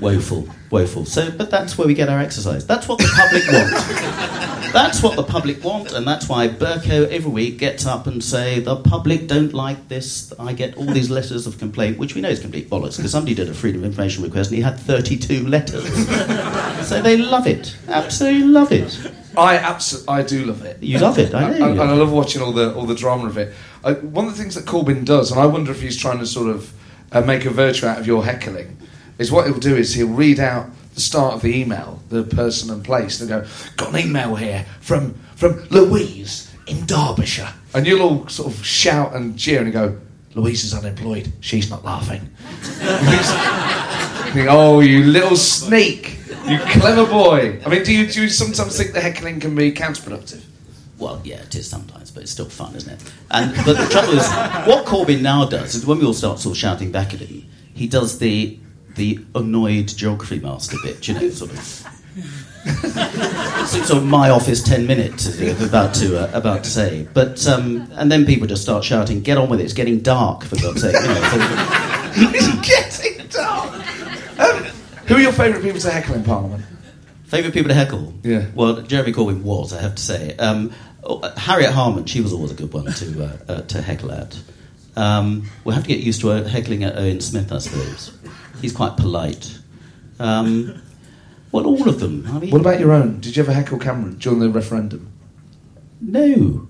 Woeful, 0.00 0.48
woeful. 0.70 1.04
So, 1.04 1.30
but 1.30 1.50
that's 1.50 1.76
where 1.78 1.86
we 1.86 1.94
get 1.94 2.08
our 2.08 2.18
exercise. 2.18 2.66
That's 2.66 2.88
what 2.88 2.98
the 2.98 3.10
public 3.16 3.44
want. 3.52 4.54
That's 4.74 5.04
what 5.04 5.14
the 5.14 5.22
public 5.22 5.62
want, 5.62 5.92
and 5.92 6.04
that's 6.04 6.28
why 6.28 6.48
Bercow 6.48 7.06
every 7.08 7.30
week 7.30 7.58
gets 7.58 7.86
up 7.86 8.08
and 8.08 8.22
say 8.24 8.58
the 8.58 8.74
public 8.74 9.28
don't 9.28 9.54
like 9.54 9.86
this. 9.86 10.32
I 10.36 10.52
get 10.52 10.76
all 10.76 10.86
these 10.86 11.08
letters 11.10 11.46
of 11.46 11.58
complaint, 11.58 11.96
which 11.96 12.16
we 12.16 12.20
know 12.20 12.28
is 12.28 12.40
complete 12.40 12.68
bollocks 12.68 12.96
because 12.96 13.12
somebody 13.12 13.36
did 13.36 13.48
a 13.48 13.54
freedom 13.54 13.82
of 13.82 13.86
information 13.86 14.24
request 14.24 14.50
and 14.50 14.56
he 14.56 14.62
had 14.64 14.76
32 14.76 15.46
letters. 15.46 15.84
so 16.88 17.00
they 17.00 17.16
love 17.16 17.46
it, 17.46 17.76
absolutely 17.86 18.48
love 18.48 18.72
it. 18.72 18.98
I 19.36 19.58
absolutely, 19.58 20.12
I 20.12 20.22
do 20.24 20.44
love 20.44 20.64
it. 20.64 20.82
You 20.82 20.98
love 20.98 21.20
it, 21.20 21.32
I 21.32 21.50
know. 21.50 21.70
And, 21.70 21.80
and 21.80 21.90
I 21.90 21.94
love 21.94 22.10
watching 22.12 22.42
all 22.42 22.52
the 22.52 22.74
all 22.74 22.84
the 22.86 22.96
drama 22.96 23.26
of 23.26 23.38
it. 23.38 23.54
I, 23.84 23.92
one 23.92 24.26
of 24.26 24.36
the 24.36 24.42
things 24.42 24.56
that 24.56 24.64
Corbyn 24.64 25.04
does, 25.04 25.30
and 25.30 25.40
I 25.40 25.46
wonder 25.46 25.70
if 25.70 25.82
he's 25.82 25.96
trying 25.96 26.18
to 26.18 26.26
sort 26.26 26.48
of 26.48 26.72
uh, 27.12 27.20
make 27.20 27.44
a 27.44 27.50
virtue 27.50 27.86
out 27.86 27.98
of 27.98 28.08
your 28.08 28.24
heckling, 28.24 28.76
is 29.18 29.30
what 29.30 29.46
he'll 29.46 29.58
do 29.58 29.76
is 29.76 29.94
he'll 29.94 30.08
read 30.08 30.40
out 30.40 30.68
the 30.94 31.00
start 31.00 31.34
of 31.34 31.42
the 31.42 31.54
email, 31.54 32.00
the 32.08 32.22
person 32.22 32.70
and 32.70 32.84
place, 32.84 33.20
and 33.20 33.28
go, 33.28 33.44
"Got 33.76 33.94
an 33.94 34.00
email 34.06 34.36
here 34.36 34.64
from 34.80 35.14
from 35.34 35.66
Louise 35.70 36.50
in 36.66 36.86
Derbyshire," 36.86 37.52
and 37.74 37.86
you'll 37.86 38.02
all 38.02 38.28
sort 38.28 38.52
of 38.52 38.64
shout 38.64 39.14
and 39.14 39.36
jeer 39.36 39.60
and 39.62 39.72
go, 39.72 39.96
"Louise 40.34 40.64
is 40.64 40.74
unemployed. 40.74 41.32
She's 41.40 41.70
not 41.70 41.84
laughing." 41.84 42.30
Think, 44.32 44.48
oh, 44.48 44.80
you 44.80 45.04
little 45.04 45.36
sneak, 45.36 46.18
you 46.46 46.58
clever 46.58 47.06
boy. 47.06 47.60
I 47.64 47.68
mean, 47.68 47.82
do 47.82 47.92
you 47.92 48.06
do 48.06 48.22
you 48.22 48.28
sometimes 48.28 48.76
think 48.76 48.92
the 48.92 49.00
heckling 49.00 49.40
can 49.40 49.54
be 49.54 49.72
counterproductive? 49.72 50.42
Well, 50.96 51.20
yeah, 51.24 51.42
it 51.42 51.54
is 51.56 51.68
sometimes, 51.68 52.12
but 52.12 52.22
it's 52.22 52.32
still 52.32 52.48
fun, 52.48 52.76
isn't 52.76 52.92
it? 52.92 53.12
And 53.32 53.54
but 53.64 53.76
the 53.76 53.86
trouble 53.90 54.12
is, 54.12 54.28
what 54.66 54.86
Corbyn 54.86 55.22
now 55.22 55.44
does 55.44 55.74
is 55.74 55.84
when 55.84 55.98
we 55.98 56.04
all 56.06 56.14
start 56.14 56.38
sort 56.38 56.54
of 56.54 56.58
shouting 56.58 56.92
back 56.92 57.12
at 57.12 57.20
him, 57.20 57.46
he 57.74 57.88
does 57.88 58.18
the 58.20 58.58
the 58.96 59.18
annoyed 59.34 59.88
geography 59.88 60.38
master 60.40 60.76
bit, 60.82 61.06
you 61.08 61.14
know, 61.14 61.28
sort 61.30 61.52
of. 61.52 61.58
sort 63.68 63.90
of 63.98 64.04
my 64.06 64.30
office 64.30 64.62
ten 64.62 64.86
minutes 64.86 65.26
about 65.60 65.94
to 65.94 66.18
uh, 66.18 66.30
about 66.38 66.64
to 66.64 66.70
say, 66.70 67.06
but 67.12 67.46
um, 67.46 67.86
and 67.92 68.10
then 68.10 68.24
people 68.24 68.46
just 68.46 68.62
start 68.62 68.82
shouting, 68.84 69.20
"Get 69.20 69.36
on 69.36 69.48
with 69.50 69.60
it! 69.60 69.64
It's 69.64 69.72
getting 69.74 69.98
dark 70.00 70.44
for 70.44 70.56
God's 70.56 70.80
sake!" 70.80 70.94
You 70.94 71.00
know, 71.08 71.14
so- 71.14 71.40
it's 72.16 72.68
getting 72.68 73.26
dark. 73.28 73.74
Um, 74.38 74.64
who 75.06 75.16
are 75.16 75.20
your 75.20 75.32
favourite 75.32 75.62
people 75.62 75.80
to 75.80 75.90
heckle 75.90 76.14
in 76.14 76.24
Parliament? 76.24 76.64
Favourite 77.24 77.52
people 77.52 77.68
to 77.68 77.74
heckle? 77.74 78.14
Yeah. 78.22 78.46
Well, 78.54 78.80
Jeremy 78.82 79.12
Corbyn 79.12 79.42
was, 79.42 79.72
I 79.72 79.80
have 79.82 79.96
to 79.96 80.02
say. 80.02 80.36
Um, 80.36 80.72
oh, 81.02 81.20
Harriet 81.36 81.72
Harman, 81.72 82.04
she 82.06 82.20
was 82.20 82.32
always 82.32 82.50
a 82.52 82.54
good 82.54 82.72
one 82.72 82.86
to 82.86 83.24
uh, 83.24 83.36
uh, 83.52 83.60
to 83.62 83.82
heckle 83.82 84.12
at. 84.12 84.38
Um, 84.96 85.50
we'll 85.64 85.74
have 85.74 85.84
to 85.84 85.88
get 85.88 85.98
used 86.00 86.20
to 86.22 86.28
heckling 86.28 86.84
at 86.84 86.96
Owen 86.96 87.20
Smith, 87.20 87.52
I 87.52 87.58
suppose. 87.58 88.16
He's 88.64 88.72
quite 88.72 88.96
polite. 88.96 89.58
Um, 90.18 90.80
well, 91.52 91.66
all 91.66 91.86
of 91.86 92.00
them. 92.00 92.26
I 92.32 92.38
mean, 92.38 92.50
What 92.50 92.62
about 92.62 92.80
your 92.80 92.92
own? 92.92 93.20
Did 93.20 93.36
you 93.36 93.42
ever 93.42 93.52
heckle 93.52 93.78
Cameron 93.78 94.16
during 94.16 94.38
the 94.40 94.48
referendum? 94.48 95.12
no. 96.00 96.66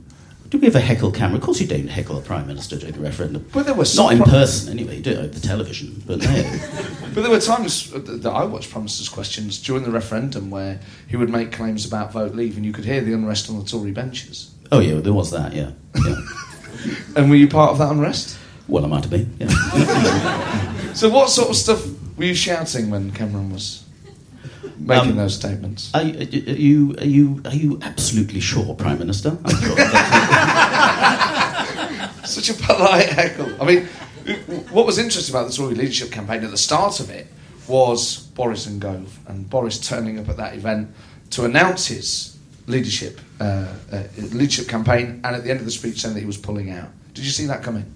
Do 0.50 0.58
we 0.58 0.66
ever 0.66 0.80
heckle 0.80 1.10
Cameron? 1.12 1.36
Of 1.36 1.42
course, 1.42 1.60
you 1.60 1.66
don't 1.68 1.86
heckle 1.88 2.18
a 2.18 2.20
prime 2.20 2.46
minister 2.48 2.76
during 2.76 2.94
the 2.94 3.00
referendum. 3.00 3.46
But 3.52 3.64
there 3.66 3.74
were 3.74 3.84
Not 3.96 4.12
in 4.12 4.18
some- 4.18 4.28
person, 4.28 4.72
anyway. 4.72 4.96
You 4.96 5.02
do 5.02 5.10
it 5.12 5.18
over 5.18 5.28
the 5.28 5.40
television, 5.40 6.02
but 6.06 6.18
no. 6.20 6.58
But 7.14 7.22
there 7.22 7.30
were 7.30 7.40
times 7.40 7.90
that 7.92 8.26
I 8.28 8.44
watched 8.44 8.70
Prime 8.70 8.82
Minister's 8.84 9.08
questions 9.08 9.60
during 9.62 9.84
the 9.84 9.90
referendum 9.92 10.50
where 10.50 10.80
he 11.08 11.16
would 11.16 11.30
make 11.30 11.52
claims 11.52 11.86
about 11.86 12.12
vote 12.12 12.34
leave, 12.34 12.56
and 12.56 12.66
you 12.66 12.72
could 12.72 12.84
hear 12.84 13.00
the 13.00 13.12
unrest 13.12 13.48
on 13.50 13.58
the 13.58 13.64
Tory 13.64 13.92
benches. 13.92 14.50
oh 14.72 14.80
yeah, 14.80 14.98
there 15.00 15.12
was 15.12 15.30
that. 15.30 15.52
Yeah. 15.54 15.70
yeah. 16.04 16.16
And 17.16 17.30
were 17.30 17.36
you 17.36 17.48
part 17.48 17.70
of 17.70 17.78
that 17.78 17.90
unrest? 17.92 18.36
Well, 18.68 18.84
I 18.84 18.88
might 18.88 19.02
have 19.04 19.10
been. 19.10 19.36
Yeah. 19.38 20.70
So, 20.94 21.08
what 21.08 21.28
sort 21.28 21.50
of 21.50 21.56
stuff 21.56 21.84
were 22.16 22.24
you 22.24 22.34
shouting 22.34 22.88
when 22.90 23.10
Cameron 23.10 23.52
was 23.52 23.84
making 24.78 25.10
Um, 25.10 25.16
those 25.16 25.34
statements? 25.34 25.90
Are 25.92 26.02
you, 26.02 26.18
are 26.20 26.54
you 26.54 26.94
are 26.98 27.04
you 27.06 27.42
are 27.46 27.54
you 27.54 27.78
absolutely 27.82 28.40
sure, 28.40 28.74
Prime 28.74 28.98
Minister? 29.00 29.36
I'm 29.44 29.56
sure. 29.56 29.76
Such 32.24 32.50
a 32.50 32.54
polite 32.54 33.08
heckle. 33.08 33.60
I 33.60 33.64
mean, 33.66 33.86
what 34.70 34.86
was 34.86 34.98
interesting 34.98 35.34
about 35.34 35.50
the 35.50 35.52
Tory 35.56 35.74
leadership 35.74 36.10
campaign 36.12 36.44
at 36.44 36.50
the 36.50 36.58
start 36.58 37.00
of 37.00 37.10
it 37.10 37.26
was 37.66 38.18
Boris 38.34 38.66
and 38.66 38.80
Gove, 38.80 39.18
and 39.26 39.50
Boris 39.50 39.78
turning 39.80 40.18
up 40.18 40.28
at 40.28 40.36
that 40.36 40.54
event 40.54 40.88
to 41.30 41.44
announce 41.44 41.86
his 41.88 42.38
leadership 42.66 43.20
uh, 43.40 43.66
uh, 43.92 44.02
leadership 44.32 44.68
campaign, 44.68 45.20
and 45.24 45.34
at 45.36 45.42
the 45.42 45.50
end 45.50 45.58
of 45.58 45.66
the 45.66 45.72
speech 45.72 46.00
saying 46.00 46.14
that 46.14 46.20
he 46.20 46.26
was 46.26 46.38
pulling 46.38 46.70
out. 46.70 46.88
Did 47.14 47.24
you 47.24 47.30
see 47.32 47.46
that 47.46 47.62
coming? 47.64 47.92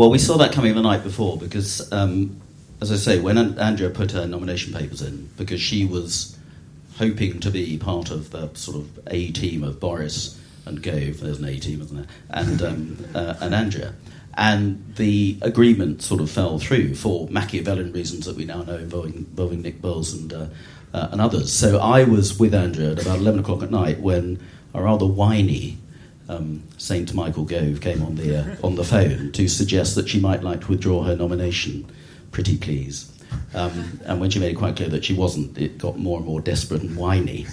Well, 0.00 0.08
we 0.08 0.16
saw 0.16 0.38
that 0.38 0.52
coming 0.52 0.74
the 0.74 0.80
night 0.80 1.04
before 1.04 1.36
because, 1.36 1.92
um, 1.92 2.40
as 2.80 2.90
I 2.90 2.96
say, 2.96 3.20
when 3.20 3.36
Andrea 3.36 3.90
put 3.90 4.12
her 4.12 4.26
nomination 4.26 4.72
papers 4.72 5.02
in, 5.02 5.28
because 5.36 5.60
she 5.60 5.84
was 5.84 6.38
hoping 6.96 7.38
to 7.40 7.50
be 7.50 7.76
part 7.76 8.10
of 8.10 8.30
the 8.30 8.48
sort 8.54 8.78
of 8.78 8.98
A 9.08 9.30
team 9.32 9.62
of 9.62 9.78
Boris 9.78 10.40
and 10.64 10.82
Gove, 10.82 11.20
there's 11.20 11.38
an 11.38 11.44
A 11.44 11.58
team, 11.58 11.82
isn't 11.82 11.94
there? 11.94 12.06
And, 12.30 12.62
um, 12.62 13.06
uh, 13.14 13.34
and 13.42 13.54
Andrea. 13.54 13.92
And 14.38 14.82
the 14.96 15.36
agreement 15.42 16.00
sort 16.00 16.22
of 16.22 16.30
fell 16.30 16.58
through 16.58 16.94
for 16.94 17.28
Machiavellian 17.28 17.92
reasons 17.92 18.24
that 18.24 18.36
we 18.36 18.46
now 18.46 18.62
know 18.62 18.76
involving, 18.76 19.12
involving 19.12 19.60
Nick 19.60 19.82
Bowles 19.82 20.14
and, 20.14 20.32
uh, 20.32 20.46
uh, 20.94 21.08
and 21.12 21.20
others. 21.20 21.52
So 21.52 21.78
I 21.78 22.04
was 22.04 22.38
with 22.38 22.54
Andrea 22.54 22.92
at 22.92 23.02
about 23.02 23.18
11 23.18 23.40
o'clock 23.40 23.62
at 23.62 23.70
night 23.70 24.00
when 24.00 24.40
a 24.72 24.80
rather 24.80 25.04
whiny 25.04 25.76
um, 26.30 26.62
Saint 26.78 27.12
Michael 27.12 27.44
Gove 27.44 27.80
came 27.80 28.02
on 28.02 28.14
the 28.14 28.38
uh, 28.38 28.56
on 28.62 28.76
the 28.76 28.84
phone 28.84 29.32
to 29.32 29.48
suggest 29.48 29.94
that 29.96 30.08
she 30.08 30.20
might 30.20 30.42
like 30.42 30.62
to 30.62 30.68
withdraw 30.68 31.02
her 31.02 31.16
nomination. 31.16 31.90
Pretty 32.30 32.56
please. 32.56 33.12
Um, 33.54 34.00
and 34.04 34.20
when 34.20 34.30
she 34.30 34.38
made 34.38 34.52
it 34.52 34.58
quite 34.58 34.76
clear 34.76 34.88
that 34.88 35.04
she 35.04 35.14
wasn't, 35.14 35.58
it 35.58 35.78
got 35.78 35.98
more 35.98 36.18
and 36.18 36.26
more 36.26 36.40
desperate 36.40 36.82
and 36.82 36.96
whiny. 36.96 37.46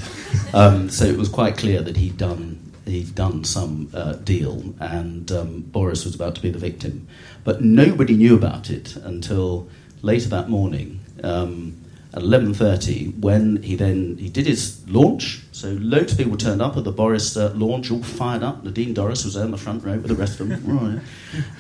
Um, 0.54 0.90
so 0.90 1.06
it 1.06 1.18
was 1.18 1.30
quite 1.30 1.58
clear 1.58 1.82
that 1.82 1.98
he'd 1.98 2.18
done 2.18 2.74
he'd 2.86 3.16
done 3.16 3.44
some 3.44 3.90
uh, 3.94 4.13
deal, 4.13 4.76
and 4.80 5.32
um, 5.32 5.62
Boris 5.62 6.06
was 6.06 6.16
about 6.16 6.36
to 6.36 6.42
be 6.42 6.50
the 6.50 6.60
victim. 6.60 7.08
But 7.44 7.62
nobody 7.62 8.16
knew 8.16 8.36
about 8.36 8.70
it 8.70 8.96
until 8.96 9.68
later 10.02 10.30
that 10.30 10.50
morning. 10.50 11.00
Um, 11.24 11.84
at 12.17 12.23
11.30 12.23 13.19
when 13.19 13.62
he 13.62 13.75
then 13.75 14.17
he 14.17 14.27
did 14.27 14.47
his 14.47 14.88
launch 14.89 15.43
so 15.51 15.69
loads 15.80 16.12
of 16.12 16.17
people 16.17 16.36
turned 16.36 16.62
up 16.62 16.75
at 16.75 16.84
the 16.84 16.91
boris 16.91 17.38
uh, 17.38 17.53
launch 17.56 17.91
all 17.91 18.01
fired 18.01 18.41
up 18.41 18.63
nadine 18.63 18.93
dorries 18.93 19.23
was 19.23 19.36
there 19.36 19.45
in 19.45 19.51
the 19.51 19.58
front 19.58 19.84
row 19.84 19.93
with 19.93 20.08
the 20.08 20.15
rest 20.15 20.39
of 20.39 20.49
them 20.49 20.62
right. 20.65 21.01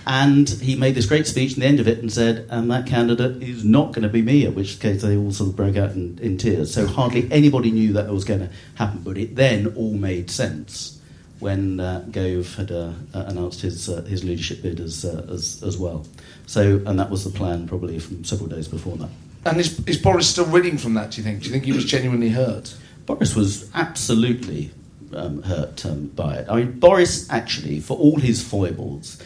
and 0.07 0.49
he 0.49 0.75
made 0.75 0.95
this 0.95 1.05
great 1.05 1.27
speech 1.27 1.51
at 1.53 1.59
the 1.59 1.65
end 1.65 1.79
of 1.79 1.87
it 1.87 1.99
and 1.99 2.11
said 2.11 2.47
and 2.49 2.71
that 2.71 2.87
candidate 2.87 3.41
is 3.41 3.63
not 3.63 3.93
going 3.93 4.01
to 4.01 4.09
be 4.09 4.21
me 4.21 4.45
at 4.45 4.55
which 4.55 4.79
case 4.79 5.01
they 5.03 5.15
all 5.15 5.31
sort 5.31 5.49
of 5.49 5.55
broke 5.55 5.77
out 5.77 5.91
in, 5.91 6.17
in 6.19 6.37
tears 6.37 6.73
so 6.73 6.87
hardly 6.87 7.31
anybody 7.31 7.71
knew 7.71 7.93
that 7.93 8.07
was 8.07 8.25
going 8.25 8.39
to 8.39 8.49
happen 8.75 8.99
but 9.03 9.17
it 9.17 9.35
then 9.35 9.67
all 9.75 9.93
made 9.93 10.31
sense 10.31 10.99
when 11.39 11.79
uh, 11.79 12.03
Gove 12.09 12.55
had 12.55 12.71
uh, 12.71 12.93
uh, 13.13 13.25
announced 13.27 13.61
his 13.61 13.89
uh, 13.89 14.01
his 14.01 14.23
leadership 14.23 14.63
bid 14.63 14.79
as, 14.79 15.05
uh, 15.05 15.23
as 15.29 15.61
as 15.61 15.77
well. 15.77 16.03
So, 16.47 16.81
and 16.83 16.99
that 16.99 17.11
was 17.11 17.23
the 17.23 17.29
plan 17.29 17.67
probably 17.67 17.99
from 17.99 18.23
several 18.23 18.49
days 18.49 18.67
before 18.67 18.97
that. 18.97 19.09
And 19.47 19.59
is, 19.59 19.79
is 19.87 19.97
Boris 19.97 20.29
still 20.29 20.45
reading 20.45 20.77
from 20.77 20.93
that, 20.95 21.11
do 21.11 21.17
you 21.17 21.23
think? 21.23 21.39
Do 21.39 21.45
you 21.45 21.51
think 21.51 21.65
he 21.65 21.71
was 21.71 21.85
genuinely 21.85 22.29
hurt? 22.29 22.75
Boris 23.05 23.35
was 23.35 23.69
absolutely 23.73 24.71
um, 25.13 25.41
hurt 25.43 25.85
um, 25.85 26.07
by 26.07 26.35
it. 26.35 26.47
I 26.49 26.57
mean, 26.57 26.79
Boris 26.79 27.29
actually, 27.29 27.79
for 27.79 27.97
all 27.97 28.19
his 28.19 28.43
foibles, 28.43 29.21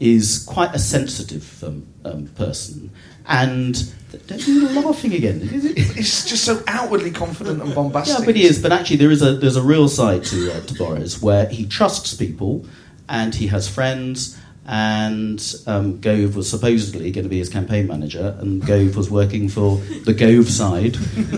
is 0.00 0.44
quite 0.48 0.74
a 0.74 0.78
sensitive 0.78 1.62
um, 1.62 1.86
um, 2.04 2.26
person. 2.28 2.90
And 3.26 3.92
don't 4.26 4.46
you 4.46 4.68
laughing 4.68 5.12
again? 5.14 5.40
He's 5.48 6.24
just 6.24 6.44
so 6.44 6.62
outwardly 6.66 7.10
confident 7.10 7.60
and 7.62 7.74
bombastic. 7.74 8.20
Yeah, 8.20 8.24
but 8.24 8.36
he 8.36 8.44
is. 8.44 8.62
But 8.62 8.72
actually, 8.72 8.96
there 8.96 9.10
is 9.10 9.22
a 9.22 9.34
there's 9.34 9.56
a 9.56 9.62
real 9.62 9.88
side 9.88 10.24
to 10.26 10.52
uh, 10.52 10.60
to 10.60 10.74
Boris 10.74 11.20
where 11.20 11.48
he 11.48 11.66
trusts 11.66 12.14
people, 12.14 12.66
and 13.08 13.34
he 13.34 13.48
has 13.48 13.68
friends. 13.68 14.38
And 14.68 15.40
um, 15.68 16.00
Gove 16.00 16.34
was 16.34 16.50
supposedly 16.50 17.12
going 17.12 17.22
to 17.22 17.28
be 17.28 17.38
his 17.38 17.48
campaign 17.48 17.86
manager, 17.86 18.36
and 18.40 18.66
Gove 18.66 18.96
was 18.96 19.08
working 19.08 19.48
for 19.48 19.76
the 20.04 20.12
Gove 20.12 20.48
side 20.50 20.96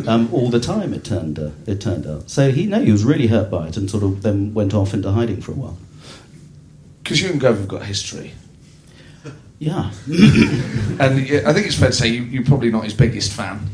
um, 0.09 0.33
all 0.33 0.49
the 0.49 0.61
time. 0.61 0.95
It 0.95 1.05
turned 1.05 1.38
uh, 1.38 1.51
it 1.67 1.79
turned 1.81 2.07
out. 2.07 2.31
So 2.31 2.51
he 2.51 2.64
no, 2.64 2.81
he 2.81 2.91
was 2.91 3.05
really 3.05 3.27
hurt 3.27 3.51
by 3.51 3.69
it, 3.69 3.77
and 3.77 3.91
sort 3.91 4.03
of 4.03 4.23
then 4.23 4.55
went 4.55 4.73
off 4.73 4.95
into 4.95 5.11
hiding 5.11 5.43
for 5.43 5.53
a 5.53 5.57
while. 5.57 5.77
Because 7.03 7.21
you 7.21 7.29
and 7.31 7.38
Gove 7.41 7.59
have 7.59 7.69
got 7.69 7.83
history. 7.85 8.33
Yeah, 9.59 9.91
And 10.07 11.01
I 11.01 11.53
think 11.53 11.67
it's 11.67 11.75
fair 11.79 11.88
to 11.88 11.93
say 11.93 12.09
you, 12.09 12.23
you're 12.23 12.45
probably 12.45 12.71
not 12.71 12.85
his 12.85 12.95
biggest 12.95 13.33
fan. 13.33 13.69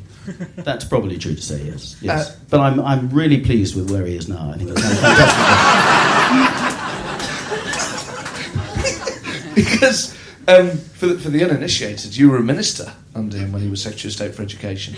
that's 0.56 0.84
probably 0.84 1.18
true 1.18 1.34
to 1.34 1.42
say. 1.42 1.62
Yes, 1.64 1.96
yes. 2.00 2.30
Uh, 2.30 2.36
but 2.50 2.60
I'm 2.60 2.80
I'm 2.80 3.10
really 3.10 3.40
pleased 3.40 3.76
with 3.76 3.90
where 3.90 4.06
he 4.06 4.16
is 4.16 4.26
now. 4.28 4.50
I 4.50 4.56
think 4.56 4.70
it's 4.70 4.80
fantastic. 4.80 5.60
because 9.74 10.14
um, 10.48 10.70
for, 10.70 11.06
the, 11.06 11.18
for 11.18 11.28
the 11.28 11.44
uninitiated, 11.44 12.16
you 12.16 12.30
were 12.30 12.36
a 12.36 12.42
minister 12.42 12.92
under 13.14 13.36
him 13.36 13.52
when 13.52 13.62
he 13.62 13.68
was 13.68 13.82
Secretary 13.82 14.08
of 14.08 14.14
State 14.14 14.34
for 14.34 14.42
Education. 14.42 14.96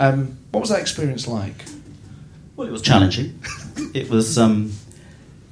Um, 0.00 0.38
what 0.50 0.60
was 0.60 0.70
that 0.70 0.80
experience 0.80 1.26
like? 1.26 1.64
Well, 2.56 2.68
it 2.68 2.70
was 2.70 2.82
challenging. 2.82 3.40
It 3.94 4.08
was 4.08 4.38
um, 4.38 4.72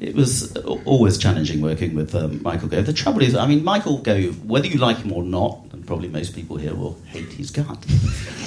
it 0.01 0.15
was 0.15 0.57
always 0.85 1.19
challenging 1.19 1.61
working 1.61 1.95
with 1.95 2.15
um, 2.15 2.43
Michael 2.43 2.69
Gove. 2.69 2.87
The 2.87 2.93
trouble 2.93 3.23
is, 3.23 3.35
I 3.35 3.47
mean, 3.47 3.65
Michael 3.65 3.99
Gove, 3.99 4.45
whether 4.45 4.67
you 4.67 4.79
like 4.79 4.99
him 4.99 5.13
or 5.13 5.23
not, 5.23 5.61
and 5.73 5.87
probably 5.87 6.09
most 6.09 6.35
people 6.35 6.57
here 6.57 6.75
will 6.75 6.99
hate 7.07 7.33
his 7.33 7.51
gut, 7.51 7.85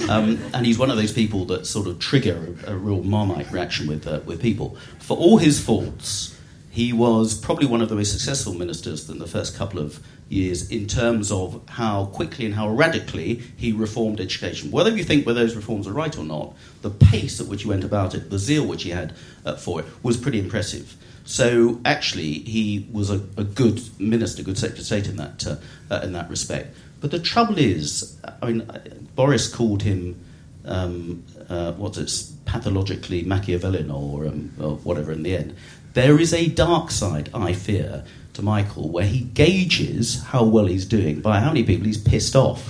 um, 0.09 0.39
and 0.53 0.65
he's 0.65 0.77
one 0.77 0.89
of 0.89 0.97
those 0.97 1.11
people 1.11 1.45
that 1.45 1.65
sort 1.65 1.87
of 1.87 1.99
trigger 1.99 2.55
a, 2.65 2.73
a 2.73 2.75
real 2.77 3.03
marmite 3.03 3.51
reaction 3.51 3.87
with 3.87 4.07
uh, 4.07 4.19
with 4.25 4.41
people. 4.41 4.77
For 4.99 5.17
all 5.17 5.37
his 5.37 5.63
faults, 5.63 6.34
he 6.75 6.91
was 6.91 7.33
probably 7.33 7.65
one 7.65 7.81
of 7.81 7.87
the 7.87 7.95
most 7.95 8.11
successful 8.11 8.53
ministers 8.53 9.09
in 9.09 9.17
the 9.17 9.25
first 9.25 9.55
couple 9.55 9.79
of 9.79 10.05
years 10.27 10.69
in 10.69 10.85
terms 10.87 11.31
of 11.31 11.61
how 11.69 12.07
quickly 12.07 12.45
and 12.45 12.53
how 12.53 12.67
radically 12.67 13.35
he 13.55 13.71
reformed 13.71 14.19
education. 14.19 14.71
Whether 14.71 14.89
you 14.89 15.05
think 15.05 15.25
whether 15.25 15.39
those 15.39 15.55
reforms 15.55 15.87
are 15.87 15.93
right 15.93 16.17
or 16.17 16.25
not, 16.25 16.53
the 16.81 16.89
pace 16.89 17.39
at 17.39 17.47
which 17.47 17.61
he 17.61 17.69
went 17.69 17.85
about 17.85 18.13
it, 18.13 18.29
the 18.29 18.37
zeal 18.37 18.67
which 18.67 18.83
he 18.83 18.89
had 18.89 19.13
uh, 19.45 19.55
for 19.55 19.79
it, 19.79 19.85
was 20.03 20.17
pretty 20.17 20.37
impressive. 20.37 20.97
So 21.23 21.79
actually, 21.85 22.39
he 22.39 22.89
was 22.91 23.09
a, 23.09 23.21
a 23.37 23.45
good 23.45 23.81
minister, 23.97 24.43
good 24.43 24.57
Secretary 24.57 24.81
of 24.81 24.85
State 24.85 25.07
in 25.07 25.15
that 25.15 25.47
uh, 25.47 25.55
uh, 25.89 26.01
in 26.03 26.11
that 26.11 26.29
respect. 26.29 26.75
But 26.99 27.11
the 27.11 27.19
trouble 27.19 27.57
is, 27.57 28.19
I 28.41 28.47
mean, 28.47 28.69
Boris 29.15 29.47
called 29.47 29.83
him 29.83 30.19
um, 30.65 31.23
uh, 31.49 31.73
what's 31.73 31.97
it, 31.97 32.31
pathologically 32.45 33.23
Machiavellian 33.23 33.91
or, 33.91 34.27
um, 34.27 34.51
or 34.59 34.75
whatever 34.77 35.11
in 35.11 35.23
the 35.23 35.35
end. 35.35 35.55
There 35.95 36.19
is 36.19 36.33
a 36.33 36.49
dark 36.49 36.91
side, 36.91 37.29
I 37.33 37.53
fear, 37.53 38.03
to 38.33 38.41
Michael 38.41 38.89
where 38.89 39.05
he 39.05 39.21
gauges 39.21 40.21
how 40.23 40.43
well 40.43 40.65
he's 40.65 40.83
doing 40.85 41.21
by 41.21 41.39
how 41.39 41.47
many 41.47 41.63
people 41.63 41.85
he's 41.85 41.97
pissed 41.97 42.35
off. 42.35 42.67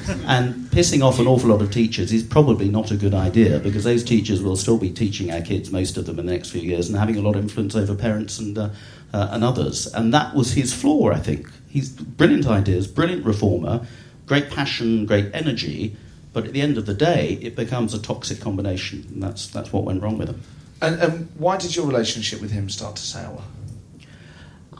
and 0.28 0.54
pissing 0.70 1.02
off 1.02 1.18
an 1.18 1.26
awful 1.26 1.50
lot 1.50 1.60
of 1.60 1.72
teachers 1.72 2.12
is 2.12 2.22
probably 2.22 2.68
not 2.68 2.92
a 2.92 2.96
good 2.96 3.14
idea 3.14 3.58
because 3.58 3.82
those 3.82 4.04
teachers 4.04 4.40
will 4.40 4.54
still 4.54 4.78
be 4.78 4.90
teaching 4.90 5.32
our 5.32 5.40
kids, 5.40 5.72
most 5.72 5.96
of 5.96 6.06
them, 6.06 6.20
in 6.20 6.26
the 6.26 6.32
next 6.32 6.50
few 6.50 6.60
years 6.60 6.88
and 6.88 6.96
having 6.96 7.16
a 7.16 7.20
lot 7.20 7.34
of 7.34 7.42
influence 7.42 7.74
over 7.74 7.96
parents 7.96 8.38
and, 8.38 8.56
uh, 8.56 8.68
uh, 9.12 9.28
and 9.32 9.42
others. 9.42 9.92
And 9.92 10.14
that 10.14 10.36
was 10.36 10.52
his 10.52 10.72
flaw, 10.72 11.10
I 11.10 11.18
think. 11.18 11.50
He's 11.68 11.90
brilliant 11.90 12.46
ideas, 12.46 12.86
brilliant 12.86 13.24
reformer, 13.24 13.88
great 14.26 14.50
passion, 14.50 15.04
great 15.04 15.32
energy. 15.34 15.96
But 16.32 16.44
at 16.44 16.52
the 16.52 16.60
end 16.60 16.78
of 16.78 16.86
the 16.86 16.94
day, 16.94 17.40
it 17.42 17.56
becomes 17.56 17.92
a 17.92 18.00
toxic 18.00 18.40
combination, 18.40 19.04
and 19.12 19.20
that's, 19.20 19.48
that's 19.48 19.72
what 19.72 19.82
went 19.82 20.00
wrong 20.00 20.16
with 20.16 20.28
him. 20.28 20.40
And, 20.80 21.00
and 21.00 21.28
why 21.36 21.56
did 21.56 21.74
your 21.74 21.86
relationship 21.86 22.40
with 22.40 22.50
him 22.50 22.68
start 22.70 22.96
to 22.96 23.02
sour? 23.02 23.42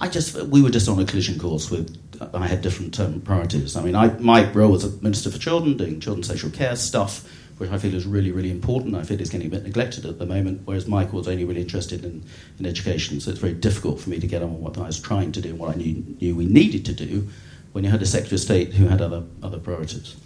I 0.00 0.08
just 0.08 0.34
we 0.34 0.62
were 0.62 0.70
just 0.70 0.88
on 0.88 0.98
a 1.00 1.04
collision 1.04 1.38
course 1.38 1.70
with. 1.70 1.96
I 2.34 2.48
had 2.48 2.62
different 2.62 2.98
um, 2.98 3.20
priorities. 3.20 3.76
I 3.76 3.82
mean, 3.82 3.94
I, 3.94 4.08
my 4.18 4.50
role 4.50 4.74
as 4.74 4.82
a 4.82 4.90
minister 5.02 5.30
for 5.30 5.38
children, 5.38 5.76
doing 5.76 6.00
children's 6.00 6.26
social 6.26 6.50
care 6.50 6.74
stuff, 6.74 7.24
which 7.58 7.70
I 7.70 7.78
feel 7.78 7.94
is 7.94 8.06
really, 8.06 8.32
really 8.32 8.50
important. 8.50 8.96
I 8.96 9.04
feel 9.04 9.20
is 9.20 9.30
getting 9.30 9.46
a 9.46 9.50
bit 9.50 9.62
neglected 9.62 10.04
at 10.04 10.18
the 10.18 10.26
moment, 10.26 10.62
whereas 10.64 10.88
Michael 10.88 11.18
was 11.18 11.28
only 11.28 11.44
really 11.44 11.60
interested 11.60 12.04
in, 12.04 12.24
in 12.58 12.66
education. 12.66 13.20
So 13.20 13.30
it's 13.30 13.38
very 13.38 13.54
difficult 13.54 14.00
for 14.00 14.10
me 14.10 14.18
to 14.18 14.26
get 14.26 14.42
on 14.42 14.52
with 14.52 14.60
what 14.60 14.78
I 14.78 14.86
was 14.86 14.98
trying 14.98 15.30
to 15.32 15.40
do, 15.40 15.50
and 15.50 15.58
what 15.60 15.74
I 15.74 15.78
knew, 15.78 16.16
knew 16.20 16.34
we 16.34 16.46
needed 16.46 16.84
to 16.86 16.92
do, 16.92 17.28
when 17.72 17.84
you 17.84 17.90
had 17.90 18.02
a 18.02 18.06
Secretary 18.06 18.36
of 18.36 18.40
State 18.40 18.72
who 18.74 18.88
had 18.88 19.00
other, 19.00 19.22
other 19.42 19.58
priorities. 19.58 20.16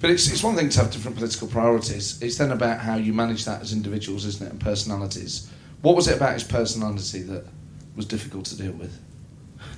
But 0.00 0.10
it's, 0.10 0.30
it's 0.30 0.42
one 0.42 0.56
thing 0.56 0.68
to 0.68 0.80
have 0.80 0.90
different 0.90 1.16
political 1.16 1.48
priorities. 1.48 2.20
It's 2.20 2.36
then 2.36 2.52
about 2.52 2.80
how 2.80 2.96
you 2.96 3.12
manage 3.12 3.44
that 3.46 3.62
as 3.62 3.72
individuals, 3.72 4.24
isn't 4.26 4.46
it, 4.46 4.50
and 4.50 4.60
personalities. 4.60 5.50
What 5.82 5.96
was 5.96 6.08
it 6.08 6.16
about 6.16 6.34
his 6.34 6.44
personality 6.44 7.22
that 7.22 7.46
was 7.94 8.06
difficult 8.06 8.44
to 8.46 8.56
deal 8.56 8.72
with? 8.72 8.98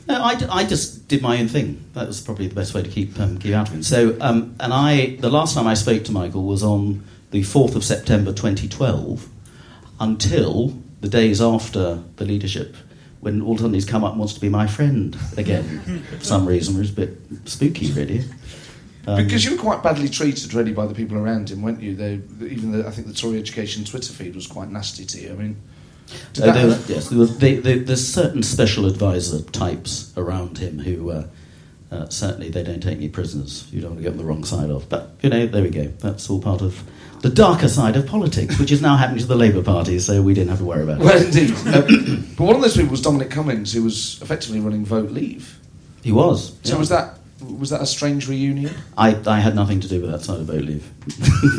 No, 0.08 0.22
I, 0.22 0.38
I 0.50 0.64
just 0.64 1.06
did 1.06 1.22
my 1.22 1.38
own 1.38 1.48
thing. 1.48 1.84
That 1.94 2.06
was 2.06 2.20
probably 2.20 2.48
the 2.48 2.54
best 2.54 2.74
way 2.74 2.82
to 2.82 2.88
keep 2.88 3.18
um, 3.20 3.38
keep 3.38 3.54
out 3.54 3.68
of 3.68 3.74
him. 3.74 3.82
So, 3.82 4.16
um, 4.20 4.56
and 4.58 4.72
I, 4.72 5.16
the 5.16 5.30
last 5.30 5.54
time 5.54 5.66
I 5.66 5.74
spoke 5.74 6.04
to 6.04 6.12
Michael 6.12 6.44
was 6.44 6.62
on 6.62 7.04
the 7.30 7.42
fourth 7.42 7.76
of 7.76 7.84
September, 7.84 8.32
2012, 8.32 9.28
until 10.00 10.78
the 11.00 11.08
days 11.08 11.40
after 11.40 12.02
the 12.16 12.24
leadership, 12.24 12.74
when 13.20 13.42
all 13.42 13.52
of 13.52 13.58
a 13.58 13.60
sudden 13.62 13.74
he's 13.74 13.84
come 13.84 14.02
up 14.02 14.12
and 14.12 14.18
wants 14.18 14.34
to 14.34 14.40
be 14.40 14.48
my 14.48 14.66
friend 14.66 15.16
again 15.36 16.02
for 16.18 16.24
some 16.24 16.46
reason, 16.46 16.76
which 16.76 16.88
is 16.88 16.92
a 16.92 16.96
bit 16.96 17.18
spooky, 17.44 17.92
really. 17.92 18.24
Um, 19.08 19.24
because 19.24 19.42
you 19.42 19.52
were 19.52 19.62
quite 19.62 19.82
badly 19.82 20.06
treated, 20.10 20.52
really, 20.52 20.74
by 20.74 20.86
the 20.86 20.94
people 20.94 21.16
around 21.16 21.50
him, 21.50 21.62
weren't 21.62 21.80
you? 21.80 21.96
They, 21.96 22.20
even 22.46 22.72
the, 22.72 22.86
I 22.86 22.90
think 22.90 23.06
the 23.06 23.14
Tory 23.14 23.38
Education 23.38 23.86
Twitter 23.86 24.12
feed 24.12 24.34
was 24.34 24.46
quite 24.46 24.70
nasty 24.70 25.06
to 25.06 25.18
you. 25.18 25.30
I 25.30 25.34
mean. 25.34 25.56
Uh, 26.40 26.52
there, 26.52 26.66
yes, 26.86 27.08
there 27.08 27.24
they, 27.24 27.56
they, 27.56 27.78
there's 27.78 28.06
certain 28.06 28.42
special 28.42 28.86
advisor 28.86 29.42
types 29.42 30.12
around 30.16 30.58
him 30.58 30.78
who 30.78 31.10
uh, 31.10 31.26
uh, 31.90 32.08
certainly 32.10 32.50
they 32.50 32.62
don't 32.62 32.82
take 32.82 32.98
any 32.98 33.08
prisoners. 33.08 33.66
You 33.72 33.80
don't 33.80 33.92
want 33.92 34.00
to 34.00 34.02
get 34.02 34.12
on 34.12 34.18
the 34.18 34.24
wrong 34.24 34.44
side 34.44 34.68
of. 34.68 34.90
But 34.90 35.16
you 35.22 35.30
know, 35.30 35.46
there 35.46 35.62
we 35.62 35.70
go. 35.70 35.84
That's 35.84 36.28
all 36.28 36.42
part 36.42 36.60
of 36.60 36.82
the 37.22 37.30
darker 37.30 37.68
side 37.68 37.96
of 37.96 38.06
politics, 38.06 38.58
which 38.58 38.70
is 38.70 38.82
now 38.82 38.96
happening 38.96 39.20
to 39.20 39.26
the 39.26 39.36
Labour 39.36 39.62
Party. 39.62 39.98
So 40.00 40.20
we 40.20 40.34
didn't 40.34 40.50
have 40.50 40.58
to 40.58 40.64
worry 40.66 40.82
about 40.82 41.00
it. 41.00 41.04
Well, 41.04 41.24
indeed. 41.24 41.54
uh, 41.66 41.80
but 42.36 42.44
one 42.44 42.56
of 42.56 42.60
those 42.60 42.76
people 42.76 42.90
was 42.90 43.00
Dominic 43.00 43.30
Cummings, 43.30 43.72
who 43.72 43.82
was 43.84 44.20
effectively 44.20 44.60
running 44.60 44.84
Vote 44.84 45.10
Leave. 45.10 45.58
He 46.02 46.12
was. 46.12 46.58
So 46.62 46.74
yeah. 46.74 46.78
was 46.78 46.88
that 46.90 47.17
was 47.40 47.70
that 47.70 47.80
a 47.80 47.86
strange 47.86 48.28
reunion? 48.28 48.74
I, 48.96 49.18
I 49.26 49.40
had 49.40 49.54
nothing 49.54 49.80
to 49.80 49.88
do 49.88 50.00
with 50.00 50.10
that 50.10 50.22
side 50.22 50.40
of 50.40 50.46
Vote 50.46 50.62
Leave. 50.62 50.90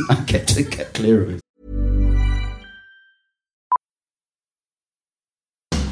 I 0.10 0.16
kept, 0.26 0.56
kept 0.72 0.94
clear 0.94 1.24
of 1.24 1.30
it. 1.32 1.42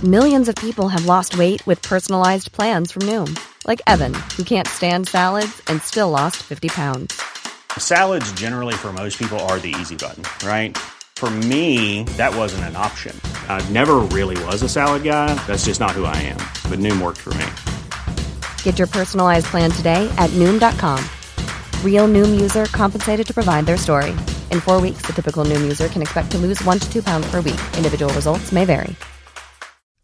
Millions 0.03 0.47
of 0.47 0.55
people 0.55 0.89
have 0.89 1.05
lost 1.05 1.39
weight 1.39 1.65
with 1.65 1.81
personalized 1.81 2.51
plans 2.51 2.91
from 2.91 3.01
Noom, 3.03 3.35
like 3.65 3.81
Evan, 3.87 4.13
who 4.35 4.43
can't 4.43 4.67
stand 4.67 5.07
salads 5.07 5.59
and 5.67 5.81
still 5.81 6.11
lost 6.11 6.37
50 6.37 6.67
pounds. 6.69 7.19
Salads, 7.79 8.31
generally, 8.33 8.75
for 8.75 8.93
most 8.93 9.17
people, 9.17 9.39
are 9.41 9.57
the 9.57 9.73
easy 9.79 9.95
button, 9.95 10.23
right? 10.47 10.77
For 11.15 11.31
me, 11.31 12.03
that 12.15 12.35
wasn't 12.35 12.65
an 12.65 12.75
option. 12.75 13.19
I 13.49 13.67
never 13.71 13.95
really 13.95 14.37
was 14.45 14.61
a 14.61 14.69
salad 14.69 15.03
guy. 15.03 15.33
That's 15.47 15.65
just 15.65 15.79
not 15.79 15.91
who 15.91 16.05
I 16.05 16.15
am. 16.17 16.37
But 16.69 16.77
Noom 16.77 17.01
worked 17.01 17.17
for 17.17 17.33
me. 17.33 17.76
Get 18.67 18.77
your 18.77 18.89
personalized 18.89 19.45
plan 19.45 19.71
today 19.71 20.13
at 20.17 20.29
Noom.com. 20.31 20.99
Real 21.85 22.05
Noom 22.05 22.41
user 22.41 22.65
compensated 22.65 23.25
to 23.27 23.33
provide 23.33 23.65
their 23.65 23.77
story. 23.77 24.11
In 24.51 24.59
four 24.59 24.81
weeks, 24.81 25.03
the 25.07 25.13
typical 25.13 25.45
Noom 25.45 25.61
user 25.61 25.87
can 25.87 26.01
expect 26.01 26.31
to 26.31 26.37
lose 26.37 26.61
one 26.65 26.77
to 26.77 26.91
two 26.91 27.01
pounds 27.01 27.31
per 27.31 27.39
week. 27.39 27.61
Individual 27.77 28.13
results 28.13 28.51
may 28.51 28.65
vary. 28.65 28.93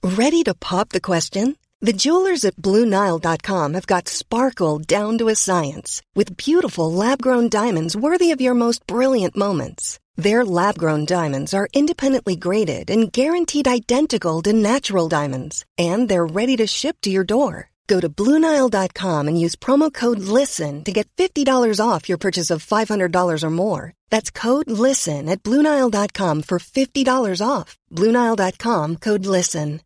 Ready 0.01 0.43
to 0.43 0.53
pop 0.53 0.89
the 0.89 1.01
question? 1.01 1.57
The 1.81 1.91
jewelers 1.91 2.45
at 2.45 2.55
BlueNile.com 2.55 3.73
have 3.73 3.85
got 3.85 4.07
sparkle 4.07 4.79
down 4.79 5.17
to 5.17 5.27
a 5.27 5.35
science 5.35 6.01
with 6.15 6.37
beautiful 6.37 6.89
lab 6.89 7.21
grown 7.21 7.49
diamonds 7.49 7.97
worthy 7.97 8.31
of 8.31 8.39
your 8.39 8.53
most 8.53 8.87
brilliant 8.87 9.35
moments. 9.35 9.99
Their 10.15 10.45
lab 10.45 10.77
grown 10.77 11.03
diamonds 11.03 11.53
are 11.53 11.67
independently 11.73 12.37
graded 12.37 12.89
and 12.89 13.11
guaranteed 13.11 13.67
identical 13.67 14.41
to 14.43 14.53
natural 14.53 15.09
diamonds, 15.09 15.65
and 15.77 16.07
they're 16.07 16.33
ready 16.39 16.55
to 16.55 16.65
ship 16.65 16.95
to 17.01 17.11
your 17.11 17.25
door. 17.25 17.72
Go 17.87 17.99
to 17.99 18.09
Bluenile.com 18.09 19.27
and 19.27 19.39
use 19.39 19.55
promo 19.55 19.91
code 19.91 20.19
LISTEN 20.19 20.83
to 20.83 20.91
get 20.91 21.07
$50 21.17 21.79
off 21.85 22.07
your 22.07 22.17
purchase 22.17 22.51
of 22.51 22.65
$500 22.65 23.43
or 23.43 23.49
more. 23.49 23.93
That's 24.09 24.29
code 24.29 24.69
LISTEN 24.69 25.27
at 25.27 25.41
Bluenile.com 25.41 26.43
for 26.43 26.59
$50 26.59 27.47
off. 27.47 27.77
Bluenile.com 27.91 28.97
code 28.97 29.25
LISTEN. 29.25 29.81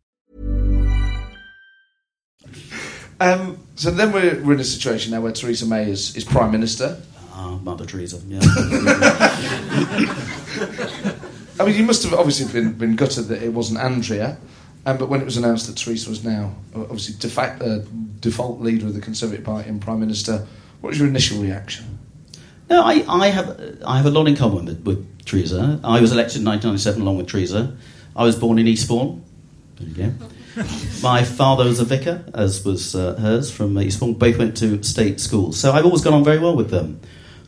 Um, 3.20 3.58
so 3.74 3.90
then 3.90 4.12
we're, 4.12 4.40
we're 4.44 4.54
in 4.54 4.60
a 4.60 4.64
situation 4.64 5.12
now 5.12 5.20
where 5.20 5.32
Theresa 5.32 5.66
May 5.66 5.90
is, 5.90 6.14
is 6.16 6.24
Prime 6.24 6.52
Minister. 6.52 7.00
Ah, 7.32 7.54
uh, 7.54 7.58
Mother 7.58 7.84
Teresa, 7.84 8.20
yeah. 8.28 8.38
I 11.60 11.64
mean, 11.64 11.74
you 11.74 11.84
must 11.84 12.04
have 12.04 12.14
obviously 12.14 12.52
been, 12.52 12.74
been 12.74 12.94
gutted 12.94 13.26
that 13.28 13.42
it 13.42 13.52
wasn't 13.52 13.80
Andrea. 13.80 14.38
Um, 14.86 14.96
but 14.96 15.08
when 15.08 15.20
it 15.20 15.24
was 15.24 15.36
announced 15.36 15.66
that 15.66 15.76
Theresa 15.76 16.08
was 16.08 16.24
now 16.24 16.54
uh, 16.74 16.82
obviously 16.82 17.16
de 17.18 17.28
facto, 17.28 17.64
uh, 17.64 17.84
default 18.20 18.60
leader 18.60 18.86
of 18.86 18.94
the 18.94 19.00
Conservative 19.00 19.44
Party 19.44 19.68
and 19.68 19.80
Prime 19.80 20.00
Minister, 20.00 20.46
what 20.80 20.90
was 20.90 20.98
your 20.98 21.08
initial 21.08 21.42
reaction? 21.42 21.98
No, 22.70 22.82
I, 22.82 23.04
I 23.08 23.28
have 23.28 23.80
I 23.86 23.96
have 23.96 24.06
a 24.06 24.10
lot 24.10 24.28
in 24.28 24.36
common 24.36 24.66
with, 24.66 24.84
with 24.84 25.24
Theresa. 25.24 25.80
I 25.82 26.00
was 26.00 26.12
elected 26.12 26.40
in 26.40 26.46
1997 26.46 27.02
along 27.02 27.16
with 27.16 27.28
Theresa. 27.28 27.76
I 28.14 28.24
was 28.24 28.36
born 28.36 28.58
in 28.58 28.66
Eastbourne. 28.66 29.24
There 29.76 29.88
you 29.88 29.94
go. 29.94 30.62
My 31.02 31.22
father 31.22 31.64
was 31.64 31.80
a 31.80 31.84
vicar, 31.84 32.24
as 32.34 32.64
was 32.64 32.94
uh, 32.94 33.14
hers 33.14 33.50
from 33.50 33.78
Eastbourne. 33.78 34.14
Both 34.14 34.38
went 34.38 34.56
to 34.58 34.82
state 34.82 35.20
schools, 35.20 35.58
so 35.58 35.72
I've 35.72 35.84
always 35.84 36.02
got 36.02 36.12
on 36.12 36.24
very 36.24 36.38
well 36.38 36.56
with 36.56 36.70
them. 36.70 37.00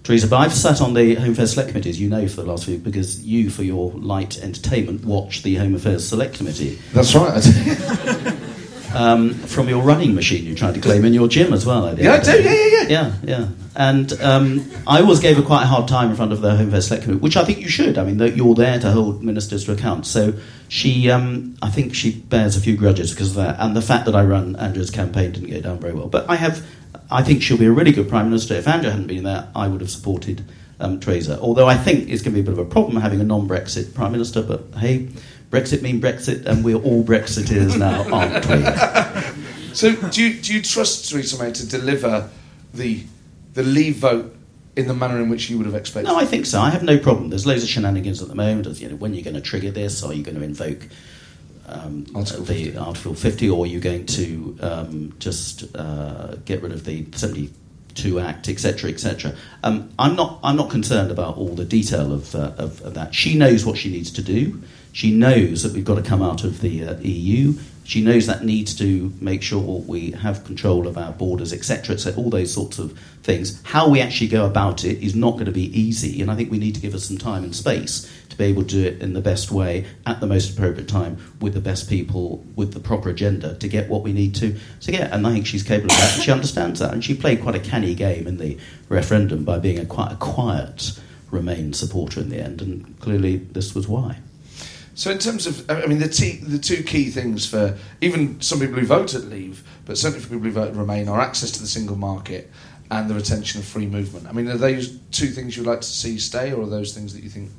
Theresa, 0.03 0.28
but 0.28 0.36
I've 0.36 0.55
sat 0.55 0.80
on 0.80 0.94
the 0.94 1.14
Home 1.16 1.32
Affairs 1.32 1.53
Select 1.53 1.70
Committee, 1.70 1.90
as 1.90 2.01
you 2.01 2.09
know, 2.09 2.26
for 2.26 2.42
the 2.42 2.48
last 2.48 2.64
few 2.64 2.78
because 2.78 3.24
you, 3.24 3.51
for 3.51 3.62
your 3.62 3.92
light 3.92 4.42
entertainment, 4.42 5.05
watch 5.05 5.42
the 5.42 5.57
Home 5.57 5.74
Affairs 5.74 6.09
Select 6.09 6.34
Committee. 6.36 6.78
That's 6.92 7.14
right. 7.14 8.94
um, 8.94 9.34
from 9.34 9.68
your 9.68 9.82
running 9.82 10.14
machine, 10.14 10.44
you 10.44 10.55
tried 10.55 10.74
to 10.74 10.80
claim 10.80 11.05
in 11.05 11.12
your 11.12 11.28
gym 11.28 11.53
as 11.53 11.66
well. 11.66 11.84
I 11.86 11.92
yeah, 11.92 12.14
I 12.14 12.20
do. 12.20 12.42
Yeah, 12.42 12.51
yeah, 12.51 12.66
yeah. 12.66 12.88
Yeah, 12.88 13.14
yeah. 13.22 13.48
And 13.76 14.12
um, 14.20 14.70
I 14.86 15.01
always 15.01 15.20
gave 15.20 15.36
her 15.36 15.42
quite 15.42 15.62
a 15.62 15.66
hard 15.66 15.86
time 15.86 16.11
in 16.11 16.16
front 16.16 16.32
of 16.32 16.40
the 16.40 16.57
Home 16.57 16.68
Affairs 16.68 16.88
Select 16.88 17.05
Committee, 17.05 17.20
which 17.20 17.36
I 17.36 17.44
think 17.44 17.61
you 17.61 17.68
should. 17.68 17.98
I 17.98 18.05
mean, 18.05 18.18
you're 18.36 18.55
there 18.55 18.78
to 18.80 18.90
hold 18.90 19.22
ministers 19.22 19.64
to 19.66 19.72
account. 19.72 20.07
So 20.07 20.34
she, 20.68 21.11
um, 21.11 21.57
I 21.62 21.70
think 21.70 21.94
she 21.94 22.12
bears 22.12 22.57
a 22.57 22.61
few 22.61 22.76
grudges 22.76 23.11
because 23.12 23.30
of 23.30 23.36
that, 23.36 23.57
and 23.61 23.76
the 23.76 23.82
fact 23.82 24.07
that 24.07 24.16
I 24.16 24.24
run 24.24 24.57
Andrea's 24.57 24.90
campaign 24.90 25.32
didn't 25.32 25.51
go 25.51 25.61
down 25.61 25.78
very 25.78 25.92
well. 25.92 26.09
But 26.09 26.28
I 26.28 26.36
have 26.36 26.66
I 27.11 27.22
think 27.22 27.43
she'll 27.43 27.59
be 27.59 27.66
a 27.66 27.72
really 27.72 27.93
good 27.93 28.09
Prime 28.09 28.26
Minister. 28.26 28.55
If 28.55 28.68
Andrea 28.68 28.93
hadn't 28.93 29.07
been 29.07 29.24
there, 29.24 29.49
I 29.55 29.68
would 29.68 29.80
have 29.80 29.91
supported 29.91 30.45
um, 30.78 31.01
Theresa. 31.01 31.38
Although 31.41 31.66
I 31.66 31.76
think 31.76 32.09
it's 32.09 32.22
going 32.22 32.34
to 32.34 32.41
be 32.43 32.49
a 32.49 32.51
bit 32.51 32.53
of 32.53 32.59
a 32.59 32.70
problem 32.70 33.01
having 33.01 33.20
a 33.20 33.24
non 33.24 33.49
Brexit 33.49 33.95
Prime 33.95 34.12
Minister, 34.12 34.43
but 34.43 34.64
hey, 34.76 35.09
Brexit 35.51 35.82
means 35.82 36.03
Brexit, 36.03 36.47
and 36.47 36.64
we're 36.64 36.76
all 36.76 37.05
Brexiteers 37.05 37.76
now, 37.76 38.09
aren't 38.12 38.47
we? 38.47 39.74
so, 39.74 39.95
do 40.11 40.22
you, 40.22 40.41
do 40.41 40.55
you 40.55 40.62
trust 40.62 41.11
Theresa 41.11 41.43
May 41.43 41.53
to 41.53 41.66
deliver 41.68 42.30
the, 42.72 43.05
the 43.55 43.62
leave 43.62 43.97
vote 43.97 44.34
in 44.76 44.86
the 44.86 44.95
manner 44.95 45.20
in 45.20 45.28
which 45.28 45.51
you 45.51 45.59
would 45.59 45.66
have 45.66 45.74
expected? 45.74 46.09
No, 46.09 46.16
I 46.16 46.24
think 46.24 46.47
so. 46.47 46.61
I 46.61 46.70
have 46.70 46.84
no 46.84 46.99
problem. 46.99 47.30
There's 47.30 47.47
loads 47.47 47.64
of 47.64 47.68
shenanigans 47.68 48.22
at 48.22 48.28
the 48.28 48.36
moment. 48.36 48.68
As, 48.68 48.80
you 48.80 48.88
know, 48.88 48.97
when 48.97 49.12
you're 49.12 49.24
going 49.24 49.34
to 49.34 49.41
trigger 49.41 49.72
this, 49.72 50.05
are 50.05 50.14
you 50.14 50.22
going 50.22 50.36
to 50.36 50.45
invoke 50.45 50.86
um, 51.70 52.06
Article 52.14 52.44
the 52.44 52.64
50. 52.64 52.76
Article 52.78 53.14
50, 53.14 53.50
or 53.50 53.64
are 53.64 53.66
you 53.66 53.80
going 53.80 54.06
to 54.06 54.58
um, 54.60 55.14
just 55.18 55.74
uh, 55.76 56.36
get 56.44 56.62
rid 56.62 56.72
of 56.72 56.84
the 56.84 57.06
72 57.12 58.20
Act, 58.20 58.48
etc., 58.48 58.90
etc.? 58.90 59.34
Um, 59.62 59.92
I'm 59.98 60.16
not. 60.16 60.40
I'm 60.42 60.56
not 60.56 60.70
concerned 60.70 61.11
about 61.11 61.36
all 61.36 61.54
the 61.54 61.64
detail 61.64 62.12
of, 62.12 62.34
uh, 62.34 62.52
of, 62.56 62.80
of, 62.82 62.94
that. 62.94 63.14
She 63.14 63.36
knows 63.36 63.64
what 63.64 63.76
she 63.76 63.90
needs 63.90 64.11
to 64.12 64.22
do. 64.22 64.62
She 64.92 65.12
knows 65.14 65.62
that 65.62 65.72
we've 65.72 65.84
got 65.84 65.96
to 65.96 66.02
come 66.02 66.22
out 66.22 66.44
of 66.44 66.61
the 66.61 66.84
uh, 66.84 66.96
EU. 67.00 67.54
She 67.84 68.02
knows 68.02 68.26
that 68.26 68.44
needs 68.44 68.74
to 68.76 69.12
make 69.20 69.42
sure 69.42 69.80
we 69.80 70.12
have 70.12 70.44
control 70.44 70.86
of 70.86 70.96
our 70.96 71.11
borders, 71.12 71.52
etc., 71.52 71.94
etc., 71.96 72.22
all 72.22 72.30
those 72.30 72.54
sorts 72.54 72.78
of 72.78 72.96
things. 73.24 73.61
How 73.64 73.88
we 73.88 74.00
actually 74.00 74.28
go 74.28 74.46
about 74.46 74.84
it 74.84 75.02
is 75.04 75.16
not 75.16 75.32
going 75.32 75.46
to 75.46 75.52
be 75.52 75.76
easy, 75.76 76.22
and 76.22 76.30
I 76.30 76.36
think 76.36 76.50
we 76.50 76.58
need 76.58 76.76
to 76.76 76.80
give 76.80 76.94
us 76.94 77.04
some 77.04 77.18
time 77.18 77.42
and 77.42 77.54
space 77.54 78.08
to 78.28 78.36
be 78.36 78.44
able 78.44 78.62
to 78.62 78.68
do 78.68 78.84
it 78.84 79.02
in 79.02 79.12
the 79.12 79.20
best 79.20 79.50
way 79.50 79.86
at 80.06 80.20
the 80.20 80.26
most 80.26 80.52
appropriate 80.52 80.88
time 80.88 81.18
with 81.40 81.54
the 81.54 81.61
best 81.61 81.88
people 81.88 82.44
with 82.54 82.74
the 82.74 82.80
proper 82.80 83.08
agenda 83.08 83.56
to 83.56 83.66
get 83.66 83.88
what 83.88 84.02
we 84.02 84.12
need 84.12 84.36
to 84.36 84.56
to 84.82 84.92
get. 84.92 85.11
And 85.11 85.26
I 85.26 85.32
think 85.32 85.46
she's 85.46 85.64
capable 85.64 85.92
of 85.92 85.98
that, 85.98 86.14
and 86.14 86.22
she 86.22 86.30
understands 86.30 86.78
that. 86.78 86.92
And 86.92 87.04
she 87.04 87.14
played 87.14 87.42
quite 87.42 87.56
a 87.56 87.61
canny 87.61 87.96
game 87.96 88.28
in 88.28 88.36
the 88.36 88.56
referendum 88.88 89.44
by 89.51 89.59
being 89.59 89.80
a 89.80 89.84
quite 89.84 90.12
a 90.12 90.16
quiet 90.16 90.98
Remain 91.32 91.72
supporter 91.72 92.20
in 92.20 92.28
the 92.28 92.40
end, 92.40 92.61
and 92.61 92.98
clearly 92.98 93.36
this 93.36 93.72
was 93.72 93.86
why. 93.86 94.18
So, 94.94 95.12
in 95.12 95.18
terms 95.18 95.46
of, 95.46 95.70
I 95.70 95.86
mean, 95.86 96.01
the, 96.01 96.09
t- 96.09 96.40
the 96.42 96.59
two 96.59 96.82
key 96.82 97.09
things 97.09 97.46
for 97.46 97.78
even 98.01 98.40
some 98.40 98.59
people 98.59 98.80
who 98.80 98.86
voted 98.86 99.26
Leave, 99.26 99.62
but 99.86 99.96
certainly 99.96 100.24
for 100.24 100.28
people 100.28 100.44
who 100.44 100.51
voted 100.51 100.74
Remain, 100.74 101.09
are 101.09 101.20
access 101.20 101.53
to 101.53 101.61
the 101.61 101.68
single 101.68 101.94
market 101.94 102.51
and 102.90 103.09
the 103.09 103.14
retention 103.14 103.61
of 103.61 103.64
free 103.64 103.86
movement. 103.86 104.26
I 104.26 104.32
mean, 104.32 104.48
are 104.48 104.57
those 104.57 104.98
two 105.12 105.28
things 105.28 105.57
you'd 105.57 105.68
like 105.68 105.82
to 105.82 105.88
see 105.88 106.18
stay, 106.18 106.53
or 106.53 106.64
are 106.64 106.66
those 106.68 106.92
things 106.94 107.14
that 107.14 107.22
you 107.22 107.30
think 107.30 107.51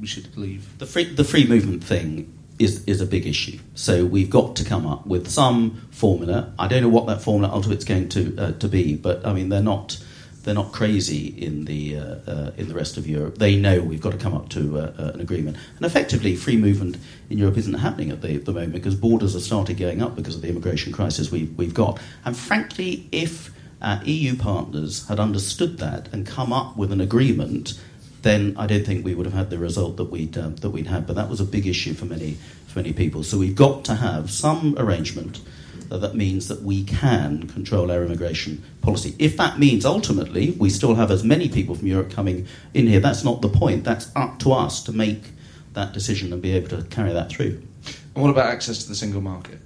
we 0.00 0.06
should 0.06 0.36
leave? 0.36 0.78
The 0.78 0.86
free, 0.86 1.12
the 1.12 1.24
free 1.24 1.48
movement 1.48 1.82
thing 1.82 2.32
is, 2.60 2.84
is 2.84 3.00
a 3.00 3.06
big 3.06 3.26
issue. 3.26 3.58
So 3.74 4.04
we've 4.04 4.30
got 4.30 4.54
to 4.56 4.64
come 4.64 4.86
up 4.86 5.04
with 5.04 5.28
some 5.28 5.88
formula. 5.90 6.54
I 6.60 6.68
don't 6.68 6.82
know 6.82 6.88
what 6.88 7.06
that 7.08 7.22
formula 7.22 7.52
ultimately 7.52 7.78
is 7.78 7.84
going 7.84 8.08
to 8.10 8.36
uh, 8.38 8.52
to 8.52 8.68
be, 8.68 8.94
but 8.94 9.26
I 9.26 9.32
mean 9.32 9.48
they're 9.48 9.62
not 9.62 9.98
they're 10.44 10.54
not 10.54 10.72
crazy 10.72 11.26
in 11.26 11.64
the 11.64 11.96
uh, 11.96 12.02
uh, 12.26 12.50
in 12.56 12.68
the 12.68 12.74
rest 12.74 12.96
of 12.96 13.06
Europe. 13.06 13.38
They 13.38 13.56
know 13.56 13.80
we've 13.80 14.00
got 14.00 14.12
to 14.12 14.18
come 14.18 14.34
up 14.34 14.50
to 14.50 14.78
uh, 14.78 14.92
uh, 14.98 15.10
an 15.14 15.20
agreement. 15.20 15.56
And 15.76 15.86
effectively, 15.86 16.36
free 16.36 16.56
movement 16.56 16.98
in 17.30 17.38
Europe 17.38 17.56
isn't 17.56 17.74
happening 17.74 18.10
at 18.10 18.22
the, 18.22 18.36
the 18.36 18.52
moment 18.52 18.74
because 18.74 18.94
borders 18.94 19.32
have 19.32 19.42
started 19.42 19.78
going 19.78 20.02
up 20.02 20.14
because 20.14 20.36
of 20.36 20.42
the 20.42 20.48
immigration 20.48 20.92
crisis 20.92 21.30
we've 21.30 21.56
we've 21.56 21.74
got. 21.74 21.98
And 22.24 22.36
frankly, 22.36 23.08
if 23.10 23.50
our 23.82 24.02
EU 24.04 24.36
partners 24.36 25.08
had 25.08 25.18
understood 25.18 25.78
that 25.78 26.12
and 26.12 26.26
come 26.26 26.52
up 26.52 26.76
with 26.76 26.92
an 26.92 27.00
agreement, 27.00 27.80
then 28.22 28.54
I 28.58 28.66
don't 28.66 28.84
think 28.84 29.04
we 29.04 29.14
would 29.14 29.26
have 29.26 29.34
had 29.34 29.50
the 29.50 29.58
result 29.58 29.96
that 29.96 30.10
we'd 30.10 30.36
um, 30.36 30.56
that 30.56 30.70
we'd 30.70 30.86
had. 30.86 31.06
But 31.06 31.16
that 31.16 31.28
was 31.30 31.40
a 31.40 31.44
big 31.44 31.66
issue 31.66 31.94
for 31.94 32.04
many 32.04 32.36
for 32.66 32.80
many 32.80 32.92
people. 32.92 33.22
So 33.22 33.38
we've 33.38 33.56
got 33.56 33.84
to 33.86 33.94
have 33.94 34.30
some 34.30 34.74
arrangement 34.78 35.38
uh, 35.38 35.50
that 35.98 36.14
means 36.14 36.48
that 36.48 36.62
we 36.62 36.84
can 36.84 37.46
control 37.48 37.90
our 37.90 38.02
immigration 38.04 38.62
policy. 38.82 39.14
If 39.18 39.36
that 39.36 39.58
means 39.58 39.84
ultimately 39.84 40.52
we 40.52 40.70
still 40.70 40.94
have 40.94 41.10
as 41.10 41.24
many 41.24 41.48
people 41.48 41.74
from 41.74 41.88
Europe 41.88 42.10
coming 42.10 42.46
in 42.72 42.86
here, 42.86 43.00
that's 43.00 43.24
not 43.24 43.42
the 43.42 43.48
point. 43.48 43.84
That's 43.84 44.10
up 44.14 44.38
to 44.40 44.52
us 44.52 44.82
to 44.84 44.92
make 44.92 45.32
that 45.72 45.92
decision 45.92 46.32
and 46.32 46.40
be 46.40 46.52
able 46.52 46.68
to 46.68 46.82
carry 46.84 47.12
that 47.12 47.30
through. 47.30 47.62
And 48.14 48.22
what 48.22 48.30
about 48.30 48.46
access 48.46 48.82
to 48.84 48.88
the 48.88 48.94
single 48.94 49.20
market? 49.20 49.58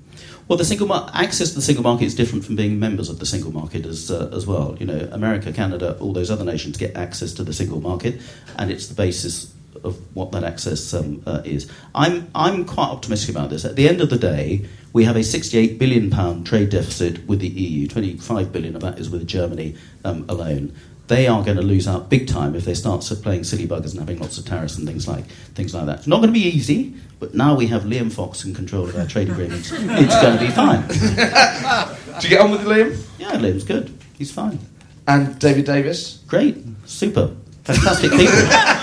Well, 0.48 0.56
the 0.56 0.64
single 0.64 0.86
mar- 0.86 1.10
access 1.12 1.50
to 1.50 1.56
the 1.56 1.62
single 1.62 1.84
market 1.84 2.06
is 2.06 2.14
different 2.14 2.44
from 2.44 2.56
being 2.56 2.80
members 2.80 3.10
of 3.10 3.18
the 3.18 3.26
single 3.26 3.52
market 3.52 3.84
as 3.84 4.10
uh, 4.10 4.30
as 4.32 4.46
well. 4.46 4.76
You 4.80 4.86
know, 4.86 5.08
America, 5.12 5.52
Canada, 5.52 5.98
all 6.00 6.14
those 6.14 6.30
other 6.30 6.44
nations 6.44 6.78
get 6.78 6.96
access 6.96 7.34
to 7.34 7.44
the 7.44 7.52
single 7.52 7.82
market, 7.82 8.20
and 8.56 8.70
it's 8.70 8.86
the 8.86 8.94
basis 8.94 9.52
of 9.84 9.98
what 10.14 10.32
that 10.32 10.44
access 10.44 10.92
um, 10.94 11.22
uh, 11.26 11.42
is. 11.44 11.70
I'm 11.94 12.30
I'm 12.34 12.64
quite 12.64 12.88
optimistic 12.88 13.34
about 13.34 13.50
this. 13.50 13.64
At 13.64 13.76
the 13.76 13.88
end 13.88 14.00
of 14.00 14.10
the 14.10 14.18
day, 14.18 14.66
we 14.92 15.04
have 15.04 15.16
a 15.16 15.22
68 15.22 15.78
billion 15.78 16.10
pound 16.10 16.46
trade 16.46 16.70
deficit 16.70 17.26
with 17.26 17.40
the 17.40 17.48
EU. 17.48 17.86
25 17.86 18.52
billion 18.52 18.74
of 18.74 18.82
that 18.82 18.98
is 18.98 19.10
with 19.10 19.26
Germany 19.26 19.76
um, 20.04 20.24
alone. 20.28 20.74
They 21.08 21.26
are 21.26 21.42
going 21.42 21.56
to 21.56 21.62
lose 21.62 21.88
out 21.88 22.10
big 22.10 22.28
time 22.28 22.54
if 22.54 22.64
they 22.64 22.74
start 22.74 23.00
playing 23.22 23.44
silly 23.44 23.66
buggers 23.66 23.92
and 23.92 24.00
having 24.00 24.18
lots 24.18 24.36
of 24.36 24.44
tariffs 24.44 24.76
and 24.76 24.86
things 24.86 25.08
like 25.08 25.24
things 25.54 25.74
like 25.74 25.86
that. 25.86 25.98
It's 25.98 26.06
not 26.06 26.16
going 26.16 26.28
to 26.28 26.38
be 26.38 26.44
easy, 26.44 26.94
but 27.18 27.34
now 27.34 27.54
we 27.54 27.66
have 27.68 27.84
Liam 27.84 28.12
Fox 28.12 28.44
in 28.44 28.54
control 28.54 28.88
of 28.88 28.96
our 28.96 29.06
trade 29.06 29.30
agreements. 29.30 29.70
it's 29.72 30.20
going 30.20 30.38
to 30.38 30.44
be 30.44 30.50
fine. 30.50 30.86
Do 32.20 32.28
you 32.28 32.28
get 32.28 32.40
on 32.40 32.50
with 32.50 32.62
Liam? 32.62 33.02
Yeah, 33.18 33.32
Liam's 33.32 33.64
good. 33.64 33.96
He's 34.18 34.30
fine. 34.30 34.58
And 35.06 35.38
David 35.38 35.64
Davis? 35.64 36.18
Great, 36.26 36.62
super, 36.84 37.34
fantastic 37.64 38.10
people. 38.10 38.34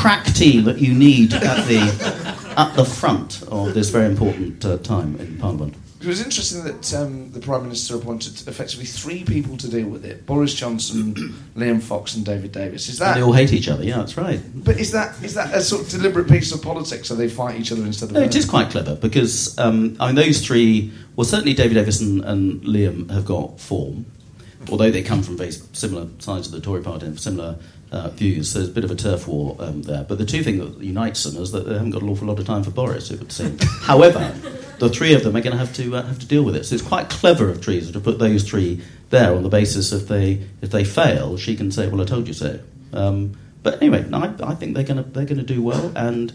Crack 0.00 0.24
team 0.32 0.64
that 0.64 0.78
you 0.78 0.94
need 0.94 1.34
at 1.34 1.66
the 1.66 2.54
at 2.56 2.74
the 2.74 2.86
front 2.86 3.42
of 3.48 3.74
this 3.74 3.90
very 3.90 4.06
important 4.06 4.64
uh, 4.64 4.78
time 4.78 5.16
in 5.20 5.38
Parliament. 5.38 5.74
It 6.00 6.06
was 6.06 6.24
interesting 6.24 6.64
that 6.64 6.94
um, 6.94 7.30
the 7.32 7.40
Prime 7.40 7.64
Minister 7.64 7.96
appointed 7.96 8.48
effectively 8.48 8.86
three 8.86 9.22
people 9.22 9.58
to 9.58 9.68
deal 9.68 9.86
with 9.86 10.06
it 10.06 10.24
Boris 10.24 10.54
Johnson, 10.54 11.12
Liam 11.54 11.82
Fox, 11.82 12.14
and 12.14 12.24
David 12.24 12.52
Davis. 12.52 12.88
Is 12.88 12.98
that. 12.98 13.08
And 13.08 13.16
they 13.18 13.22
all 13.22 13.34
hate 13.34 13.52
each 13.52 13.68
other, 13.68 13.84
yeah, 13.84 13.98
that's 13.98 14.16
right. 14.16 14.40
But 14.54 14.80
is 14.80 14.92
that 14.92 15.22
is 15.22 15.34
that 15.34 15.54
a 15.54 15.60
sort 15.60 15.82
of 15.82 15.90
deliberate 15.90 16.28
piece 16.28 16.50
of 16.52 16.62
politics 16.62 17.08
so 17.08 17.14
they 17.14 17.28
fight 17.28 17.60
each 17.60 17.70
other 17.70 17.82
instead 17.82 18.08
of. 18.08 18.12
No, 18.12 18.22
it 18.22 18.34
is 18.34 18.46
quite 18.46 18.70
clever 18.70 18.96
because, 18.96 19.58
um, 19.58 19.98
I 20.00 20.06
mean, 20.06 20.14
those 20.14 20.40
three, 20.40 20.90
well, 21.16 21.26
certainly 21.26 21.52
David 21.52 21.74
Davis 21.74 22.00
and, 22.00 22.24
and 22.24 22.62
Liam 22.62 23.10
have 23.10 23.26
got 23.26 23.60
form, 23.60 24.06
although 24.70 24.90
they 24.90 25.02
come 25.02 25.22
from 25.22 25.36
very 25.36 25.52
similar 25.52 26.08
sides 26.20 26.46
of 26.46 26.54
the 26.54 26.60
Tory 26.62 26.82
party 26.82 27.04
and 27.04 27.20
similar 27.20 27.58
uh, 27.92 28.08
views. 28.10 28.54
There's 28.54 28.68
a 28.68 28.72
bit 28.72 28.84
of 28.84 28.90
a 28.90 28.94
turf 28.94 29.26
war 29.26 29.56
um, 29.58 29.82
there. 29.82 30.04
But 30.04 30.18
the 30.18 30.24
two 30.24 30.42
things 30.42 30.60
that 30.60 30.84
unites 30.84 31.24
them 31.24 31.42
is 31.42 31.52
that 31.52 31.66
they 31.66 31.74
haven't 31.74 31.90
got 31.90 32.02
an 32.02 32.08
awful 32.08 32.28
lot 32.28 32.38
of 32.38 32.46
time 32.46 32.62
for 32.62 32.70
Boris, 32.70 33.10
it 33.10 33.18
would 33.18 33.32
seem. 33.32 33.58
However, 33.82 34.32
the 34.78 34.88
three 34.88 35.14
of 35.14 35.22
them 35.24 35.36
are 35.36 35.40
going 35.40 35.52
to 35.52 35.58
have 35.58 35.74
to 35.74 35.96
uh, 35.96 36.02
have 36.02 36.18
to 36.20 36.26
deal 36.26 36.42
with 36.42 36.56
it. 36.56 36.64
So 36.64 36.74
it's 36.74 36.84
quite 36.84 37.08
clever 37.08 37.48
of 37.48 37.60
Theresa 37.60 37.92
to 37.92 38.00
put 38.00 38.18
those 38.18 38.48
three 38.48 38.82
there 39.10 39.34
on 39.34 39.42
the 39.42 39.48
basis 39.48 39.92
if 39.92 40.08
they 40.08 40.46
if 40.62 40.70
they 40.70 40.84
fail, 40.84 41.36
she 41.36 41.56
can 41.56 41.70
say, 41.70 41.88
"Well, 41.88 42.00
I 42.00 42.04
told 42.04 42.28
you 42.28 42.34
so." 42.34 42.60
Um, 42.92 43.36
but 43.62 43.82
anyway, 43.82 44.06
I, 44.12 44.34
I 44.42 44.54
think 44.54 44.74
they're 44.74 44.84
going 44.84 45.02
to 45.02 45.10
they're 45.10 45.26
going 45.26 45.38
to 45.38 45.44
do 45.44 45.62
well 45.62 45.92
and. 45.96 46.32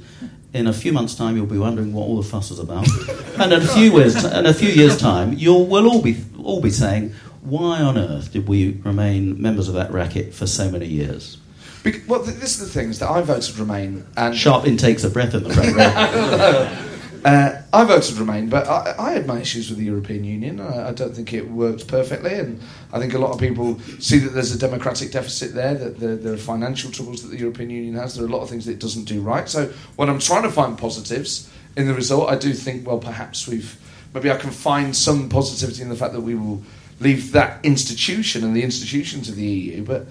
In 0.53 0.67
a 0.67 0.73
few 0.73 0.93
months' 0.93 1.15
time, 1.15 1.35
you'll 1.35 1.47
be 1.47 1.57
wondering 1.57 1.91
what 1.91 2.03
all 2.03 2.15
the 2.15 2.23
fuss 2.23 2.49
is 2.49 2.59
about, 2.59 2.87
and 3.41 3.51
in 3.51 3.61
a 3.61 3.67
few 3.67 3.91
years, 3.91 4.23
in 4.23 4.45
a 4.45 4.53
few 4.53 4.69
years' 4.69 4.97
time, 4.97 5.33
you'll 5.33 5.65
we'll 5.65 5.85
all 5.85 6.01
be 6.01 6.23
all 6.41 6.61
be 6.61 6.69
saying, 6.69 7.13
"Why 7.41 7.81
on 7.81 7.97
earth 7.97 8.31
did 8.31 8.47
we 8.47 8.79
remain 8.85 9.41
members 9.41 9.67
of 9.67 9.73
that 9.73 9.91
racket 9.91 10.33
for 10.33 10.47
so 10.47 10.71
many 10.71 10.85
years?" 10.85 11.39
Bec- 11.85 12.01
well, 12.07 12.23
th- 12.23 12.37
this 12.37 12.59
is 12.59 12.67
the 12.67 12.79
thing: 12.79 12.89
is 12.89 12.97
that 12.97 13.11
I 13.11 13.21
voted 13.21 13.59
Remain, 13.59 14.03
and 14.17 14.35
Sharp 14.35 14.65
intakes 14.65 15.03
of 15.03 15.13
breath 15.13 15.35
in 15.35 15.43
the 15.43 15.53
front 15.53 15.75
row. 15.75 15.83
uh, 17.25 17.61
I 17.71 17.83
voted 17.85 18.17
Remain, 18.17 18.49
but 18.49 18.67
I, 18.67 18.95
I 18.97 19.11
had 19.11 19.27
my 19.27 19.39
issues 19.39 19.69
with 19.69 19.77
the 19.77 19.85
European 19.85 20.23
Union. 20.23 20.59
I, 20.59 20.89
I 20.89 20.91
don't 20.93 21.15
think 21.15 21.31
it 21.31 21.47
worked 21.47 21.87
perfectly, 21.87 22.33
and 22.33 22.59
I 22.91 22.97
think 22.97 23.13
a 23.13 23.19
lot 23.19 23.33
of 23.33 23.39
people 23.39 23.79
see 23.99 24.17
that 24.17 24.29
there's 24.29 24.51
a 24.51 24.57
democratic 24.57 25.11
deficit 25.11 25.53
there, 25.53 25.75
that 25.75 25.99
there, 25.99 26.15
there 26.15 26.33
are 26.33 26.37
financial 26.37 26.89
troubles 26.89 27.21
that 27.21 27.27
the 27.27 27.37
European 27.37 27.69
Union 27.69 27.93
has. 27.93 28.15
There 28.15 28.25
are 28.25 28.27
a 28.27 28.31
lot 28.31 28.41
of 28.41 28.49
things 28.49 28.65
that 28.65 28.71
it 28.71 28.79
doesn't 28.79 29.05
do 29.05 29.21
right. 29.21 29.47
So 29.47 29.67
when 29.95 30.09
I'm 30.09 30.17
trying 30.17 30.43
to 30.43 30.51
find 30.51 30.75
positives 30.79 31.47
in 31.77 31.85
the 31.85 31.93
result, 31.93 32.31
I 32.31 32.35
do 32.35 32.53
think, 32.53 32.87
well, 32.87 32.97
perhaps 32.97 33.47
we've 33.47 33.79
maybe 34.15 34.31
I 34.31 34.37
can 34.37 34.49
find 34.49 34.95
some 34.95 35.29
positivity 35.29 35.83
in 35.83 35.89
the 35.89 35.95
fact 35.95 36.13
that 36.13 36.21
we 36.21 36.33
will 36.33 36.63
leave 36.99 37.31
that 37.33 37.63
institution 37.63 38.43
and 38.43 38.55
the 38.55 38.63
institutions 38.63 39.29
of 39.29 39.35
the 39.35 39.45
EU, 39.45 39.83
but 39.83 40.07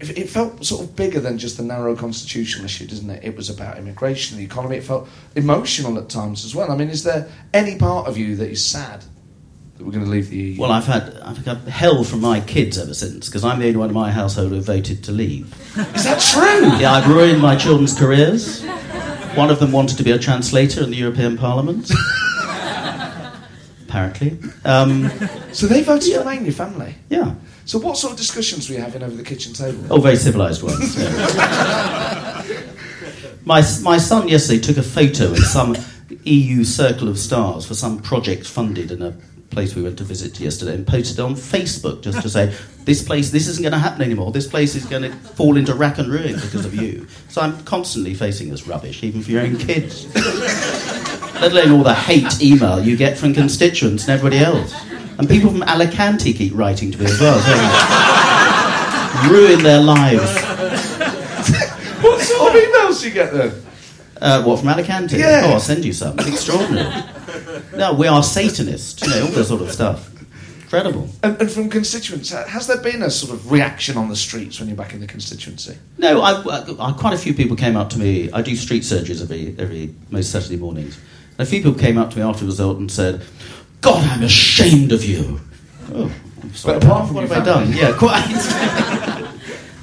it 0.00 0.28
felt 0.28 0.64
sort 0.64 0.82
of 0.84 0.94
bigger 0.94 1.20
than 1.20 1.38
just 1.38 1.56
the 1.56 1.62
narrow 1.62 1.96
constitutional 1.96 2.64
issue, 2.66 2.86
doesn't 2.86 3.08
it? 3.08 3.24
It 3.24 3.34
was 3.36 3.48
about 3.48 3.78
immigration, 3.78 4.36
the 4.36 4.44
economy. 4.44 4.76
It 4.76 4.84
felt 4.84 5.08
emotional 5.34 5.96
at 5.98 6.08
times 6.10 6.44
as 6.44 6.54
well. 6.54 6.70
I 6.70 6.76
mean, 6.76 6.90
is 6.90 7.02
there 7.02 7.28
any 7.54 7.76
part 7.78 8.06
of 8.06 8.18
you 8.18 8.36
that 8.36 8.50
is 8.50 8.62
sad 8.64 9.02
that 9.78 9.84
we're 9.84 9.92
going 9.92 10.04
to 10.04 10.10
leave 10.10 10.28
the 10.28 10.36
EU? 10.36 10.60
Well, 10.60 10.70
I've 10.72 10.86
had 10.86 11.16
I've 11.24 11.38
had 11.46 11.58
hell 11.68 12.04
from 12.04 12.20
my 12.20 12.40
kids 12.40 12.76
ever 12.78 12.92
since 12.94 13.26
because 13.26 13.42
I'm 13.44 13.58
the 13.58 13.66
only 13.68 13.78
one 13.78 13.88
in 13.88 13.94
my 13.94 14.10
household 14.10 14.50
who 14.52 14.60
voted 14.60 15.02
to 15.04 15.12
leave. 15.12 15.54
is 15.96 16.04
that 16.04 16.20
true? 16.20 16.78
Yeah, 16.78 16.92
I've 16.92 17.08
ruined 17.08 17.40
my 17.40 17.56
children's 17.56 17.98
careers. 17.98 18.62
One 19.34 19.50
of 19.50 19.60
them 19.60 19.72
wanted 19.72 19.96
to 19.98 20.02
be 20.04 20.10
a 20.12 20.18
translator 20.18 20.82
in 20.82 20.90
the 20.90 20.96
European 20.96 21.36
Parliament. 21.38 21.90
Apparently, 23.88 24.36
um, 24.64 25.10
So 25.52 25.66
they 25.66 25.82
voted 25.82 26.12
to 26.12 26.18
remain 26.18 26.44
your 26.44 26.52
family. 26.52 26.94
yeah. 27.08 27.34
So 27.66 27.78
what 27.80 27.96
sort 27.96 28.12
of 28.12 28.16
discussions 28.16 28.68
were 28.68 28.76
you 28.76 28.80
having 28.80 29.02
over 29.02 29.16
the 29.16 29.24
kitchen 29.24 29.52
table? 29.52 29.84
Oh, 29.90 30.00
very 30.00 30.14
civilised 30.14 30.62
ones. 30.62 30.96
yeah. 30.96 32.44
my 33.44 33.60
my 33.82 33.98
son 33.98 34.28
yesterday 34.28 34.60
took 34.60 34.76
a 34.76 34.84
photo 34.84 35.30
in 35.30 35.42
some 35.42 35.76
EU 36.22 36.62
Circle 36.62 37.08
of 37.08 37.18
Stars 37.18 37.66
for 37.66 37.74
some 37.74 37.98
project 37.98 38.46
funded 38.46 38.92
in 38.92 39.02
a 39.02 39.16
place 39.50 39.74
we 39.74 39.82
went 39.82 39.98
to 39.98 40.04
visit 40.04 40.38
yesterday 40.38 40.74
and 40.74 40.86
posted 40.86 41.18
it 41.18 41.22
on 41.22 41.34
Facebook 41.34 42.02
just 42.02 42.22
to 42.22 42.28
say 42.28 42.54
this 42.84 43.02
place 43.02 43.30
this 43.30 43.48
isn't 43.48 43.62
going 43.62 43.72
to 43.72 43.80
happen 43.80 44.02
anymore. 44.02 44.30
This 44.30 44.46
place 44.46 44.76
is 44.76 44.86
going 44.86 45.02
to 45.02 45.10
fall 45.10 45.56
into 45.56 45.74
rack 45.74 45.98
and 45.98 46.08
ruin 46.08 46.34
because 46.34 46.64
of 46.64 46.72
you. 46.72 47.08
So 47.28 47.40
I'm 47.42 47.64
constantly 47.64 48.14
facing 48.14 48.48
this 48.48 48.68
rubbish, 48.68 49.02
even 49.02 49.22
for 49.22 49.32
your 49.32 49.42
own 49.42 49.56
kids. 49.56 50.06
Let 51.40 51.50
alone 51.50 51.72
all 51.72 51.82
the 51.82 51.94
hate 51.94 52.40
email 52.40 52.80
you 52.80 52.96
get 52.96 53.18
from 53.18 53.34
constituents 53.34 54.04
and 54.04 54.12
everybody 54.12 54.38
else. 54.38 54.72
And 55.18 55.28
people 55.28 55.50
from 55.50 55.62
Alicante 55.62 56.32
keep 56.32 56.54
writing 56.54 56.90
to 56.92 56.98
me 56.98 57.06
as 57.06 57.18
well, 57.20 57.38
ruin 59.30 59.62
their 59.62 59.80
lives. 59.82 60.22
What 62.02 62.20
sort 62.20 62.54
of 62.54 62.60
emails 62.62 63.00
do 63.00 63.08
you 63.08 63.14
get 63.14 63.32
then? 63.32 63.52
Uh, 64.20 64.42
what 64.44 64.58
from 64.60 64.68
Alicante? 64.68 65.16
Yeah. 65.16 65.42
Oh, 65.46 65.52
I'll 65.54 65.60
send 65.60 65.82
you 65.84 65.94
some. 65.94 66.18
It's 66.18 66.28
Extraordinary. 66.28 66.92
no, 67.74 67.94
we 67.94 68.06
are 68.06 68.22
Satanists. 68.22 69.00
You 69.02 69.08
know 69.08 69.22
all 69.26 69.32
that 69.32 69.44
sort 69.46 69.62
of 69.62 69.72
stuff. 69.72 70.10
incredible. 70.62 71.08
And, 71.22 71.40
and 71.40 71.50
from 71.50 71.70
constituents, 71.70 72.30
has 72.30 72.66
there 72.66 72.80
been 72.82 73.02
a 73.02 73.10
sort 73.10 73.32
of 73.32 73.50
reaction 73.50 73.96
on 73.96 74.08
the 74.10 74.14
streets 74.16 74.60
when 74.60 74.68
you're 74.68 74.76
back 74.76 74.92
in 74.92 75.00
the 75.00 75.06
constituency? 75.06 75.78
No, 75.96 76.20
I, 76.20 76.32
I- 76.78 76.92
quite 76.92 77.14
a 77.14 77.18
few 77.18 77.32
people 77.32 77.56
came 77.56 77.76
up 77.76 77.88
to 77.90 77.98
me. 77.98 78.30
I 78.30 78.42
do 78.42 78.54
street 78.56 78.82
surgeries 78.82 79.22
every, 79.22 79.56
every 79.58 79.94
most 80.10 80.30
Saturday 80.30 80.56
mornings. 80.58 80.98
And 81.38 81.46
a 81.48 81.50
few 81.50 81.62
people 81.62 81.78
came 81.78 81.96
up 81.96 82.10
to 82.10 82.18
me 82.18 82.22
after 82.22 82.40
the 82.40 82.46
result 82.50 82.76
and 82.78 82.90
said, 82.92 83.22
God, 83.80 84.04
I'm 84.04 84.22
ashamed 84.22 84.92
of 84.92 85.04
you. 85.04 85.40
Oh, 85.92 86.12
sorry. 86.52 86.78
But 86.78 86.84
apart 86.84 87.06
from 87.06 87.16
what 87.16 87.28
have 87.28 87.40
I 87.40 87.44
done? 87.44 87.72
Yeah, 87.72 87.92
quite. 87.96 88.24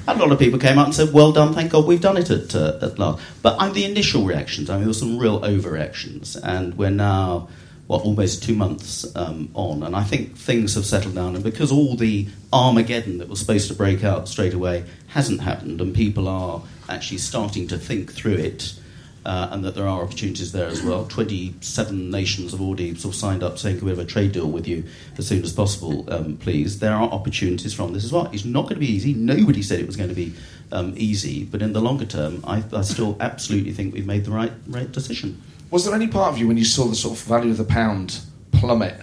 a 0.06 0.14
lot 0.14 0.32
of 0.32 0.38
people 0.38 0.58
came 0.58 0.78
up 0.78 0.86
and 0.86 0.94
said, 0.94 1.12
Well 1.12 1.32
done, 1.32 1.54
thank 1.54 1.72
God 1.72 1.86
we've 1.86 2.00
done 2.00 2.16
it 2.16 2.30
at, 2.30 2.54
uh, 2.54 2.78
at 2.82 2.98
last. 2.98 3.22
But 3.42 3.56
I'm 3.58 3.72
the 3.72 3.84
initial 3.84 4.24
reactions. 4.24 4.70
I 4.70 4.74
mean, 4.74 4.80
there 4.82 4.88
were 4.88 4.94
some 4.94 5.18
real 5.18 5.40
overreactions. 5.40 6.38
And 6.42 6.76
we're 6.76 6.90
now, 6.90 7.48
what, 7.86 8.02
almost 8.02 8.42
two 8.42 8.54
months 8.54 9.04
um, 9.16 9.50
on. 9.54 9.82
And 9.82 9.96
I 9.96 10.04
think 10.04 10.36
things 10.36 10.74
have 10.74 10.86
settled 10.86 11.14
down. 11.14 11.34
And 11.34 11.44
because 11.44 11.72
all 11.72 11.96
the 11.96 12.28
Armageddon 12.52 13.18
that 13.18 13.28
was 13.28 13.40
supposed 13.40 13.68
to 13.68 13.74
break 13.74 14.04
out 14.04 14.28
straight 14.28 14.54
away 14.54 14.84
hasn't 15.08 15.40
happened, 15.40 15.80
and 15.80 15.94
people 15.94 16.28
are 16.28 16.62
actually 16.88 17.18
starting 17.18 17.66
to 17.68 17.78
think 17.78 18.12
through 18.12 18.34
it. 18.34 18.74
Uh, 19.24 19.48
and 19.52 19.64
that 19.64 19.74
there 19.74 19.88
are 19.88 20.02
opportunities 20.02 20.52
there 20.52 20.66
as 20.66 20.82
well. 20.82 21.06
27 21.06 22.10
nations 22.10 22.52
have 22.52 22.60
already 22.60 22.94
sort 22.94 23.14
of 23.14 23.18
signed 23.18 23.42
up 23.42 23.58
saying, 23.58 23.78
Can 23.78 23.86
we 23.86 23.90
have 23.90 23.98
a 23.98 24.04
trade 24.04 24.32
deal 24.32 24.50
with 24.50 24.68
you 24.68 24.84
as 25.16 25.26
soon 25.26 25.42
as 25.42 25.50
possible, 25.50 26.04
um, 26.12 26.36
please? 26.36 26.78
There 26.78 26.92
are 26.92 27.08
opportunities 27.08 27.72
from 27.72 27.94
this 27.94 28.04
as 28.04 28.12
well. 28.12 28.28
It's 28.32 28.44
not 28.44 28.64
going 28.64 28.74
to 28.74 28.80
be 28.80 28.92
easy. 28.92 29.14
Nobody 29.14 29.62
said 29.62 29.80
it 29.80 29.86
was 29.86 29.96
going 29.96 30.10
to 30.10 30.14
be 30.14 30.34
um, 30.72 30.92
easy, 30.96 31.44
but 31.44 31.62
in 31.62 31.72
the 31.72 31.80
longer 31.80 32.04
term, 32.04 32.44
I, 32.46 32.62
I 32.72 32.82
still 32.82 33.16
absolutely 33.20 33.72
think 33.72 33.94
we've 33.94 34.06
made 34.06 34.26
the 34.26 34.30
right, 34.30 34.52
right 34.66 34.92
decision. 34.92 35.40
Was 35.70 35.84
there 35.86 35.94
any 35.94 36.08
part 36.08 36.32
of 36.32 36.38
you 36.38 36.46
when 36.46 36.56
you 36.56 36.64
saw 36.64 36.84
the 36.84 36.94
sort 36.94 37.18
of 37.18 37.24
value 37.24 37.50
of 37.50 37.56
the 37.56 37.64
pound 37.64 38.20
plummet 38.52 38.94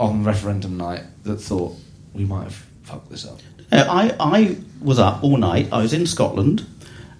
on 0.00 0.24
referendum 0.24 0.76
night 0.76 1.04
that 1.22 1.36
thought 1.36 1.76
we 2.12 2.24
might 2.24 2.44
have 2.44 2.66
fucked 2.82 3.10
this 3.10 3.24
up? 3.24 3.38
Uh, 3.72 3.84
I, 3.88 4.16
I 4.20 4.56
was 4.80 4.98
up 4.98 5.24
all 5.24 5.36
night. 5.36 5.68
I 5.72 5.80
was 5.80 5.92
in 5.92 6.06
Scotland. 6.06 6.66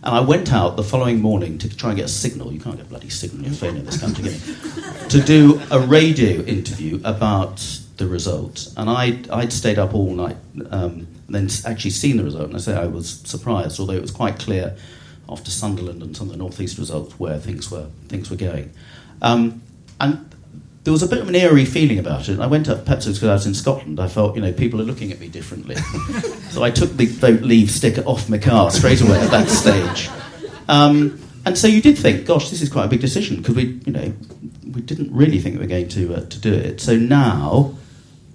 And 0.05 0.15
I 0.15 0.21
went 0.21 0.53
out 0.53 0.77
the 0.77 0.85
following 0.85 1.21
morning 1.23 1.57
to 1.59 1.77
try 1.77 1.91
and 1.91 1.97
get 1.97 2.05
a 2.05 2.13
signal. 2.13 2.53
You 2.53 2.61
can't 2.61 2.77
get 2.77 2.85
a 2.85 2.89
bloody 2.89 3.09
signal 3.09 3.39
on 3.39 3.51
your 3.51 3.55
phone 3.55 3.77
in 3.77 3.87
this 3.87 4.01
country? 4.01 4.35
To 5.11 5.21
do 5.21 5.61
a 5.71 5.79
radio 5.79 6.43
interview 6.43 7.01
about 7.05 7.59
the 7.99 8.09
result. 8.09 8.73
And 8.77 8.91
I'd, 8.91 9.29
I'd 9.29 9.53
stayed 9.53 9.79
up 9.79 9.95
all 9.95 10.11
night 10.11 10.39
um, 10.71 11.07
and 11.27 11.35
then 11.35 11.49
actually 11.67 11.91
seen 11.91 12.17
the 12.17 12.25
result. 12.25 12.47
And 12.47 12.57
I 12.57 12.59
say 12.59 12.75
I 12.75 12.87
was 12.87 13.21
surprised, 13.21 13.79
although 13.79 13.93
it 13.93 14.03
was 14.03 14.11
quite 14.11 14.39
clear 14.39 14.77
after 15.29 15.51
Sunderland 15.51 16.03
and 16.03 16.17
some 16.17 16.29
of 16.29 16.33
the 16.33 16.39
North 16.39 16.61
East 16.61 16.79
results 16.79 17.19
where 17.21 17.39
things 17.39 17.71
were, 17.71 17.87
things 18.09 18.29
were 18.31 18.37
going. 18.37 18.73
Um, 19.23 19.63
and 20.01 20.34
there 20.85 20.93
was 20.93 21.03
a 21.03 21.09
bit 21.09 21.21
of 21.21 21.29
an 21.29 21.35
eerie 21.35 21.65
feeling 21.65 21.99
about 21.99 22.29
it. 22.29 22.39
I 22.39 22.47
went 22.47 22.69
up, 22.69 22.85
perhaps 22.85 23.07
because 23.07 23.25
I 23.25 23.33
was 23.33 23.47
in 23.47 23.55
Scotland. 23.55 23.99
I 23.99 24.07
felt, 24.07 24.37
you 24.37 24.43
know, 24.43 24.53
people 24.53 24.81
are 24.83 24.85
looking 24.85 25.13
at 25.13 25.19
me 25.19 25.29
differently. 25.29 25.77
so 26.51 26.63
I 26.63 26.71
took 26.71 26.91
the 26.93 27.07
vote 27.07 27.41
leave 27.41 27.71
sticker 27.71 28.03
off 28.03 28.29
my 28.29 28.37
car 28.37 28.71
straight 28.71 29.01
away 29.01 29.19
at 29.19 29.31
that 29.31 29.49
stage. 29.49 30.11
Um, 30.69 31.19
and 31.47 31.57
so 31.57 31.67
you 31.67 31.81
did 31.81 31.99
think, 31.99 32.27
gosh, 32.27 32.51
this 32.51 32.61
is 32.61 32.69
quite 32.69 32.85
a 32.85 32.89
big 32.89 33.01
decision 33.01 33.39
because 33.39 33.55
we, 33.55 33.81
you 33.87 33.93
know, 33.93 34.13
we 34.73 34.83
didn't 34.83 35.15
really 35.15 35.41
think 35.41 35.55
we 35.55 35.63
were 35.63 35.67
going 35.67 35.89
to 35.89 36.17
uh, 36.17 36.21
to 36.27 36.39
do 36.39 36.53
it. 36.53 36.81
So 36.83 36.97
now 36.97 37.75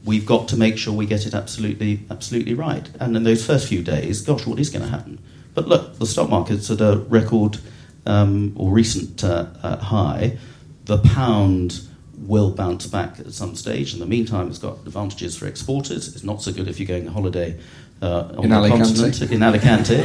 we've 0.05 0.25
got 0.25 0.47
to 0.49 0.57
make 0.57 0.77
sure 0.77 0.93
we 0.93 1.05
get 1.05 1.27
it 1.27 1.35
absolutely 1.35 2.01
absolutely 2.09 2.55
right. 2.55 2.89
And 2.99 3.15
in 3.15 3.23
those 3.23 3.45
first 3.45 3.67
few 3.67 3.83
days, 3.83 4.21
gosh, 4.21 4.45
what 4.47 4.59
is 4.59 4.69
going 4.69 4.85
to 4.85 4.89
happen? 4.89 5.19
But 5.53 5.67
look, 5.67 5.97
the 5.97 6.05
stock 6.05 6.29
market's 6.29 6.69
at 6.71 6.81
a 6.81 6.97
record 7.09 7.59
um, 8.05 8.53
or 8.55 8.71
recent 8.71 9.23
uh, 9.23 9.47
uh, 9.61 9.77
high. 9.77 10.37
The 10.85 10.99
pound 10.99 11.88
will 12.19 12.51
bounce 12.51 12.87
back 12.87 13.19
at 13.19 13.31
some 13.33 13.55
stage. 13.55 13.93
In 13.93 13.99
the 13.99 14.05
meantime, 14.05 14.47
it's 14.47 14.59
got 14.59 14.77
advantages 14.85 15.37
for 15.37 15.47
exporters. 15.47 16.13
It's 16.13 16.23
not 16.23 16.41
so 16.41 16.51
good 16.51 16.67
if 16.67 16.79
you're 16.79 16.87
going 16.87 17.07
on 17.07 17.13
holiday 17.13 17.59
uh, 18.01 18.31
on 18.35 18.43
In 18.45 18.49
the 18.49 18.55
Alicante. 18.55 18.83
continent 18.83 19.31
in 19.31 19.43
Alicante. 19.43 20.01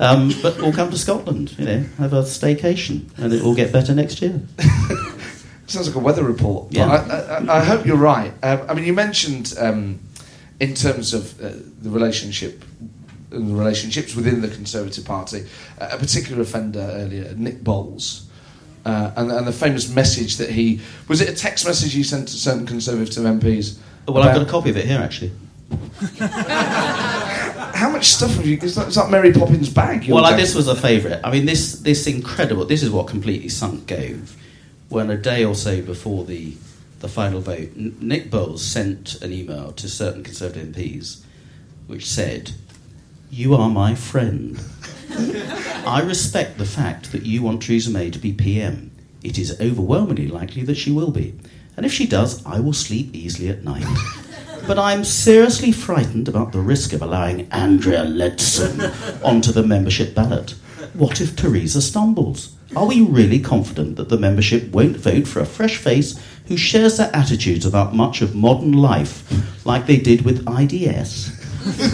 um, 0.00 0.32
but 0.42 0.56
we'll 0.58 0.72
come 0.72 0.90
to 0.90 0.98
Scotland, 0.98 1.56
you 1.58 1.64
know, 1.64 1.84
have 1.98 2.12
a 2.12 2.22
staycation, 2.22 3.08
and 3.18 3.32
it 3.32 3.42
will 3.42 3.54
get 3.54 3.72
better 3.72 3.94
next 3.94 4.20
year. 4.20 4.40
Sounds 5.66 5.86
like 5.86 5.96
a 5.96 6.00
weather 6.00 6.24
report. 6.24 6.72
Yeah. 6.72 6.86
I, 6.86 7.36
I, 7.38 7.60
I 7.60 7.64
hope 7.64 7.86
you're 7.86 7.96
right. 7.96 8.32
Um, 8.42 8.62
I 8.68 8.74
mean, 8.74 8.84
you 8.84 8.92
mentioned 8.92 9.54
um, 9.58 9.98
in 10.60 10.74
terms 10.74 11.14
of 11.14 11.40
uh, 11.40 11.52
the 11.80 11.90
relationship, 11.90 12.64
and 13.30 13.50
the 13.50 13.54
relationships 13.54 14.14
within 14.14 14.40
the 14.42 14.48
Conservative 14.48 15.04
Party, 15.04 15.46
uh, 15.80 15.88
a 15.92 15.98
particular 15.98 16.42
offender 16.42 16.80
earlier, 16.80 17.34
Nick 17.34 17.64
Bowles. 17.64 18.23
Uh, 18.84 19.12
and, 19.16 19.32
and 19.32 19.46
the 19.46 19.52
famous 19.52 19.88
message 19.88 20.36
that 20.36 20.50
he 20.50 20.78
was 21.08 21.22
it 21.22 21.28
a 21.28 21.34
text 21.34 21.66
message 21.66 21.94
he 21.94 22.02
sent 22.02 22.28
to 22.28 22.34
certain 22.34 22.66
Conservative 22.66 23.24
MPs? 23.24 23.78
Well, 24.06 24.22
I've 24.22 24.34
got 24.34 24.42
a 24.42 24.50
copy 24.50 24.70
of 24.70 24.76
it 24.76 24.84
here, 24.84 25.00
actually. 25.00 25.32
How 27.74 27.90
much 27.90 28.06
stuff 28.06 28.34
have 28.34 28.46
you? 28.46 28.58
Is 28.60 28.74
that, 28.74 28.88
is 28.88 28.94
that 28.94 29.10
Mary 29.10 29.32
Poppins 29.32 29.68
bag? 29.70 30.08
Well, 30.08 30.22
like, 30.22 30.36
this 30.36 30.54
was 30.54 30.68
a 30.68 30.76
favourite. 30.76 31.20
I 31.24 31.30
mean, 31.30 31.46
this 31.46 31.80
this 31.80 32.06
incredible. 32.06 32.64
This 32.66 32.82
is 32.82 32.90
what 32.90 33.08
completely 33.08 33.48
sunk 33.48 33.86
Gove. 33.86 34.36
When 34.90 35.10
a 35.10 35.16
day 35.16 35.44
or 35.44 35.54
so 35.54 35.82
before 35.82 36.24
the 36.24 36.56
the 37.00 37.08
final 37.08 37.40
vote, 37.40 37.74
Nick 37.74 38.30
Bowles 38.30 38.64
sent 38.64 39.20
an 39.22 39.32
email 39.32 39.72
to 39.72 39.88
certain 39.88 40.22
Conservative 40.22 40.68
MPs, 40.68 41.22
which 41.86 42.06
said, 42.06 42.52
"You 43.30 43.54
are 43.54 43.70
my 43.70 43.94
friend. 43.94 44.60
I 45.86 46.02
respect 46.04 46.58
the 46.58 46.64
fact 46.64 47.12
that 47.12 47.26
you 47.26 47.42
want 47.42 47.62
Theresa 47.62 47.90
May 47.90 48.10
to 48.10 48.18
be 48.18 48.32
PM. 48.32 48.90
It 49.22 49.38
is 49.38 49.60
overwhelmingly 49.60 50.28
likely 50.28 50.62
that 50.64 50.76
she 50.76 50.90
will 50.90 51.10
be, 51.10 51.34
and 51.76 51.86
if 51.86 51.92
she 51.92 52.06
does, 52.06 52.44
I 52.44 52.60
will 52.60 52.72
sleep 52.72 53.14
easily 53.14 53.48
at 53.48 53.64
night." 53.64 53.86
But 54.66 54.78
I'm 54.78 55.04
seriously 55.04 55.72
frightened 55.72 56.26
about 56.26 56.52
the 56.52 56.60
risk 56.60 56.92
of 56.94 57.02
allowing 57.02 57.46
Andrea 57.50 58.04
Leadsom 58.04 58.92
onto 59.22 59.52
the 59.52 59.62
membership 59.62 60.14
ballot. 60.14 60.54
What 60.94 61.20
if 61.20 61.36
Theresa 61.36 61.82
stumbles? 61.82 62.50
Are 62.74 62.86
we 62.86 63.02
really 63.02 63.38
confident 63.38 63.96
that 63.96 64.08
the 64.08 64.18
membership 64.18 64.72
won't 64.72 64.96
vote 64.96 65.28
for 65.28 65.40
a 65.40 65.46
fresh 65.46 65.76
face 65.76 66.18
who 66.46 66.56
shares 66.56 66.96
their 66.96 67.14
attitudes 67.14 67.66
about 67.66 67.94
much 67.94 68.22
of 68.22 68.34
modern 68.34 68.72
life, 68.72 69.22
like 69.64 69.86
they 69.86 69.98
did 69.98 70.22
with 70.22 70.48
IDS? 70.48 71.30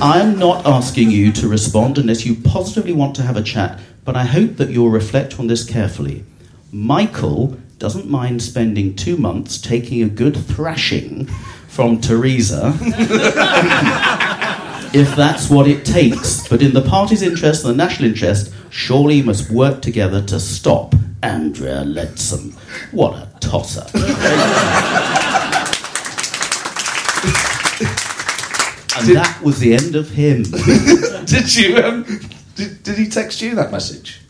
I 0.02 0.20
am 0.20 0.38
not 0.38 0.66
asking 0.66 1.10
you 1.10 1.32
to 1.32 1.48
respond 1.48 1.98
unless 1.98 2.26
you 2.26 2.34
positively 2.34 2.92
want 2.92 3.14
to 3.16 3.22
have 3.22 3.36
a 3.36 3.42
chat, 3.42 3.78
but 4.04 4.16
I 4.16 4.24
hope 4.24 4.56
that 4.56 4.70
you'll 4.70 4.90
reflect 4.90 5.38
on 5.38 5.46
this 5.46 5.64
carefully. 5.64 6.24
Michael 6.72 7.58
doesn't 7.78 8.08
mind 8.08 8.42
spending 8.42 8.94
two 8.94 9.16
months 9.16 9.60
taking 9.60 10.02
a 10.02 10.08
good 10.08 10.36
thrashing 10.36 11.26
from 11.68 12.00
Theresa 12.00 12.76
if 14.92 15.14
that's 15.14 15.48
what 15.48 15.68
it 15.68 15.84
takes. 15.84 16.48
But 16.48 16.62
in 16.62 16.74
the 16.74 16.82
party's 16.82 17.22
interest 17.22 17.64
and 17.64 17.72
the 17.72 17.76
national 17.76 18.08
interest, 18.08 18.52
surely 18.70 19.16
you 19.16 19.24
must 19.24 19.50
work 19.50 19.82
together 19.82 20.20
to 20.22 20.40
stop 20.40 20.94
Andrea 21.22 21.84
Leadsom. 21.84 22.54
What 22.92 23.14
a 23.14 23.28
tosser. 23.40 23.86
And 28.98 29.16
that 29.16 29.40
was 29.42 29.58
the 29.60 29.72
end 29.74 29.94
of 29.96 30.10
him. 30.10 30.42
did 31.26 31.54
you? 31.56 31.76
Um, 31.78 32.04
did, 32.56 32.82
did 32.82 32.98
he 32.98 33.08
text 33.08 33.40
you 33.40 33.54
that 33.54 33.70
message? 33.72 34.20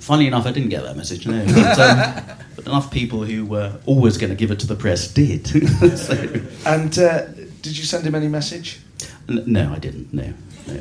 Funny 0.00 0.26
enough, 0.26 0.46
I 0.46 0.52
didn't 0.52 0.70
get 0.70 0.82
that 0.82 0.96
message, 0.96 1.26
no. 1.26 1.44
But, 1.46 1.78
um, 1.78 2.24
but 2.56 2.66
enough 2.66 2.90
people 2.90 3.22
who 3.24 3.44
were 3.44 3.78
always 3.86 4.16
going 4.16 4.30
to 4.30 4.36
give 4.36 4.50
it 4.50 4.58
to 4.60 4.66
the 4.66 4.74
press 4.76 5.12
did. 5.12 5.46
So- 5.98 6.40
And 6.66 6.98
uh, 6.98 7.26
did 7.62 7.76
you 7.78 7.84
send 7.84 8.06
him 8.06 8.14
any 8.14 8.28
message? 8.28 8.80
N- 9.28 9.44
no, 9.46 9.72
I 9.72 9.78
didn't, 9.78 10.12
no. 10.14 10.32
no. 10.66 10.80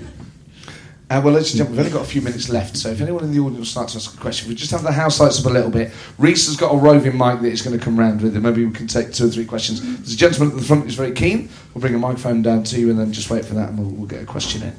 Uh, 1.10 1.20
well, 1.24 1.34
ladies 1.34 1.52
and 1.54 1.58
gentlemen, 1.58 1.78
we've 1.78 1.88
only 1.88 1.98
got 1.98 2.08
a 2.08 2.12
few 2.12 2.22
minutes 2.22 2.50
left, 2.50 2.78
so 2.78 2.88
if 2.90 3.02
anyone 3.02 3.24
in 3.24 3.32
the 3.32 3.40
audience 3.40 3.70
starts 3.70 3.94
to 3.94 3.98
ask 3.98 4.14
a 4.14 4.22
question, 4.22 4.48
we 4.48 4.54
just 4.54 4.70
have 4.70 4.84
the 4.84 4.92
house 4.92 5.20
lights 5.20 5.40
up 5.40 5.48
a 5.48 5.50
little 5.50 5.72
bit. 5.72 5.92
Reese 6.20 6.46
has 6.46 6.56
got 6.56 6.72
a 6.72 6.78
roving 6.78 7.18
mic 7.18 7.42
that 7.42 7.50
he's 7.50 7.64
going 7.64 7.78
to 7.78 7.84
come 7.84 7.98
round 7.98 8.22
with, 8.22 8.36
and 8.36 8.44
maybe 8.44 8.64
we 8.64 8.72
can 8.72 8.86
take 8.86 9.12
two 9.12 9.26
or 9.26 9.30
three 9.30 9.46
questions. 9.46 9.82
There's 9.82 10.14
a 10.14 10.18
gentleman 10.18 10.52
at 10.52 10.62
the 10.62 10.68
front 10.68 10.84
who's 10.84 10.94
very 10.94 11.12
keen. 11.14 11.50
We'll 11.74 11.82
bring 11.82 11.96
a 11.96 11.98
microphone 11.98 12.44
down 12.44 12.64
to 12.66 12.80
you, 12.80 12.92
and 12.92 13.00
then 13.00 13.12
just 13.12 13.32
wait 13.32 13.44
for 13.44 13.56
that, 13.56 13.70
and 13.70 13.80
we'll, 13.80 13.90
we'll 13.90 14.08
get 14.08 14.22
a 14.22 14.26
question 14.28 14.62
in. 14.62 14.76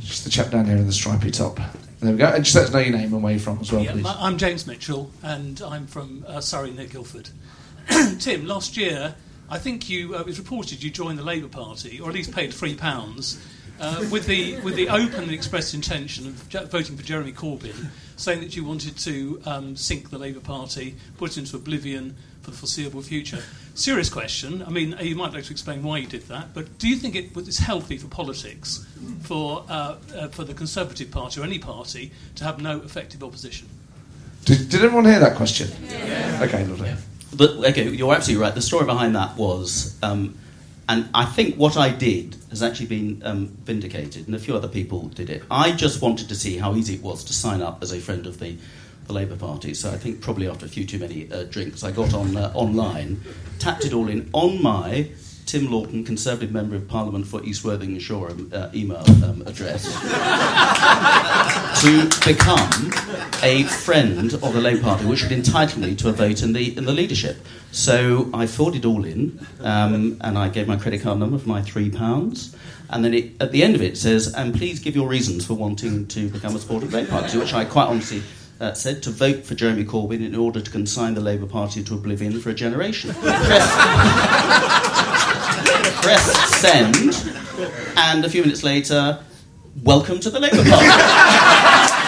Just 0.00 0.24
the 0.24 0.30
chap 0.30 0.50
down 0.50 0.64
here 0.64 0.78
in 0.78 0.86
the 0.86 0.92
stripy 0.94 1.30
top. 1.30 1.60
There 2.00 2.12
we 2.12 2.18
go. 2.18 2.26
And 2.26 2.42
just 2.42 2.56
let 2.56 2.64
us 2.64 2.72
know 2.72 2.78
your 2.78 2.96
name 2.96 3.12
and 3.12 3.22
where 3.22 3.32
you're 3.34 3.40
from 3.40 3.58
as 3.60 3.70
well, 3.70 3.82
Yeah, 3.82 3.92
please. 3.92 4.06
I'm 4.06 4.38
James 4.38 4.66
Mitchell, 4.66 5.10
and 5.22 5.60
I'm 5.60 5.86
from 5.86 6.24
uh, 6.26 6.40
Surrey 6.40 6.70
near 6.70 6.86
Guildford. 6.86 7.28
Tim, 8.18 8.46
last 8.46 8.78
year, 8.78 9.14
I 9.50 9.58
think 9.58 9.90
you 9.90 10.16
uh, 10.16 10.20
it 10.20 10.26
was 10.26 10.38
reported 10.38 10.82
you 10.82 10.90
joined 10.90 11.18
the 11.18 11.22
Labour 11.22 11.48
Party, 11.48 12.00
or 12.00 12.08
at 12.08 12.14
least 12.14 12.32
paid 12.32 12.52
three 12.54 12.74
pounds, 12.74 13.44
uh, 13.80 14.04
with 14.10 14.26
the 14.26 14.58
with 14.60 14.76
the 14.76 14.88
open 14.88 15.24
and 15.24 15.32
expressed 15.32 15.74
intention 15.74 16.26
of 16.26 16.48
je- 16.48 16.64
voting 16.66 16.96
for 16.96 17.02
Jeremy 17.02 17.32
Corbyn, 17.32 17.88
saying 18.16 18.40
that 18.40 18.56
you 18.56 18.64
wanted 18.64 18.96
to 18.98 19.40
um, 19.46 19.76
sink 19.76 20.10
the 20.10 20.18
Labour 20.18 20.40
Party, 20.40 20.96
put 21.16 21.32
it 21.32 21.38
into 21.38 21.56
oblivion 21.56 22.16
for 22.42 22.50
the 22.50 22.56
foreseeable 22.56 23.02
future. 23.02 23.42
Serious 23.74 24.08
question. 24.08 24.62
I 24.62 24.70
mean, 24.70 24.94
you 25.00 25.16
might 25.16 25.32
like 25.32 25.44
to 25.44 25.50
explain 25.50 25.82
why 25.82 25.98
you 25.98 26.06
did 26.06 26.22
that, 26.28 26.54
but 26.54 26.78
do 26.78 26.88
you 26.88 26.96
think 26.96 27.16
it 27.16 27.34
was 27.34 27.58
healthy 27.58 27.98
for 27.98 28.06
politics, 28.06 28.86
for 29.22 29.64
uh, 29.68 29.96
uh, 30.14 30.28
for 30.28 30.44
the 30.44 30.54
Conservative 30.54 31.10
Party 31.10 31.40
or 31.40 31.44
any 31.44 31.58
party 31.58 32.12
to 32.36 32.44
have 32.44 32.60
no 32.60 32.80
effective 32.80 33.24
opposition? 33.24 33.68
Did, 34.44 34.68
did 34.68 34.84
everyone 34.84 35.06
hear 35.06 35.20
that 35.20 35.36
question? 35.36 35.70
Okay, 36.42 36.66
lovely. 36.66 36.92
But 37.34 37.50
okay, 37.70 37.88
you're 37.88 38.14
absolutely 38.14 38.42
right. 38.42 38.54
The 38.54 38.62
story 38.62 38.84
behind 38.86 39.16
that 39.16 39.36
was 39.36 39.98
um, 40.02 40.36
And 40.88 41.08
I 41.14 41.24
think 41.24 41.56
what 41.56 41.76
I 41.76 41.88
did 41.88 42.36
has 42.50 42.62
actually 42.62 42.86
been 42.86 43.22
um, 43.24 43.46
vindicated, 43.64 44.26
and 44.26 44.34
a 44.34 44.38
few 44.38 44.54
other 44.54 44.68
people 44.68 45.08
did 45.08 45.30
it. 45.30 45.42
I 45.50 45.72
just 45.72 46.02
wanted 46.02 46.28
to 46.28 46.34
see 46.34 46.58
how 46.58 46.74
easy 46.74 46.94
it 46.94 47.02
was 47.02 47.24
to 47.24 47.32
sign 47.32 47.62
up 47.62 47.82
as 47.82 47.92
a 47.92 48.00
friend 48.00 48.26
of 48.26 48.38
the, 48.38 48.58
the 49.06 49.12
Labour 49.12 49.36
Party. 49.36 49.72
So 49.74 49.90
I 49.90 49.96
think 49.96 50.20
probably 50.20 50.48
after 50.48 50.66
a 50.66 50.68
few 50.68 50.84
too 50.84 50.98
many 50.98 51.30
uh, 51.32 51.44
drinks, 51.44 51.84
I 51.84 51.90
got 51.90 52.12
on 52.12 52.36
uh, 52.36 52.52
online, 52.54 53.22
tapped 53.58 53.84
it 53.84 53.94
all 53.94 54.08
in 54.08 54.28
on 54.32 54.62
my 54.62 55.08
Tim 55.46 55.70
Loughton, 55.70 56.04
Conservative 56.04 56.52
Member 56.52 56.76
of 56.76 56.88
Parliament 56.88 57.26
for 57.26 57.42
East 57.44 57.64
Worthing 57.64 57.98
Shoreham 57.98 58.50
uh, 58.52 58.70
email 58.74 59.04
um, 59.24 59.42
address 59.46 59.84
to 61.82 62.08
become 62.26 62.92
a 63.42 63.64
friend 63.64 64.32
of 64.32 64.52
the 64.52 64.60
Labour 64.60 64.82
Party, 64.82 65.06
which 65.06 65.22
would 65.22 65.32
entitle 65.32 65.80
me 65.80 65.94
to 65.96 66.08
a 66.08 66.12
vote 66.12 66.42
in 66.42 66.52
the 66.52 66.76
in 66.76 66.86
the 66.86 66.92
leadership. 66.92 67.38
So 67.72 68.30
I 68.32 68.46
filled 68.46 68.76
it 68.76 68.84
all 68.84 69.04
in, 69.04 69.44
um, 69.60 70.16
and 70.20 70.38
I 70.38 70.48
gave 70.48 70.66
my 70.66 70.76
credit 70.76 71.02
card 71.02 71.18
number 71.18 71.38
for 71.38 71.48
my 71.48 71.62
three 71.62 71.90
pounds. 71.90 72.54
And 72.90 73.04
then 73.04 73.14
it, 73.14 73.32
at 73.40 73.52
the 73.52 73.62
end 73.62 73.74
of 73.74 73.82
it 73.82 73.96
says, 73.96 74.32
and 74.34 74.54
please 74.54 74.78
give 74.78 74.94
your 74.94 75.08
reasons 75.08 75.46
for 75.46 75.54
wanting 75.54 76.06
to 76.08 76.28
become 76.28 76.54
a 76.54 76.58
supporter 76.58 76.86
of 76.86 76.92
the 76.92 76.98
Labour 76.98 77.10
Party, 77.10 77.38
which 77.38 77.52
I 77.52 77.64
quite 77.64 77.86
honestly 77.86 78.22
uh, 78.60 78.74
said 78.74 79.02
to 79.02 79.10
vote 79.10 79.44
for 79.44 79.54
Jeremy 79.54 79.84
Corbyn 79.84 80.24
in 80.24 80.34
order 80.34 80.60
to 80.60 80.70
consign 80.70 81.14
the 81.14 81.20
Labour 81.20 81.46
Party 81.46 81.82
to 81.82 81.94
oblivion 81.94 82.38
for 82.40 82.50
a 82.50 82.54
generation. 82.54 83.10
Press, 86.02 86.60
send, 86.60 86.96
and 87.96 88.24
a 88.24 88.30
few 88.30 88.42
minutes 88.42 88.62
later, 88.62 89.18
welcome 89.82 90.20
to 90.20 90.30
the 90.30 90.40
Labour 90.40 90.64
Party. 90.64 92.04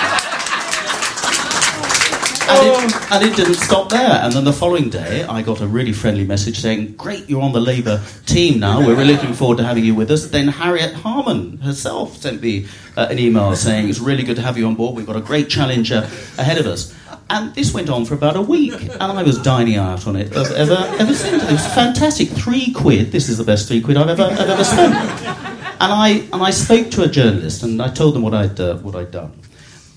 And 2.49 2.93
it, 2.93 3.12
and 3.12 3.24
it, 3.24 3.37
didn't 3.37 3.57
stop 3.57 3.89
there. 3.89 4.20
And 4.22 4.32
then 4.32 4.45
the 4.45 4.53
following 4.53 4.89
day, 4.89 5.24
I 5.24 5.43
got 5.43 5.61
a 5.61 5.66
really 5.66 5.93
friendly 5.93 6.24
message 6.24 6.61
saying, 6.61 6.93
Great, 6.93 7.28
you're 7.28 7.43
on 7.43 7.53
the 7.53 7.61
Labour 7.61 8.01
team 8.24 8.61
now. 8.61 8.87
We're 8.87 8.95
really 8.95 9.14
looking 9.14 9.34
forward 9.34 9.59
to 9.59 9.64
having 9.64 9.84
you 9.84 9.97
with 9.97 10.12
us. 10.12 10.28
Then 10.28 10.47
Harriet 10.47 10.95
Harman 10.95 11.59
herself 11.59 12.16
sent 12.16 12.43
me 12.43 12.66
uh, 12.97 13.09
an 13.11 13.18
email 13.18 13.57
saying, 13.57 13.89
It's 13.89 13.99
really 13.99 14.22
good 14.22 14.37
to 14.37 14.43
have 14.43 14.57
you 14.57 14.66
on 14.68 14.76
board. 14.76 14.95
We've 14.95 15.07
got 15.07 15.16
a 15.16 15.20
great 15.20 15.49
challenge 15.49 15.91
uh, 15.91 16.03
ahead 16.39 16.59
of 16.59 16.66
us. 16.66 16.95
And 17.28 17.54
this 17.54 17.74
went 17.74 17.90
on 17.90 18.04
for 18.04 18.14
about 18.14 18.36
a 18.36 18.40
week, 18.40 18.80
and 18.80 19.02
I 19.02 19.22
was 19.24 19.42
dining 19.42 19.76
out 19.76 20.06
on 20.06 20.14
it 20.14 20.32
ever, 20.32 20.76
ever 20.98 21.14
since. 21.14 21.42
It 21.42 21.50
was 21.50 21.66
fantastic. 21.74 22.28
Three 22.28 22.72
quid. 22.72 23.10
This 23.10 23.28
is 23.28 23.38
the 23.38 23.44
best 23.44 23.66
three 23.66 23.80
quid 23.80 23.96
I've 23.96 24.08
ever, 24.08 24.22
I've 24.22 24.48
ever 24.48 24.64
spent. 24.64 24.94
And 25.78 25.92
I, 25.92 26.08
and 26.32 26.42
I 26.42 26.50
spoke 26.50 26.90
to 26.92 27.02
a 27.02 27.08
journalist, 27.08 27.62
and 27.64 27.82
I 27.82 27.88
told 27.88 28.14
them 28.14 28.22
what 28.22 28.32
I'd, 28.32 28.58
uh, 28.60 28.76
what 28.76 28.94
I'd 28.94 29.10
done. 29.10 29.32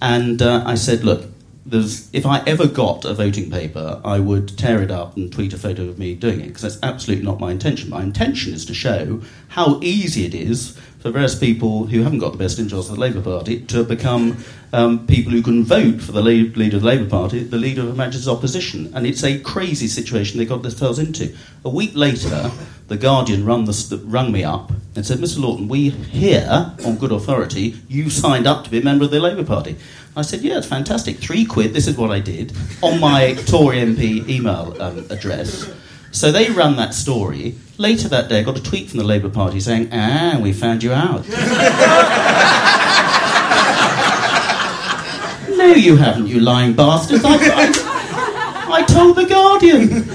And 0.02 0.42
uh, 0.42 0.64
I 0.66 0.74
said, 0.76 1.04
Look, 1.04 1.26
if 1.72 2.26
I 2.26 2.44
ever 2.46 2.68
got 2.68 3.06
a 3.06 3.14
voting 3.14 3.52
paper, 3.52 4.02
I 4.04 4.20
would 4.20 4.58
tear 4.58 4.82
it 4.82 4.92
up 4.92 5.16
and 5.16 5.32
tweet 5.32 5.54
a 5.54 5.58
photo 5.58 5.84
of 5.84 6.00
me 6.00 6.16
doing 6.16 6.42
it 6.42 6.48
because 6.48 6.64
that's 6.64 6.80
absolutely 6.82 7.26
not 7.26 7.40
my 7.40 7.52
intention. 7.52 7.90
My 7.90 8.02
intention 8.02 8.54
is 8.54 8.66
to 8.66 8.74
show 8.74 9.22
how 9.50 9.80
easy 9.82 10.26
it 10.26 10.34
is 10.34 10.80
for 11.00 11.12
various 11.12 11.38
people 11.38 11.86
who 11.86 12.04
haven't 12.04 12.20
got 12.20 12.34
the 12.34 12.38
best 12.38 12.60
interests 12.60 12.90
of 12.90 12.96
the 12.96 13.02
Labour 13.02 13.22
Party 13.22 13.62
to 13.62 13.84
become 13.84 14.38
um, 14.74 15.08
people 15.08 15.32
who 15.32 15.42
can 15.42 15.64
vote 15.64 16.02
for 16.02 16.12
the 16.12 16.22
leader 16.22 16.76
of 16.76 16.82
the 16.82 16.88
Labour 16.88 17.10
Party, 17.10 17.44
the 17.44 17.58
leader 17.58 17.82
of 17.82 17.88
the 17.88 17.94
Majesty's 17.94 18.28
opposition. 18.28 18.92
And 18.94 19.08
it's 19.08 19.24
a 19.24 19.40
crazy 19.40 19.88
situation 19.88 20.38
they 20.38 20.46
got 20.46 20.62
themselves 20.62 21.00
into. 21.00 21.34
A 21.64 21.70
week 21.70 21.92
later, 21.96 22.52
The 22.90 22.98
Guardian 22.98 23.46
rung, 23.46 23.66
the, 23.66 24.02
rung 24.04 24.32
me 24.32 24.44
up 24.44 24.72
and 24.96 25.06
said, 25.06 25.20
Mr. 25.20 25.40
Loughton, 25.40 25.68
we 25.68 25.90
hear 25.90 26.74
on 26.84 26.98
good 26.98 27.12
authority 27.12 27.76
you 27.88 28.10
signed 28.10 28.48
up 28.48 28.64
to 28.64 28.72
be 28.72 28.80
a 28.80 28.84
member 28.84 29.06
of 29.06 29.12
the 29.12 29.20
Labour 29.20 29.46
Party. 29.46 29.76
I 30.18 30.24
said, 30.24 30.42
yeah, 30.42 30.58
it's 30.58 30.66
fantastic. 30.66 31.18
Three 31.18 31.46
quid, 31.46 31.74
this 31.74 31.88
is 31.88 31.98
what 31.98 32.10
I 32.10 32.20
did, 32.20 32.52
on 32.82 33.00
my 33.00 33.36
Tory 33.46 33.78
MP 33.78 34.28
email 34.28 34.76
um, 34.82 35.06
address. 35.12 35.72
So 36.12 36.32
they 36.32 36.50
ran 36.50 36.76
that 36.78 36.94
story. 36.94 37.56
Later 37.78 38.08
that 38.10 38.30
day, 38.30 38.40
I 38.40 38.44
got 38.44 38.58
a 38.58 38.64
tweet 38.64 38.90
from 38.90 38.98
the 38.98 39.06
Labour 39.06 39.30
Party 39.30 39.60
saying, 39.60 39.90
ah, 39.92 40.40
we 40.42 40.54
found 40.54 40.82
you 40.84 40.92
out. 40.92 41.28
no, 45.58 45.74
you 45.74 45.98
haven't, 45.98 46.28
you 46.28 46.40
lying 46.40 46.74
bastards. 46.74 47.24
I, 47.24 47.36
I, 47.36 48.68
I 48.72 48.84
told 48.84 49.18
The 49.18 49.26
Guardian. 49.26 50.10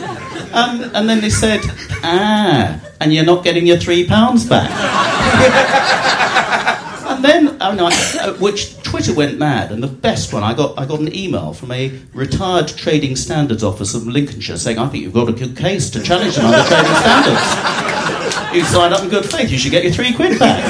Um, 0.53 0.90
and 0.95 1.09
then 1.09 1.20
they 1.20 1.30
said, 1.30 1.61
ah, 2.03 2.80
and 3.01 3.14
you're 3.14 3.24
not 3.24 3.45
getting 3.45 3.66
your 3.66 3.78
three 3.78 4.07
pounds 4.07 4.47
back. 4.47 4.70
and 7.09 7.24
then, 7.24 7.57
oh 7.61 7.74
no, 7.74 7.88
uh, 7.88 8.34
which 8.34 8.74
Twitter 8.95 9.12
went 9.12 9.36
mad, 9.40 9.72
and 9.72 9.82
the 9.82 9.88
best 9.88 10.32
one, 10.32 10.45
I 10.45 10.55
got, 10.55 10.78
I 10.78 10.86
got 10.86 11.01
an 11.01 11.12
email 11.12 11.53
from 11.53 11.72
a 11.72 12.01
retired 12.12 12.68
trading 12.68 13.16
standards 13.16 13.64
officer 13.64 13.99
from 13.99 14.11
Lincolnshire 14.11 14.57
saying, 14.57 14.78
I 14.78 14.86
think 14.86 15.03
you've 15.03 15.12
got 15.12 15.28
a 15.28 15.32
good 15.32 15.57
case 15.57 15.90
to 15.90 16.01
challenge 16.01 16.36
them 16.36 16.47
under 16.47 16.62
trading 16.68 16.95
standards. 16.95 18.55
You 18.55 18.62
signed 18.62 18.95
up 18.95 19.03
in 19.03 19.09
good 19.09 19.28
faith, 19.28 19.51
you 19.51 19.59
should 19.59 19.72
get 19.72 19.82
your 19.82 19.92
three 19.92 20.12
quid 20.12 20.38
back. 20.38 20.62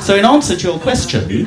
so, 0.00 0.16
in 0.16 0.24
answer 0.24 0.56
to 0.56 0.66
your 0.66 0.78
question, 0.78 1.44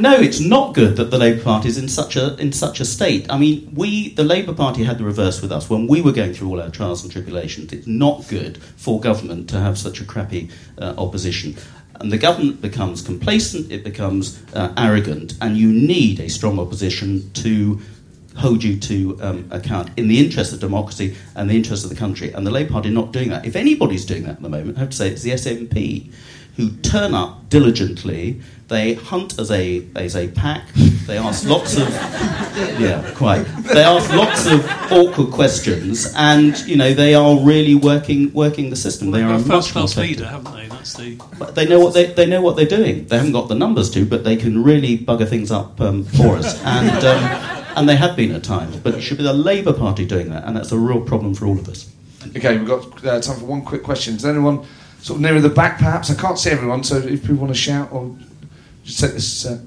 no, 0.00 0.14
it's 0.14 0.40
not 0.40 0.72
good 0.72 0.96
that 0.96 1.10
the 1.10 1.18
Labour 1.18 1.42
Party 1.42 1.68
is 1.68 1.76
in 1.76 1.86
such 1.86 2.16
a 2.16 2.34
in 2.38 2.50
such 2.50 2.80
a 2.80 2.86
state. 2.86 3.30
I 3.30 3.36
mean, 3.36 3.74
we 3.74 4.14
the 4.14 4.24
Labour 4.24 4.54
Party 4.54 4.84
had 4.84 4.96
the 4.96 5.04
reverse 5.04 5.42
with 5.42 5.52
us 5.52 5.68
when 5.68 5.86
we 5.86 6.00
were 6.00 6.12
going 6.12 6.32
through 6.32 6.48
all 6.48 6.62
our 6.62 6.70
trials 6.70 7.02
and 7.02 7.12
tribulations. 7.12 7.74
It's 7.74 7.86
not 7.86 8.26
good 8.28 8.56
for 8.56 9.00
government 9.00 9.50
to 9.50 9.60
have 9.60 9.76
such 9.76 10.00
a 10.00 10.06
crappy 10.06 10.48
uh, 10.78 10.94
opposition 10.96 11.56
and 12.02 12.12
the 12.12 12.18
government 12.18 12.60
becomes 12.60 13.00
complacent, 13.02 13.70
it 13.70 13.84
becomes 13.84 14.42
uh, 14.54 14.72
arrogant, 14.76 15.34
and 15.40 15.56
you 15.56 15.72
need 15.72 16.20
a 16.20 16.28
strong 16.28 16.58
opposition 16.58 17.30
to 17.34 17.80
hold 18.36 18.64
you 18.64 18.78
to 18.78 19.18
um, 19.20 19.48
account 19.50 19.90
in 19.96 20.08
the 20.08 20.18
interest 20.18 20.52
of 20.52 20.60
democracy 20.60 21.16
and 21.36 21.50
the 21.50 21.54
interest 21.54 21.84
of 21.84 21.90
the 21.90 21.96
country. 21.96 22.32
And 22.32 22.46
the 22.46 22.50
Labour 22.50 22.72
Party 22.72 22.90
not 22.90 23.12
doing 23.12 23.28
that. 23.28 23.44
If 23.44 23.56
anybody's 23.56 24.06
doing 24.06 24.22
that 24.24 24.36
at 24.36 24.42
the 24.42 24.48
moment, 24.48 24.76
I 24.76 24.80
have 24.80 24.90
to 24.90 24.96
say 24.96 25.10
it's 25.10 25.22
the 25.22 25.32
SNP 25.32 26.12
who 26.56 26.70
turn 26.78 27.14
up 27.14 27.48
diligently. 27.48 28.40
They 28.68 28.94
hunt 28.94 29.38
as 29.38 29.50
a 29.50 29.86
as 29.96 30.16
a 30.16 30.28
pack. 30.28 30.66
They 31.06 31.18
ask 31.18 31.46
lots 31.46 31.76
of 31.76 31.88
yeah, 32.80 33.12
quite. 33.14 33.42
They 33.42 33.82
ask 33.82 34.10
lots 34.12 34.46
of 34.46 34.64
awkward 34.90 35.30
questions, 35.30 36.12
and 36.16 36.58
you 36.66 36.76
know 36.76 36.94
they 36.94 37.14
are 37.14 37.38
really 37.38 37.74
working 37.74 38.32
working 38.32 38.70
the 38.70 38.76
system. 38.76 39.10
Well, 39.10 39.20
they 39.20 39.26
are 39.26 39.34
a 39.34 39.36
a 39.36 39.38
first 39.38 39.48
much 39.48 39.72
class 39.72 39.96
more 39.96 40.06
leader, 40.06 40.26
haven't 40.26 40.54
they? 40.54 40.68
That's 40.68 40.94
the. 40.94 41.20
but 41.38 41.54
they 41.54 41.66
know 41.66 41.80
what 41.80 41.92
they, 41.92 42.06
they 42.06 42.26
know 42.26 42.40
what 42.40 42.56
they're 42.56 42.64
doing. 42.64 43.06
They 43.06 43.16
haven't 43.16 43.32
got 43.32 43.48
the 43.48 43.54
numbers 43.54 43.90
to, 43.90 44.06
but 44.06 44.24
they 44.24 44.36
can 44.36 44.62
really 44.62 44.96
bugger 44.96 45.28
things 45.28 45.50
up 45.50 45.78
um, 45.80 46.04
for 46.04 46.36
us, 46.36 46.62
and 46.64 47.04
um, 47.04 47.52
and 47.76 47.88
they 47.88 47.96
have 47.96 48.16
been 48.16 48.32
at 48.32 48.42
times. 48.42 48.76
But 48.76 48.94
it 48.94 49.02
should 49.02 49.18
be 49.18 49.24
the 49.24 49.34
Labour 49.34 49.74
Party 49.74 50.06
doing 50.06 50.30
that, 50.30 50.44
and 50.44 50.56
that's 50.56 50.72
a 50.72 50.78
real 50.78 51.00
problem 51.00 51.34
for 51.34 51.46
all 51.46 51.58
of 51.58 51.68
us. 51.68 51.92
Okay, 52.36 52.56
we've 52.56 52.66
got 52.66 53.04
uh, 53.04 53.20
time 53.20 53.38
for 53.38 53.44
one 53.44 53.62
quick 53.62 53.82
question. 53.82 54.14
Does 54.14 54.24
anyone 54.24 54.64
sort 55.02 55.16
of 55.16 55.20
nearer 55.22 55.40
the 55.40 55.50
back, 55.50 55.78
perhaps? 55.78 56.10
I 56.10 56.14
can't 56.14 56.38
see 56.38 56.50
everyone, 56.50 56.84
so 56.84 56.96
if 56.96 57.22
people 57.22 57.36
want 57.36 57.52
to 57.52 57.58
shout 57.58 57.92
or 57.92 58.16
just 58.84 59.00
take 59.00 59.12
this 59.12 59.44
uh, 59.44 59.60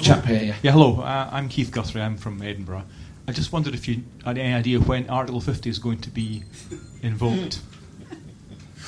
chap 0.00 0.24
here. 0.24 0.42
Yeah. 0.42 0.54
Yeah, 0.62 0.72
hello. 0.72 1.00
Uh, 1.02 1.28
I'm 1.30 1.48
Keith 1.48 1.70
Guthrie. 1.70 2.00
I'm 2.00 2.16
from 2.16 2.42
Edinburgh. 2.42 2.84
I 3.28 3.32
just 3.32 3.52
wondered 3.52 3.74
if 3.74 3.86
you 3.86 4.02
had 4.24 4.38
any 4.38 4.54
idea 4.54 4.80
when 4.80 5.08
Article 5.10 5.40
50 5.40 5.68
is 5.68 5.78
going 5.78 5.98
to 5.98 6.10
be 6.10 6.44
invoked. 7.02 7.60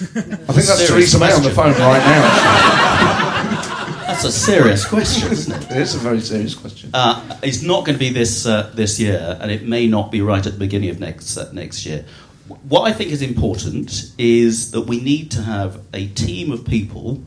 I 0.01 0.05
think 0.05 0.39
that's 0.47 0.87
Serious 0.87 1.13
Theresa 1.13 1.19
May 1.19 1.33
on 1.33 1.43
the 1.43 1.51
phone 1.51 1.73
right 1.73 2.03
now. 2.03 3.81
That's 4.07 4.25
a 4.25 4.33
serious 4.33 4.87
question, 4.87 5.31
isn't 5.31 5.55
it? 5.55 5.71
It 5.71 5.77
is 5.77 5.95
a 5.95 5.99
very 5.99 6.21
serious 6.21 6.55
question. 6.55 6.91
Uh, 6.95 7.39
it's 7.43 7.63
not 7.63 7.85
going 7.85 7.97
to 7.97 7.99
be 7.99 8.09
this 8.11 8.47
uh, 8.47 8.73
this 8.75 8.99
year, 8.99 9.39
and 9.41 9.51
it 9.51 9.67
may 9.69 9.87
not 9.87 10.11
be 10.11 10.23
right 10.23 10.45
at 10.45 10.53
the 10.55 10.59
beginning 10.59 10.89
of 10.89 10.99
next 10.99 11.37
uh, 11.37 11.51
next 11.53 11.85
year. 11.85 12.07
What 12.69 12.83
I 12.83 12.93
think 12.93 13.11
is 13.11 13.23
important 13.23 14.13
is 14.19 14.73
that 14.73 14.83
we 14.83 15.01
need 15.01 15.31
to 15.33 15.43
have 15.43 15.81
a 15.95 16.09
team 16.09 16.51
of 16.51 16.65
people 16.65 17.23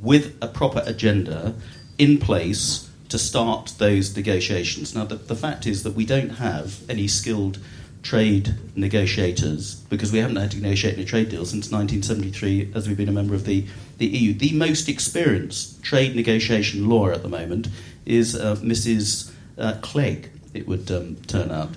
with 0.00 0.36
a 0.40 0.48
proper 0.48 0.82
agenda 0.86 1.54
in 1.98 2.18
place 2.18 2.88
to 3.08 3.18
start 3.18 3.74
those 3.78 4.16
negotiations. 4.16 4.94
Now, 4.94 5.04
the, 5.04 5.16
the 5.16 5.34
fact 5.34 5.66
is 5.66 5.82
that 5.82 5.94
we 5.94 6.06
don't 6.06 6.30
have 6.30 6.88
any 6.88 7.08
skilled 7.08 7.58
trade 8.02 8.54
negotiators 8.74 9.74
because 9.74 10.12
we 10.12 10.20
haven't 10.20 10.36
had 10.36 10.52
to 10.52 10.60
negotiate 10.60 10.94
any 10.94 11.04
trade 11.04 11.28
deal 11.28 11.44
since 11.44 11.70
1973 11.70 12.72
as 12.74 12.88
we've 12.88 12.96
been 12.96 13.08
a 13.08 13.12
member 13.12 13.34
of 13.34 13.44
the, 13.44 13.66
the 13.98 14.06
EU. 14.06 14.32
The 14.32 14.52
most 14.54 14.88
experienced 14.88 15.82
trade 15.82 16.16
negotiation 16.16 16.88
lawyer 16.88 17.12
at 17.12 17.22
the 17.22 17.28
moment 17.28 17.68
is 18.06 18.34
uh, 18.34 18.56
Mrs. 18.56 19.32
Uh, 19.58 19.74
Clegg, 19.82 20.30
it 20.54 20.66
would 20.66 20.90
um, 20.90 21.16
turn 21.26 21.50
out. 21.50 21.70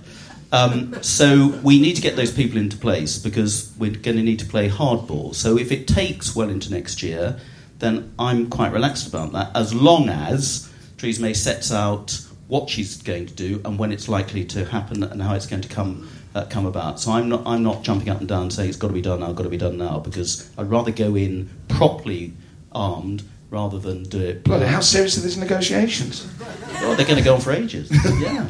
Um, 0.54 1.02
so 1.02 1.48
we 1.64 1.82
need 1.82 1.96
to 1.96 2.02
get 2.02 2.16
those 2.16 2.32
people 2.32 2.60
into 2.60 2.78
place 2.78 3.18
because 3.18 3.74
we're 3.80 3.92
going 3.92 4.18
to 4.18 4.24
need 4.24 4.38
to 4.40 4.46
play 4.46 4.70
hardball. 4.70 5.34
So 5.34 5.58
if 5.58 5.72
it 5.72 5.88
takes 5.88 6.36
well 6.36 6.48
into 6.48 6.72
next 6.72 7.02
year, 7.02 7.40
then 7.80 8.14
I'm 8.20 8.52
quite 8.52 8.72
relaxed 8.72 9.08
about 9.08 9.32
that, 9.32 9.50
as 9.56 9.74
long 9.74 10.10
as 10.10 10.72
Theresa 10.98 11.24
May 11.24 11.34
sets 11.34 11.74
out 11.74 12.22
what 12.48 12.70
she's 12.70 13.02
going 13.02 13.26
to 13.26 13.34
do 13.34 13.62
and 13.66 13.80
when 13.80 13.92
it's 13.92 14.08
likely 14.08 14.46
to 14.46 14.66
happen 14.66 15.02
and 15.02 15.24
how 15.24 15.34
it's 15.34 15.48
going 15.48 15.64
to 15.64 15.70
come 15.70 16.08
uh, 16.36 16.46
come 16.46 16.68
about. 16.68 17.00
So 17.00 17.12
I'm 17.12 17.30
not 17.30 17.42
I'm 17.48 17.64
not 17.64 17.82
jumping 17.82 18.10
up 18.10 18.20
and 18.20 18.30
down 18.30 18.52
saying 18.52 18.70
it's 18.70 18.78
got 18.78 18.90
to 18.90 18.94
be 18.94 19.02
done 19.02 19.22
now, 19.22 19.34
got 19.34 19.44
to 19.44 19.50
be 19.50 19.58
done 19.58 19.78
now, 19.78 20.00
because 20.00 20.52
I'd 20.56 20.70
rather 20.70 20.92
go 20.92 21.16
in 21.16 21.50
properly 21.68 22.34
armed 22.72 23.24
rather 23.50 23.80
than 23.80 24.04
do 24.04 24.20
it. 24.20 24.44
Bloody, 24.44 24.66
how 24.66 24.82
serious 24.82 25.18
are 25.18 25.22
these 25.22 25.38
negotiations? 25.38 26.28
Oh, 26.82 26.96
they're 26.96 27.06
going 27.06 27.18
to 27.18 27.24
go 27.24 27.36
on 27.36 27.42
for 27.42 27.52
ages. 27.52 27.90
yeah. 28.20 28.48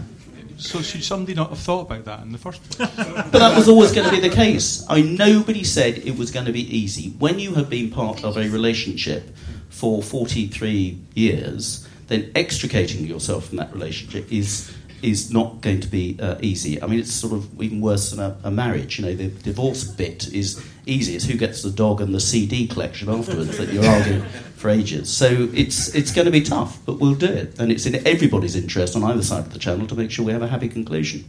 So 0.58 0.82
should 0.82 1.04
somebody 1.04 1.34
not 1.34 1.50
have 1.50 1.60
thought 1.60 1.82
about 1.82 2.06
that 2.06 2.22
in 2.22 2.32
the 2.32 2.38
first 2.38 2.64
place? 2.64 2.90
But 2.96 3.32
that 3.32 3.56
was 3.56 3.68
always 3.68 3.92
going 3.92 4.10
to 4.10 4.12
be 4.12 4.20
the 4.20 4.34
case. 4.34 4.86
I 4.90 5.02
nobody 5.02 5.64
said 5.64 5.98
it 6.00 6.18
was 6.18 6.32
going 6.32 6.46
to 6.46 6.52
be 6.52 6.76
easy. 6.76 7.10
When 7.20 7.40
you 7.40 7.54
have 7.56 7.70
been 7.70 7.90
part 7.92 8.24
of 8.24 8.38
a 8.38 8.48
relationship 8.50 9.36
for 9.70 10.02
43 10.02 11.00
years, 11.16 11.88
then 12.08 12.32
extricating 12.36 13.06
yourself 13.06 13.48
from 13.48 13.58
that 13.58 13.74
relationship 13.74 14.32
is 14.32 14.74
is 15.02 15.32
not 15.32 15.60
going 15.62 15.82
to 15.82 15.88
be 15.88 16.18
uh, 16.22 16.38
easy. 16.42 16.82
I 16.82 16.88
mean, 16.88 17.00
it's 17.00 17.14
sort 17.14 17.34
of 17.34 17.62
even 17.62 17.82
worse 17.82 18.12
than 18.12 18.22
a, 18.22 18.38
a, 18.46 18.50
marriage. 18.50 19.00
You 19.00 19.06
know, 19.06 19.14
the 19.14 19.28
divorce 19.28 19.84
bit 19.84 20.34
is 20.34 20.66
easy. 20.86 21.16
It's 21.16 21.26
who 21.26 21.38
gets 21.38 21.62
the 21.62 21.72
dog 21.72 22.02
and 22.02 22.14
the 22.14 22.20
CD 22.20 22.68
collection 22.68 23.10
afterwards 23.10 23.58
that 23.58 23.72
you're 23.72 23.86
arguing 23.86 24.22
for 24.56 24.70
ages. 24.70 25.12
So 25.12 25.50
it's 25.54 25.94
it's 25.94 26.12
going 26.12 26.26
to 26.26 26.32
be 26.32 26.42
tough, 26.42 26.80
but 26.86 27.00
we'll 27.00 27.16
do 27.16 27.28
it, 27.28 27.60
and 27.60 27.72
it's 27.72 27.86
in 27.86 28.06
everybody's 28.08 28.56
interest 28.56 28.96
on 28.96 29.04
either 29.04 29.24
side 29.24 29.46
of 29.46 29.54
the 29.54 29.60
channel 29.60 29.88
to 29.88 29.96
make 29.96 30.12
sure 30.12 30.26
we 30.26 30.32
have 30.32 30.42
a 30.42 30.48
happy 30.48 30.70
conclusion. 30.70 31.26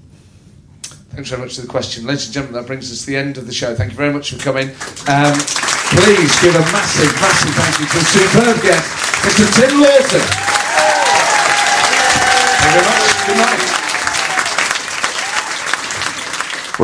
Thanks 1.15 1.31
very 1.31 1.43
much 1.43 1.55
for 1.55 1.63
the 1.63 1.69
question. 1.69 2.07
Ladies 2.07 2.27
and 2.27 2.35
gentlemen, 2.35 2.61
that 2.61 2.67
brings 2.67 2.91
us 2.91 3.01
to 3.01 3.07
the 3.07 3.17
end 3.17 3.39
of 3.39 3.47
the 3.47 3.53
show. 3.53 3.75
Thank 3.75 3.93
you 3.93 3.97
very 3.97 4.13
much 4.13 4.33
for 4.33 4.39
coming. 4.39 4.69
Um, 5.07 5.35
please 5.95 6.41
give 6.43 6.55
a 6.57 6.65
massive, 6.75 7.15
massive 7.23 7.55
thank 7.55 7.79
you 7.79 7.87
to 7.87 7.99
a 7.99 8.05
superb 8.05 8.63
guest, 8.63 8.91
Mr. 9.23 9.47
Tim 9.55 9.81
Loughton. 9.81 10.21
Thank 12.61 12.75
you 12.75 12.81
very 12.81 12.99
much. 12.99 13.04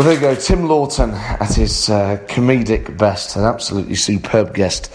Well, 0.01 0.09
there 0.09 0.15
you 0.15 0.35
go. 0.35 0.35
Tim 0.35 0.67
Loughton 0.67 1.11
at 1.11 1.53
his 1.57 1.91
uh, 1.91 2.17
comedic 2.27 2.97
best, 2.97 3.37
an 3.37 3.45
absolutely 3.45 3.97
superb 3.97 4.55
guest 4.55 4.91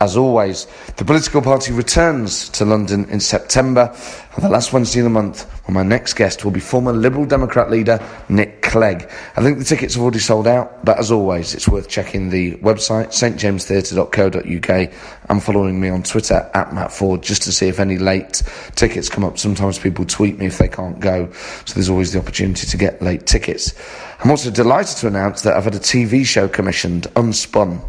as 0.00 0.18
always. 0.18 0.66
The 0.98 1.04
political 1.06 1.40
party 1.40 1.72
returns 1.72 2.50
to 2.50 2.66
London 2.66 3.08
in 3.08 3.20
September, 3.20 3.90
on 4.36 4.42
the 4.42 4.50
last 4.50 4.74
Wednesday 4.74 5.00
of 5.00 5.04
the 5.04 5.10
month, 5.10 5.44
when 5.66 5.74
my 5.74 5.82
next 5.82 6.12
guest 6.12 6.44
will 6.44 6.50
be 6.50 6.60
former 6.60 6.92
Liberal 6.92 7.24
Democrat 7.24 7.70
leader 7.70 8.06
Nick 8.28 8.49
Clegg. 8.70 9.10
I 9.36 9.42
think 9.42 9.58
the 9.58 9.64
tickets 9.64 9.94
have 9.94 10.02
already 10.02 10.20
sold 10.20 10.46
out, 10.46 10.84
but 10.84 10.96
as 10.96 11.10
always, 11.10 11.54
it's 11.54 11.66
worth 11.66 11.88
checking 11.88 12.30
the 12.30 12.54
website, 12.58 13.08
stjamestheatre.co.uk, 13.08 14.92
and 15.28 15.42
following 15.42 15.80
me 15.80 15.88
on 15.88 16.04
Twitter 16.04 16.48
at 16.54 16.72
Matt 16.72 16.90
Forde 16.90 17.20
just 17.20 17.42
to 17.42 17.52
see 17.52 17.66
if 17.66 17.80
any 17.80 17.98
late 17.98 18.44
tickets 18.76 19.08
come 19.08 19.24
up. 19.24 19.40
Sometimes 19.40 19.80
people 19.80 20.04
tweet 20.04 20.38
me 20.38 20.46
if 20.46 20.58
they 20.58 20.68
can't 20.68 21.00
go, 21.00 21.28
so 21.64 21.74
there's 21.74 21.90
always 21.90 22.12
the 22.12 22.20
opportunity 22.20 22.64
to 22.64 22.76
get 22.76 23.02
late 23.02 23.26
tickets. 23.26 23.74
I'm 24.20 24.30
also 24.30 24.52
delighted 24.52 24.98
to 24.98 25.08
announce 25.08 25.42
that 25.42 25.56
I've 25.56 25.64
had 25.64 25.74
a 25.74 25.80
TV 25.80 26.24
show 26.24 26.46
commissioned, 26.46 27.08
Unspun. 27.14 27.84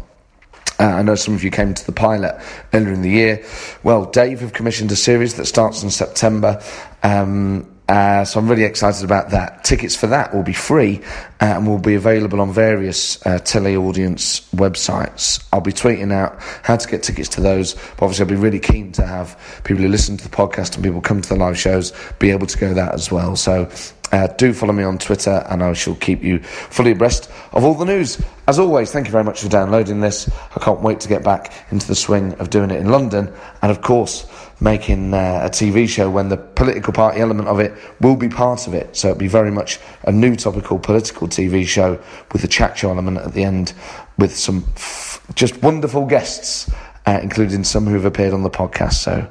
Uh, 0.80 0.86
I 0.86 1.02
know 1.02 1.14
some 1.14 1.34
of 1.34 1.44
you 1.44 1.52
came 1.52 1.74
to 1.74 1.86
the 1.86 1.92
pilot 1.92 2.42
earlier 2.72 2.92
in 2.92 3.02
the 3.02 3.10
year. 3.10 3.44
Well, 3.84 4.06
Dave 4.06 4.40
have 4.40 4.52
commissioned 4.52 4.90
a 4.90 4.96
series 4.96 5.34
that 5.34 5.46
starts 5.46 5.84
in 5.84 5.90
September. 5.90 6.60
Um, 7.04 7.71
uh, 7.88 8.24
so 8.24 8.38
I'm 8.38 8.48
really 8.48 8.64
excited 8.64 9.04
about 9.04 9.30
that. 9.30 9.64
Tickets 9.64 9.96
for 9.96 10.06
that 10.06 10.34
will 10.34 10.44
be 10.44 10.52
free 10.52 11.00
uh, 11.40 11.46
and 11.46 11.66
will 11.66 11.78
be 11.78 11.94
available 11.94 12.40
on 12.40 12.52
various 12.52 13.24
uh, 13.26 13.38
tele-audience 13.38 14.40
websites. 14.52 15.44
I'll 15.52 15.60
be 15.60 15.72
tweeting 15.72 16.12
out 16.12 16.36
how 16.62 16.76
to 16.76 16.88
get 16.88 17.02
tickets 17.02 17.28
to 17.30 17.40
those. 17.40 17.74
But 17.74 18.02
obviously, 18.02 18.24
I'll 18.24 18.30
be 18.30 18.36
really 18.36 18.60
keen 18.60 18.92
to 18.92 19.06
have 19.06 19.60
people 19.64 19.82
who 19.82 19.88
listen 19.88 20.16
to 20.16 20.24
the 20.28 20.34
podcast 20.34 20.74
and 20.76 20.84
people 20.84 21.00
come 21.00 21.20
to 21.20 21.28
the 21.28 21.36
live 21.36 21.58
shows 21.58 21.92
be 22.18 22.30
able 22.30 22.46
to 22.46 22.58
go 22.58 22.72
that 22.72 22.94
as 22.94 23.10
well. 23.10 23.36
So 23.36 23.68
uh, 24.12 24.26
do 24.26 24.52
follow 24.52 24.72
me 24.72 24.84
on 24.84 24.98
Twitter, 24.98 25.44
and 25.48 25.62
I 25.62 25.72
shall 25.72 25.94
keep 25.94 26.22
you 26.22 26.38
fully 26.40 26.92
abreast 26.92 27.30
of 27.52 27.64
all 27.64 27.74
the 27.74 27.86
news. 27.86 28.22
As 28.46 28.58
always, 28.58 28.92
thank 28.92 29.06
you 29.06 29.12
very 29.12 29.24
much 29.24 29.40
for 29.40 29.48
downloading 29.48 30.00
this. 30.00 30.30
I 30.54 30.60
can't 30.60 30.80
wait 30.82 31.00
to 31.00 31.08
get 31.08 31.24
back 31.24 31.52
into 31.70 31.86
the 31.86 31.94
swing 31.94 32.34
of 32.34 32.50
doing 32.50 32.70
it 32.70 32.78
in 32.78 32.90
London, 32.90 33.32
and 33.62 33.70
of 33.70 33.80
course, 33.80 34.26
making 34.60 35.14
uh, 35.14 35.40
a 35.44 35.50
TV 35.50 35.88
show 35.88 36.10
when 36.10 36.28
the 36.28 36.36
political 36.36 36.92
party 36.92 37.20
element 37.20 37.48
of 37.48 37.58
it 37.58 37.72
will 38.00 38.14
be 38.14 38.28
part 38.28 38.66
of 38.66 38.74
it. 38.74 38.94
So 38.94 39.08
it'll 39.08 39.18
be 39.18 39.28
very 39.28 39.50
much 39.50 39.80
a 40.04 40.12
new 40.12 40.36
topical 40.36 40.78
political 40.78 41.26
TV 41.26 41.66
show 41.66 41.98
with 42.32 42.44
a 42.44 42.48
chat 42.48 42.76
show 42.78 42.90
element 42.90 43.18
at 43.18 43.32
the 43.32 43.44
end, 43.44 43.72
with 44.18 44.36
some 44.36 44.64
f- 44.76 45.24
just 45.34 45.62
wonderful 45.62 46.06
guests, 46.06 46.70
uh, 47.06 47.18
including 47.22 47.64
some 47.64 47.86
who 47.86 47.94
have 47.94 48.04
appeared 48.04 48.34
on 48.34 48.42
the 48.42 48.50
podcast. 48.50 48.94
So 48.94 49.26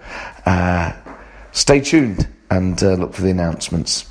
uh, 0.46 0.92
stay 1.52 1.80
tuned 1.82 2.28
and 2.50 2.82
uh, 2.84 2.96
look 2.96 3.14
for 3.14 3.22
the 3.22 3.30
announcements. 3.30 4.11